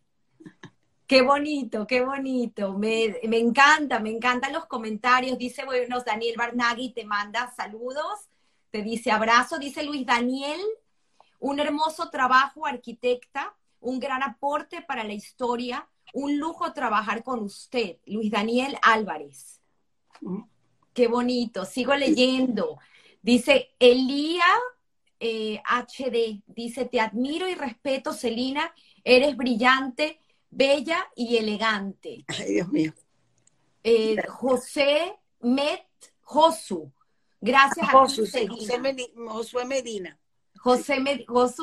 Qué 1.10 1.22
bonito, 1.22 1.88
qué 1.88 2.04
bonito. 2.04 2.78
Me, 2.78 3.18
encanta, 3.24 3.98
me 3.98 4.10
encantan 4.10 4.52
los 4.52 4.66
comentarios. 4.66 5.36
Dice, 5.36 5.64
bueno, 5.64 6.00
Daniel 6.06 6.36
Barnaghi 6.38 6.92
te 6.92 7.04
manda 7.04 7.52
saludos 7.56 8.28
te 8.70 8.82
dice 8.82 9.10
abrazo, 9.10 9.58
dice 9.58 9.82
Luis 9.82 10.06
Daniel, 10.06 10.60
un 11.40 11.58
hermoso 11.58 12.10
trabajo, 12.10 12.64
arquitecta, 12.64 13.56
un 13.80 13.98
gran 13.98 14.22
aporte 14.22 14.82
para 14.82 15.02
la 15.02 15.12
historia, 15.12 15.88
un 16.14 16.38
lujo 16.38 16.72
trabajar 16.72 17.24
con 17.24 17.40
usted, 17.40 17.96
Luis 18.06 18.30
Daniel 18.30 18.78
Álvarez. 18.80 19.60
Qué 20.94 21.08
bonito, 21.08 21.64
sigo 21.64 21.96
leyendo. 21.96 22.78
Dice 23.20 23.70
Elía 23.80 24.46
HD, 25.18 26.14
eh, 26.14 26.42
dice, 26.46 26.84
te 26.84 27.00
admiro 27.00 27.48
y 27.48 27.56
respeto, 27.56 28.12
Celina, 28.12 28.72
eres 29.02 29.36
brillante, 29.36 30.20
bella 30.50 31.08
y 31.14 31.36
elegante. 31.36 32.24
Ay, 32.28 32.54
Dios 32.54 32.68
mío. 32.68 32.92
Eh, 33.82 34.16
José 34.28 35.18
Met 35.40 35.86
Josu, 36.20 36.92
Gracias 37.40 37.88
a 37.88 37.92
Josué, 37.92 38.46
Josué 38.48 39.64
Medina. 39.64 40.18
José 40.58 41.00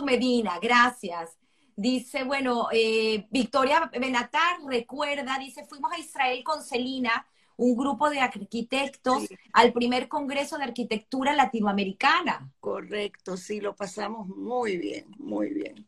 Medina, 0.03 0.59
gracias. 0.59 1.37
Dice, 1.75 2.23
bueno, 2.23 2.69
eh, 2.71 3.27
Victoria 3.29 3.91
Benatar 3.93 4.59
recuerda, 4.65 5.37
dice, 5.37 5.65
fuimos 5.65 5.91
a 5.91 5.99
Israel 5.99 6.43
con 6.43 6.63
Celina, 6.63 7.27
un 7.57 7.75
grupo 7.77 8.09
de 8.09 8.19
arquitectos, 8.19 9.27
al 9.53 9.73
primer 9.73 10.07
Congreso 10.07 10.57
de 10.57 10.63
Arquitectura 10.63 11.35
Latinoamericana. 11.35 12.51
Correcto, 12.59 13.37
sí, 13.37 13.61
lo 13.61 13.75
pasamos 13.75 14.27
muy 14.27 14.77
bien, 14.77 15.05
muy 15.19 15.51
bien. 15.51 15.87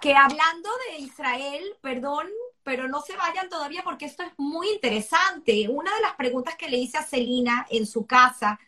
Que 0.00 0.14
hablando 0.14 0.68
de 0.88 0.98
Israel, 0.98 1.62
perdón, 1.80 2.28
pero 2.62 2.88
no 2.88 3.00
se 3.02 3.16
vayan 3.16 3.48
todavía 3.48 3.82
porque 3.82 4.06
esto 4.06 4.22
es 4.22 4.32
muy 4.36 4.70
interesante. 4.70 5.68
Una 5.68 5.94
de 5.94 6.00
las 6.00 6.14
preguntas 6.14 6.56
que 6.56 6.68
le 6.68 6.78
hice 6.78 6.98
a 6.98 7.02
Celina 7.02 7.66
en 7.70 7.86
su 7.86 8.06
casa, 8.06 8.58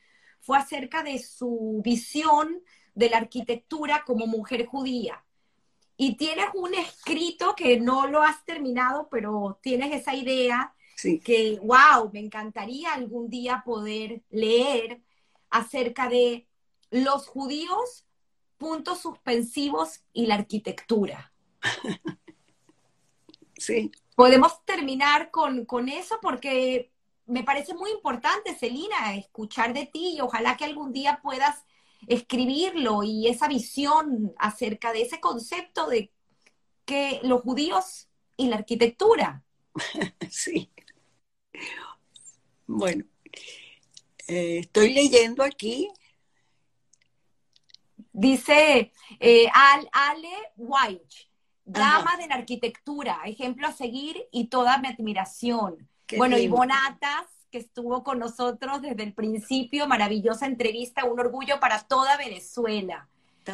fue 0.46 0.58
acerca 0.58 1.02
de 1.02 1.18
su 1.18 1.80
visión 1.82 2.62
de 2.94 3.10
la 3.10 3.18
arquitectura 3.18 4.04
como 4.06 4.28
mujer 4.28 4.64
judía. 4.66 5.24
Y 5.96 6.16
tienes 6.16 6.46
un 6.54 6.72
escrito 6.74 7.56
que 7.56 7.80
no 7.80 8.06
lo 8.06 8.22
has 8.22 8.44
terminado, 8.44 9.08
pero 9.10 9.58
tienes 9.60 9.92
esa 9.92 10.14
idea 10.14 10.72
que, 11.24 11.58
wow, 11.62 12.10
me 12.12 12.20
encantaría 12.20 12.92
algún 12.92 13.28
día 13.28 13.62
poder 13.64 14.22
leer 14.30 15.02
acerca 15.50 16.08
de 16.08 16.46
los 16.90 17.26
judíos, 17.26 18.05
puntos 18.58 19.00
suspensivos 19.00 20.02
y 20.12 20.26
la 20.26 20.36
arquitectura. 20.36 21.32
Sí. 23.58 23.90
Podemos 24.14 24.62
terminar 24.66 25.30
con, 25.30 25.64
con 25.64 25.88
eso 25.88 26.18
porque 26.20 26.92
me 27.24 27.42
parece 27.42 27.74
muy 27.74 27.90
importante, 27.90 28.54
Celina, 28.54 29.16
escuchar 29.16 29.72
de 29.72 29.86
ti 29.86 30.16
y 30.16 30.20
ojalá 30.20 30.58
que 30.58 30.66
algún 30.66 30.92
día 30.92 31.20
puedas 31.22 31.64
escribirlo 32.06 33.02
y 33.02 33.28
esa 33.28 33.48
visión 33.48 34.34
acerca 34.38 34.92
de 34.92 35.02
ese 35.02 35.20
concepto 35.20 35.88
de 35.88 36.12
que 36.84 37.20
los 37.22 37.42
judíos 37.42 38.08
y 38.36 38.48
la 38.48 38.56
arquitectura. 38.56 39.42
Sí. 40.30 40.70
Bueno, 42.66 43.04
eh, 44.26 44.58
estoy 44.58 44.92
leyendo 44.92 45.42
aquí. 45.42 45.88
Dice 48.18 48.92
eh, 49.20 49.46
Ale 49.52 50.30
White, 50.56 51.16
dama 51.66 52.16
de 52.16 52.26
la 52.26 52.36
arquitectura, 52.36 53.20
ejemplo 53.26 53.66
a 53.66 53.72
seguir 53.72 54.26
y 54.32 54.46
toda 54.46 54.78
mi 54.78 54.88
admiración. 54.88 55.86
bueno, 56.16 56.38
y 56.38 56.48
Bonatas, 56.48 57.26
que 57.50 57.58
estuvo 57.58 58.02
con 58.02 58.18
nosotros 58.18 58.80
desde 58.80 59.02
el 59.02 59.12
principio, 59.12 59.86
maravillosa 59.86 60.46
entrevista, 60.46 61.04
un 61.04 61.20
orgullo 61.20 61.60
para 61.60 61.82
toda 61.82 62.16
Venezuela. 62.16 63.06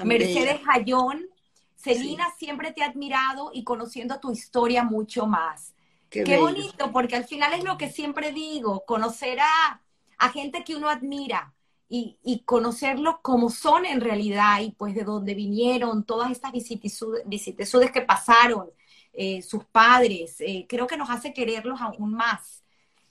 Mercedes 0.05 0.61
Jayón, 0.65 1.27
Celina, 1.75 2.29
siempre 2.39 2.73
te 2.73 2.85
ha 2.85 2.87
admirado 2.87 3.51
y 3.53 3.65
conociendo 3.65 4.21
tu 4.21 4.31
historia 4.31 4.85
mucho 4.85 5.27
más. 5.27 5.75
Qué, 6.09 6.39
bonito, 6.39 6.93
porque 6.93 7.17
al 7.17 7.25
final 7.25 7.53
es 7.55 7.65
lo 7.65 7.77
que 7.77 7.91
siempre 7.91 8.31
digo, 8.31 8.85
conocer 8.87 9.41
a, 9.41 9.81
gente 10.33 10.63
que 10.63 10.77
uno 10.77 10.89
admira 10.89 11.53
y, 11.95 12.17
y 12.25 12.39
conocerlos 12.39 13.17
como 13.21 13.51
son 13.51 13.85
en 13.85 14.01
realidad 14.01 14.63
y 14.63 14.71
pues 14.71 14.95
de 14.95 15.05
dónde 15.05 15.35
vinieron, 15.35 16.05
todas 16.05 16.31
estas 16.31 16.51
vicisitudes, 16.51 17.93
que 17.93 18.01
pasaron, 18.01 18.71
eh, 19.13 19.43
sus 19.43 19.67
padres, 19.67 20.37
eh, 20.41 20.65
creo 20.67 20.87
que 20.87 20.97
nos 20.97 21.11
hace 21.11 21.35
quererlos 21.35 21.83
aún 21.83 22.15
más. 22.15 22.63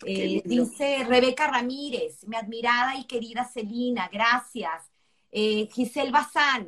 Eh, 0.03 0.41
dice 0.45 1.05
Rebeca 1.07 1.45
Ramírez, 1.45 2.27
mi 2.27 2.35
admirada 2.35 2.95
y 2.95 3.03
querida 3.03 3.45
Celina, 3.45 4.09
gracias. 4.11 4.89
Giselle 5.31 6.09
Bazán, 6.09 6.67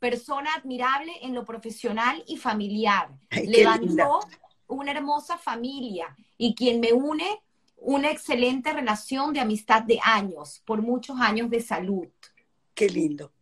persona 0.00 0.50
admirable 0.54 1.12
en 1.22 1.36
lo 1.36 1.44
profesional 1.44 2.20
y 2.26 2.36
familiar. 2.36 3.10
Levantó 3.30 4.18
una 4.66 4.90
hermosa 4.90 5.38
familia 5.38 6.16
y 6.36 6.56
quien 6.56 6.80
me 6.80 6.92
une 6.92 7.40
una 7.80 8.10
excelente 8.10 8.72
relación 8.72 9.32
de 9.32 9.40
amistad 9.40 9.82
de 9.82 9.98
años, 10.02 10.62
por 10.64 10.82
muchos 10.82 11.20
años 11.20 11.50
de 11.50 11.60
salud. 11.60 12.08
Qué 12.74 12.88
lindo. 12.88 13.32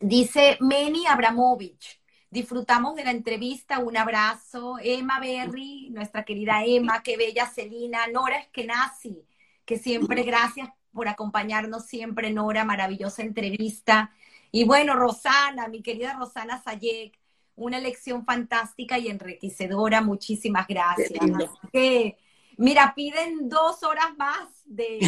Dice 0.00 0.56
Meni 0.60 1.06
Abramovich. 1.06 2.00
Disfrutamos 2.30 2.94
de 2.94 3.04
la 3.04 3.10
entrevista, 3.10 3.78
un 3.78 3.96
abrazo. 3.96 4.76
Emma 4.82 5.18
Berry, 5.18 5.88
nuestra 5.90 6.24
querida 6.24 6.62
Emma, 6.64 7.02
qué 7.02 7.16
bella 7.16 7.46
Celina, 7.46 8.06
Nora 8.06 8.38
Eskenazi, 8.38 9.24
que 9.64 9.78
siempre 9.78 10.22
gracias 10.24 10.68
por 10.92 11.08
acompañarnos 11.08 11.86
siempre, 11.86 12.30
Nora, 12.30 12.64
maravillosa 12.64 13.22
entrevista. 13.22 14.12
Y 14.52 14.64
bueno, 14.64 14.94
Rosana, 14.94 15.68
mi 15.68 15.82
querida 15.82 16.14
Rosana 16.14 16.62
Sayek, 16.62 17.18
una 17.56 17.80
lección 17.80 18.24
fantástica 18.24 18.98
y 18.98 19.08
enriquecedora. 19.08 20.00
Muchísimas 20.02 20.66
gracias. 20.66 21.10
que, 21.72 22.16
mira, 22.58 22.92
piden 22.94 23.48
dos 23.48 23.82
horas 23.82 24.16
más 24.16 24.48
de, 24.66 25.00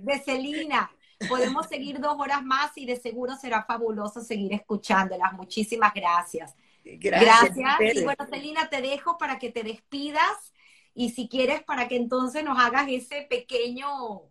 de, 0.00 0.18
Celina. 0.20 0.90
Podemos 1.28 1.66
seguir 1.66 2.00
dos 2.00 2.14
horas 2.18 2.42
más 2.42 2.76
y 2.76 2.86
de 2.86 2.96
seguro 2.96 3.36
será 3.36 3.64
fabuloso 3.64 4.20
seguir 4.20 4.54
escuchándolas. 4.54 5.32
Muchísimas 5.32 5.92
gracias. 5.92 6.54
Gracias. 6.84 7.56
gracias. 7.56 7.96
Y 7.96 8.04
bueno, 8.04 8.26
Celina, 8.30 8.70
te 8.70 8.80
dejo 8.80 9.18
para 9.18 9.38
que 9.38 9.50
te 9.50 9.62
despidas 9.62 10.52
y 10.94 11.10
si 11.10 11.28
quieres 11.28 11.62
para 11.62 11.88
que 11.88 11.96
entonces 11.96 12.44
nos 12.44 12.58
hagas 12.58 12.86
ese 12.88 13.26
pequeño 13.28 14.22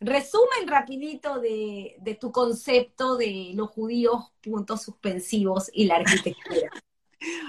resumen 0.00 0.66
rapidito 0.66 1.40
de, 1.40 2.18
tu 2.20 2.32
concepto 2.32 3.16
de 3.16 3.52
los 3.54 3.70
judíos, 3.70 4.32
puntos 4.40 4.82
suspensivos 4.82 5.70
y 5.72 5.84
la 5.84 5.96
arquitectura. 5.96 6.70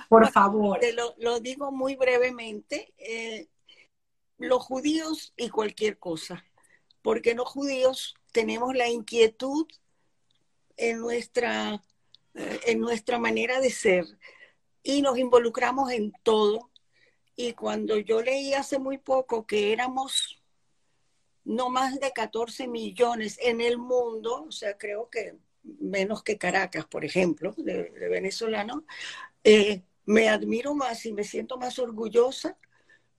Por 0.10 0.30
favor. 0.32 0.80
Te 0.80 0.94
lo, 0.94 1.40
digo 1.40 1.72
muy 1.72 1.95
brevemente. 1.95 2.94
Eh, 2.98 3.48
los 4.41 4.63
judíos 4.63 5.34
y 5.38 5.49
cualquier 5.49 5.97
cosa, 5.97 6.45
porque 7.01 7.34
los 7.34 7.47
judíos 7.47 8.15
tenemos 8.31 8.76
la 8.76 8.89
inquietud 8.89 9.68
en 10.77 10.99
nuestra, 10.99 11.84
eh, 12.34 12.59
en 12.68 12.80
nuestra 12.80 13.19
manera 13.19 13.59
de 13.59 13.69
ser 13.69 14.05
y 14.84 15.01
nos 15.01 15.18
involucramos 15.18 15.91
en 15.91 16.11
todo. 16.23 16.72
Y 17.35 17.53
cuando 17.53 17.97
yo 17.97 18.22
leí 18.22 18.53
hace 18.53 18.80
muy 18.80 18.97
poco 18.97 19.45
que 19.45 19.72
éramos 19.72 20.41
no 21.43 21.69
más 21.69 21.99
de 21.99 22.11
14 22.11 22.68
millones 22.68 23.38
en 23.41 23.61
el 23.61 23.77
mundo, 23.77 24.45
o 24.47 24.51
sea, 24.51 24.77
creo 24.77 25.09
que 25.09 25.38
menos 25.63 26.23
que 26.23 26.38
Caracas, 26.38 26.85
por 26.85 27.05
ejemplo, 27.05 27.53
de, 27.57 27.89
venezolano, 28.09 28.85
eh, 29.43 29.81
me 30.05 30.30
admiro 30.30 30.73
más 30.73 31.05
y 31.05 31.13
me 31.13 31.23
siento 31.23 31.57
más 31.57 31.80
orgullosa 31.80 32.57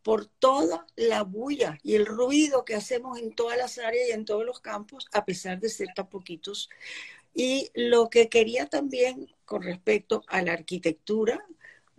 por 0.02 0.26
toda 0.26 0.86
la 0.96 1.22
bulla 1.22 1.78
y 1.82 1.94
el 1.94 2.06
ruido 2.06 2.64
que 2.64 2.74
hacemos 2.74 3.18
en 3.18 3.34
todas 3.34 3.56
las 3.56 3.78
áreas 3.78 4.08
y 4.08 4.12
en 4.12 4.24
todos 4.24 4.44
los 4.44 4.60
campos, 4.60 5.08
a 5.12 5.24
pesar 5.24 5.60
de 5.60 5.68
ser 5.68 5.88
tan 5.94 6.08
poquitos. 6.08 6.68
Y 7.34 7.70
lo 7.74 8.10
que 8.10 8.28
quería 8.28 8.66
también 8.66 9.28
con 9.44 9.62
respecto 9.62 10.24
a 10.28 10.42
la 10.42 10.52
arquitectura, 10.52 11.44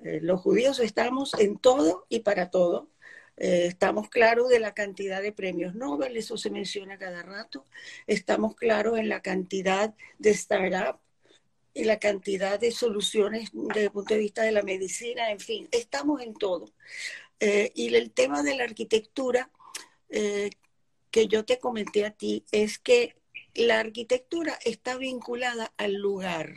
eh, 0.04 0.20
los 0.22 0.42
judíos 0.42 0.80
estamos 0.80 1.34
en 1.36 1.58
todo 1.58 2.06
y 2.10 2.20
para 2.20 2.50
todo, 2.50 2.90
eh, 3.38 3.66
estamos 3.68 4.10
claros 4.10 4.50
de 4.50 4.60
la 4.60 4.74
cantidad 4.74 5.22
de 5.22 5.32
premios 5.32 5.74
Nobel, 5.76 6.18
eso 6.18 6.38
se 6.38 6.50
menciona 6.52 6.98
cada 6.98 7.24
rato. 7.24 7.66
Estamos 8.06 8.56
claros 8.56 8.98
en 8.98 9.10
la 9.10 9.22
cantidad 9.22 9.94
de 10.20 10.34
startups 10.34 11.00
y 11.74 11.86
la 11.86 11.98
cantidad 12.00 12.60
de 12.60 12.72
soluciones 12.72 13.50
desde 13.52 13.86
el 13.86 13.92
punto 13.92 14.14
de 14.14 14.20
vista 14.20 14.44
de 14.44 14.52
la 14.52 14.62
medicina, 14.62 15.32
en 15.32 15.40
fin, 15.40 15.68
estamos 15.72 16.22
en 16.22 16.34
todo. 16.36 16.66
Eh, 17.46 17.74
y 17.76 17.94
el 17.94 18.12
tema 18.12 18.42
de 18.42 18.56
la 18.56 18.64
arquitectura 18.64 19.52
eh, 20.08 20.50
que 21.12 21.28
yo 21.28 21.44
te 21.44 21.60
comenté 21.60 22.06
a 22.06 22.12
ti 22.12 22.46
es 22.54 22.80
que 22.80 23.18
la 23.54 23.82
arquitectura 23.82 24.58
está 24.64 24.96
vinculada 24.96 25.74
al 25.76 25.96
lugar. 25.96 26.54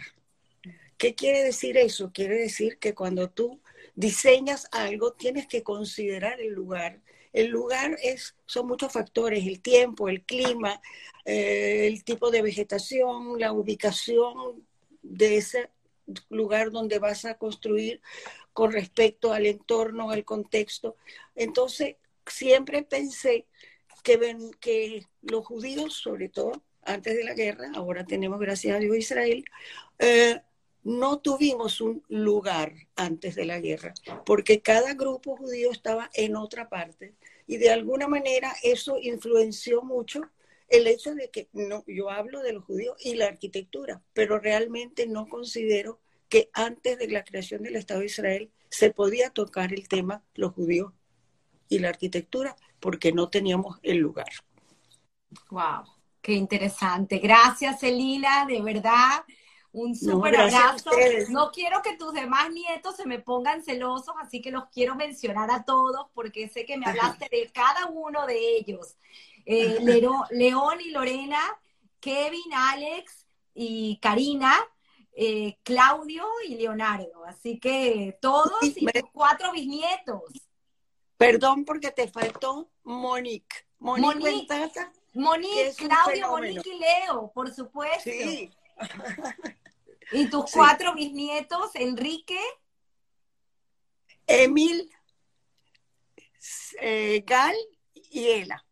¿Qué 0.96 1.16
quiere 1.16 1.42
decir 1.42 1.76
eso? 1.76 2.12
Quiere 2.12 2.36
decir 2.36 2.78
que 2.78 2.94
cuando 2.94 3.28
tú 3.28 3.60
diseñas 3.96 4.68
algo, 4.70 5.12
tienes 5.14 5.48
que 5.48 5.64
considerar 5.64 6.40
el 6.40 6.52
lugar. 6.52 7.00
El 7.32 7.48
lugar 7.48 7.98
es, 8.00 8.36
son 8.46 8.68
muchos 8.68 8.92
factores, 8.92 9.44
el 9.44 9.60
tiempo, 9.60 10.08
el 10.08 10.22
clima, 10.22 10.80
eh, 11.24 11.88
el 11.88 12.04
tipo 12.04 12.30
de 12.30 12.42
vegetación, 12.42 13.40
la 13.40 13.50
ubicación 13.50 14.64
de 15.02 15.38
ese 15.38 15.68
lugar 16.28 16.70
donde 16.70 16.98
vas 16.98 17.24
a 17.24 17.36
construir 17.38 18.00
con 18.52 18.72
respecto 18.72 19.32
al 19.32 19.46
entorno, 19.46 20.10
al 20.10 20.24
contexto. 20.24 20.96
Entonces, 21.34 21.96
siempre 22.26 22.82
pensé 22.82 23.46
que, 24.02 24.50
que 24.60 25.06
los 25.22 25.44
judíos, 25.44 25.94
sobre 25.94 26.28
todo 26.28 26.62
antes 26.82 27.16
de 27.16 27.24
la 27.24 27.34
guerra, 27.34 27.70
ahora 27.74 28.04
tenemos, 28.04 28.38
gracias 28.38 28.76
a 28.76 28.78
Dios, 28.78 28.96
Israel, 28.96 29.44
eh, 29.98 30.40
no 30.84 31.18
tuvimos 31.18 31.80
un 31.80 32.04
lugar 32.08 32.72
antes 32.94 33.34
de 33.34 33.44
la 33.44 33.58
guerra, 33.58 33.92
porque 34.24 34.60
cada 34.60 34.94
grupo 34.94 35.36
judío 35.36 35.72
estaba 35.72 36.08
en 36.14 36.36
otra 36.36 36.68
parte 36.68 37.14
y 37.48 37.56
de 37.56 37.70
alguna 37.70 38.06
manera 38.06 38.54
eso 38.62 38.96
influenció 39.00 39.82
mucho 39.82 40.20
el 40.68 40.86
hecho 40.86 41.14
de 41.14 41.30
que 41.30 41.48
no, 41.52 41.84
yo 41.86 42.10
hablo 42.10 42.42
de 42.42 42.52
los 42.52 42.64
judíos 42.64 42.96
y 43.00 43.14
la 43.14 43.26
arquitectura, 43.26 44.02
pero 44.12 44.38
realmente 44.38 45.06
no 45.06 45.28
considero 45.28 46.00
que 46.28 46.50
antes 46.52 46.98
de 46.98 47.08
la 47.08 47.24
creación 47.24 47.62
del 47.62 47.76
Estado 47.76 48.00
de 48.00 48.06
Israel 48.06 48.50
se 48.68 48.90
podía 48.90 49.30
tocar 49.30 49.72
el 49.72 49.88
tema 49.88 50.22
los 50.34 50.52
judíos 50.52 50.92
y 51.68 51.78
la 51.78 51.88
arquitectura 51.88 52.56
porque 52.80 53.12
no 53.12 53.28
teníamos 53.28 53.78
el 53.82 53.98
lugar. 53.98 54.28
Wow, 55.50 55.84
qué 56.20 56.32
interesante. 56.32 57.18
Gracias, 57.18 57.82
Elina, 57.82 58.44
de 58.46 58.60
verdad 58.60 59.24
un 59.76 59.94
súper 59.94 60.34
abrazo. 60.34 60.90
No 61.28 61.50
quiero 61.52 61.82
que 61.82 61.98
tus 61.98 62.14
demás 62.14 62.50
nietos 62.50 62.96
se 62.96 63.06
me 63.06 63.18
pongan 63.18 63.62
celosos, 63.62 64.14
así 64.22 64.40
que 64.40 64.50
los 64.50 64.64
quiero 64.70 64.94
mencionar 64.94 65.50
a 65.50 65.64
todos 65.64 66.06
porque 66.14 66.48
sé 66.48 66.64
que 66.64 66.78
me 66.78 66.86
hablaste 66.86 67.28
de 67.30 67.50
cada 67.52 67.86
uno 67.86 68.26
de 68.26 68.56
ellos. 68.56 68.96
Eh, 69.48 69.78
León 70.30 70.80
y 70.80 70.90
Lorena, 70.90 71.40
Kevin, 72.00 72.52
Alex 72.52 73.26
y 73.54 73.98
Karina, 73.98 74.54
eh, 75.12 75.56
Claudio 75.62 76.26
y 76.46 76.56
Leonardo. 76.56 77.24
Así 77.24 77.58
que 77.58 78.18
todos 78.20 78.62
y 78.62 78.84
cuatro 79.12 79.52
bisnietos. 79.52 80.22
Perdón 81.16 81.64
porque 81.64 81.92
te 81.92 82.08
faltó 82.08 82.68
Monique. 82.82 83.64
Monique, 83.78 84.46
Monique, 85.14 85.74
Claudio, 85.76 86.28
Monique 86.28 86.68
y 86.68 86.78
Leo, 86.78 87.30
por 87.32 87.54
supuesto. 87.54 88.02
Sí. 88.02 88.50
¿Y 90.12 90.28
tus 90.28 90.50
cuatro 90.50 90.94
bisnietos, 90.94 91.70
Enrique? 91.74 92.40
Emil, 94.26 94.90
eh, 96.80 97.22
Gal 97.24 97.54
y 97.94 98.28
Ela. 98.28 98.65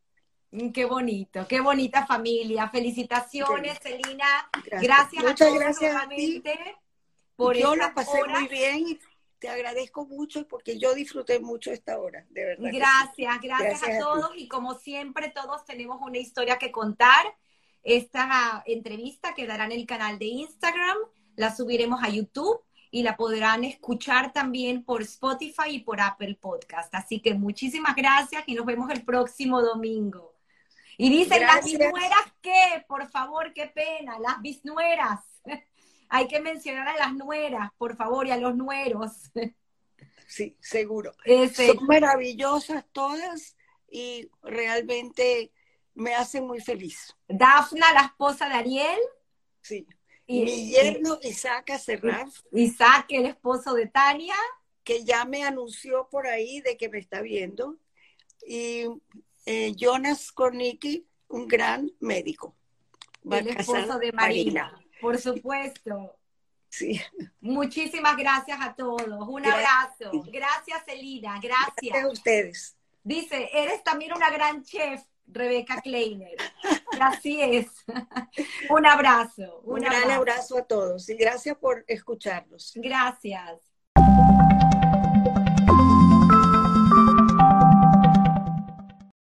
Mm, 0.54 0.70
qué 0.70 0.84
bonito, 0.84 1.46
qué 1.48 1.60
bonita 1.60 2.06
familia. 2.06 2.68
Felicitaciones, 2.68 3.78
Celina. 3.80 4.48
Gracias, 4.80 5.24
Muchas 5.24 5.40
a 5.40 5.50
todos 5.50 5.58
gracias 5.58 5.92
nuevamente 5.92 6.76
por 7.34 7.56
Yo 7.56 7.74
lo 7.74 7.92
pasé 7.92 8.22
muy 8.24 8.46
bien 8.46 8.98
te 9.44 9.50
agradezco 9.50 10.06
mucho 10.06 10.48
porque 10.48 10.78
yo 10.78 10.94
disfruté 10.94 11.38
mucho 11.38 11.70
esta 11.70 11.98
hora, 11.98 12.24
de 12.30 12.46
verdad. 12.46 12.70
Gracias, 12.72 13.40
gracias, 13.42 13.82
a, 13.82 13.98
todos 13.98 14.30
y 14.36 14.48
como 14.48 14.72
siempre 14.78 15.28
todos 15.28 15.66
tenemos 15.66 16.00
una 16.00 16.16
historia 16.16 16.56
que 16.56 16.72
contar. 16.72 17.26
Esta 17.82 18.62
entrevista 18.64 19.34
quedará 19.34 19.66
en 19.66 19.72
el 19.72 19.84
canal 19.84 20.18
de 20.18 20.24
Instagram, 20.24 20.96
la 21.36 21.54
subiremos 21.54 22.02
a 22.02 22.08
YouTube 22.08 22.62
y 22.90 23.02
la 23.02 23.18
podrán 23.18 23.64
escuchar 23.64 24.32
también 24.32 24.82
por 24.82 25.02
Spotify 25.02 25.68
y 25.68 25.80
por 25.80 26.00
Apple 26.00 26.38
Podcast. 26.40 26.94
Así 26.94 27.20
que 27.20 27.34
muchísimas 27.34 27.94
gracias 27.96 28.44
y 28.46 28.54
nos 28.54 28.64
vemos 28.64 28.88
el 28.88 29.04
próximo 29.04 29.60
domingo. 29.60 30.33
Y 30.96 31.10
dicen 31.10 31.42
las 31.42 31.64
bisnueras 31.64 32.32
qué, 32.40 32.84
por 32.86 33.08
favor, 33.10 33.52
qué 33.52 33.66
pena, 33.66 34.18
las 34.18 34.40
bisnueras. 34.40 35.20
Hay 36.08 36.28
que 36.28 36.40
mencionar 36.40 36.88
a 36.88 36.96
las 36.96 37.14
nueras, 37.14 37.70
por 37.76 37.96
favor, 37.96 38.26
y 38.26 38.30
a 38.30 38.36
los 38.36 38.56
nueros. 38.56 39.30
Sí, 40.26 40.56
seguro. 40.58 41.12
Son 41.54 41.86
maravillosas 41.86 42.84
todas 42.92 43.56
y 43.88 44.28
realmente 44.42 45.52
me 45.94 46.14
hacen 46.14 46.46
muy 46.46 46.60
feliz. 46.60 47.14
Dafna, 47.28 47.92
la 47.92 48.06
esposa 48.06 48.48
de 48.48 48.54
Ariel. 48.54 48.98
Sí. 49.60 49.86
Y, 50.26 50.44
mi 50.44 50.70
yerno 50.70 51.18
Isaac 51.22 51.78
Serraf. 51.78 52.34
Isaac, 52.52 53.06
el 53.10 53.26
esposo 53.26 53.74
de 53.74 53.86
Tania. 53.86 54.34
Que 54.82 55.04
ya 55.04 55.24
me 55.24 55.44
anunció 55.44 56.08
por 56.10 56.26
ahí 56.26 56.60
de 56.62 56.76
que 56.76 56.88
me 56.88 56.98
está 56.98 57.20
viendo. 57.20 57.76
Y 58.46 58.86
eh, 59.44 59.74
Jonas 59.76 60.32
Kornicki, 60.32 61.06
un 61.28 61.46
gran 61.46 61.90
médico. 62.00 62.54
el 63.30 63.48
esposo 63.48 63.98
de 63.98 64.12
Marina. 64.12 64.72
Por 65.00 65.18
supuesto. 65.18 66.16
Sí. 66.68 67.00
Muchísimas 67.40 68.16
gracias 68.16 68.58
a 68.60 68.74
todos. 68.74 69.28
Un 69.28 69.46
abrazo. 69.46 70.10
Gracias, 70.26 70.82
Elina. 70.88 71.38
Gracias. 71.40 71.74
Gracias 71.80 72.04
a 72.04 72.08
ustedes. 72.08 72.76
Dice, 73.02 73.50
eres 73.52 73.84
también 73.84 74.12
una 74.12 74.30
gran 74.30 74.62
chef. 74.64 75.02
Rebeca 75.26 75.80
Kleiner. 75.80 76.36
Así 77.00 77.40
es. 77.40 77.66
un 78.68 78.86
abrazo. 78.86 79.60
Un, 79.64 79.80
gran 79.80 80.10
abrazo 80.10 80.58
a 80.58 80.64
todos 80.64 81.08
y 81.08 81.14
gracias 81.14 81.56
por 81.56 81.84
escucharnos. 81.88 82.72
Gracias. 82.76 83.60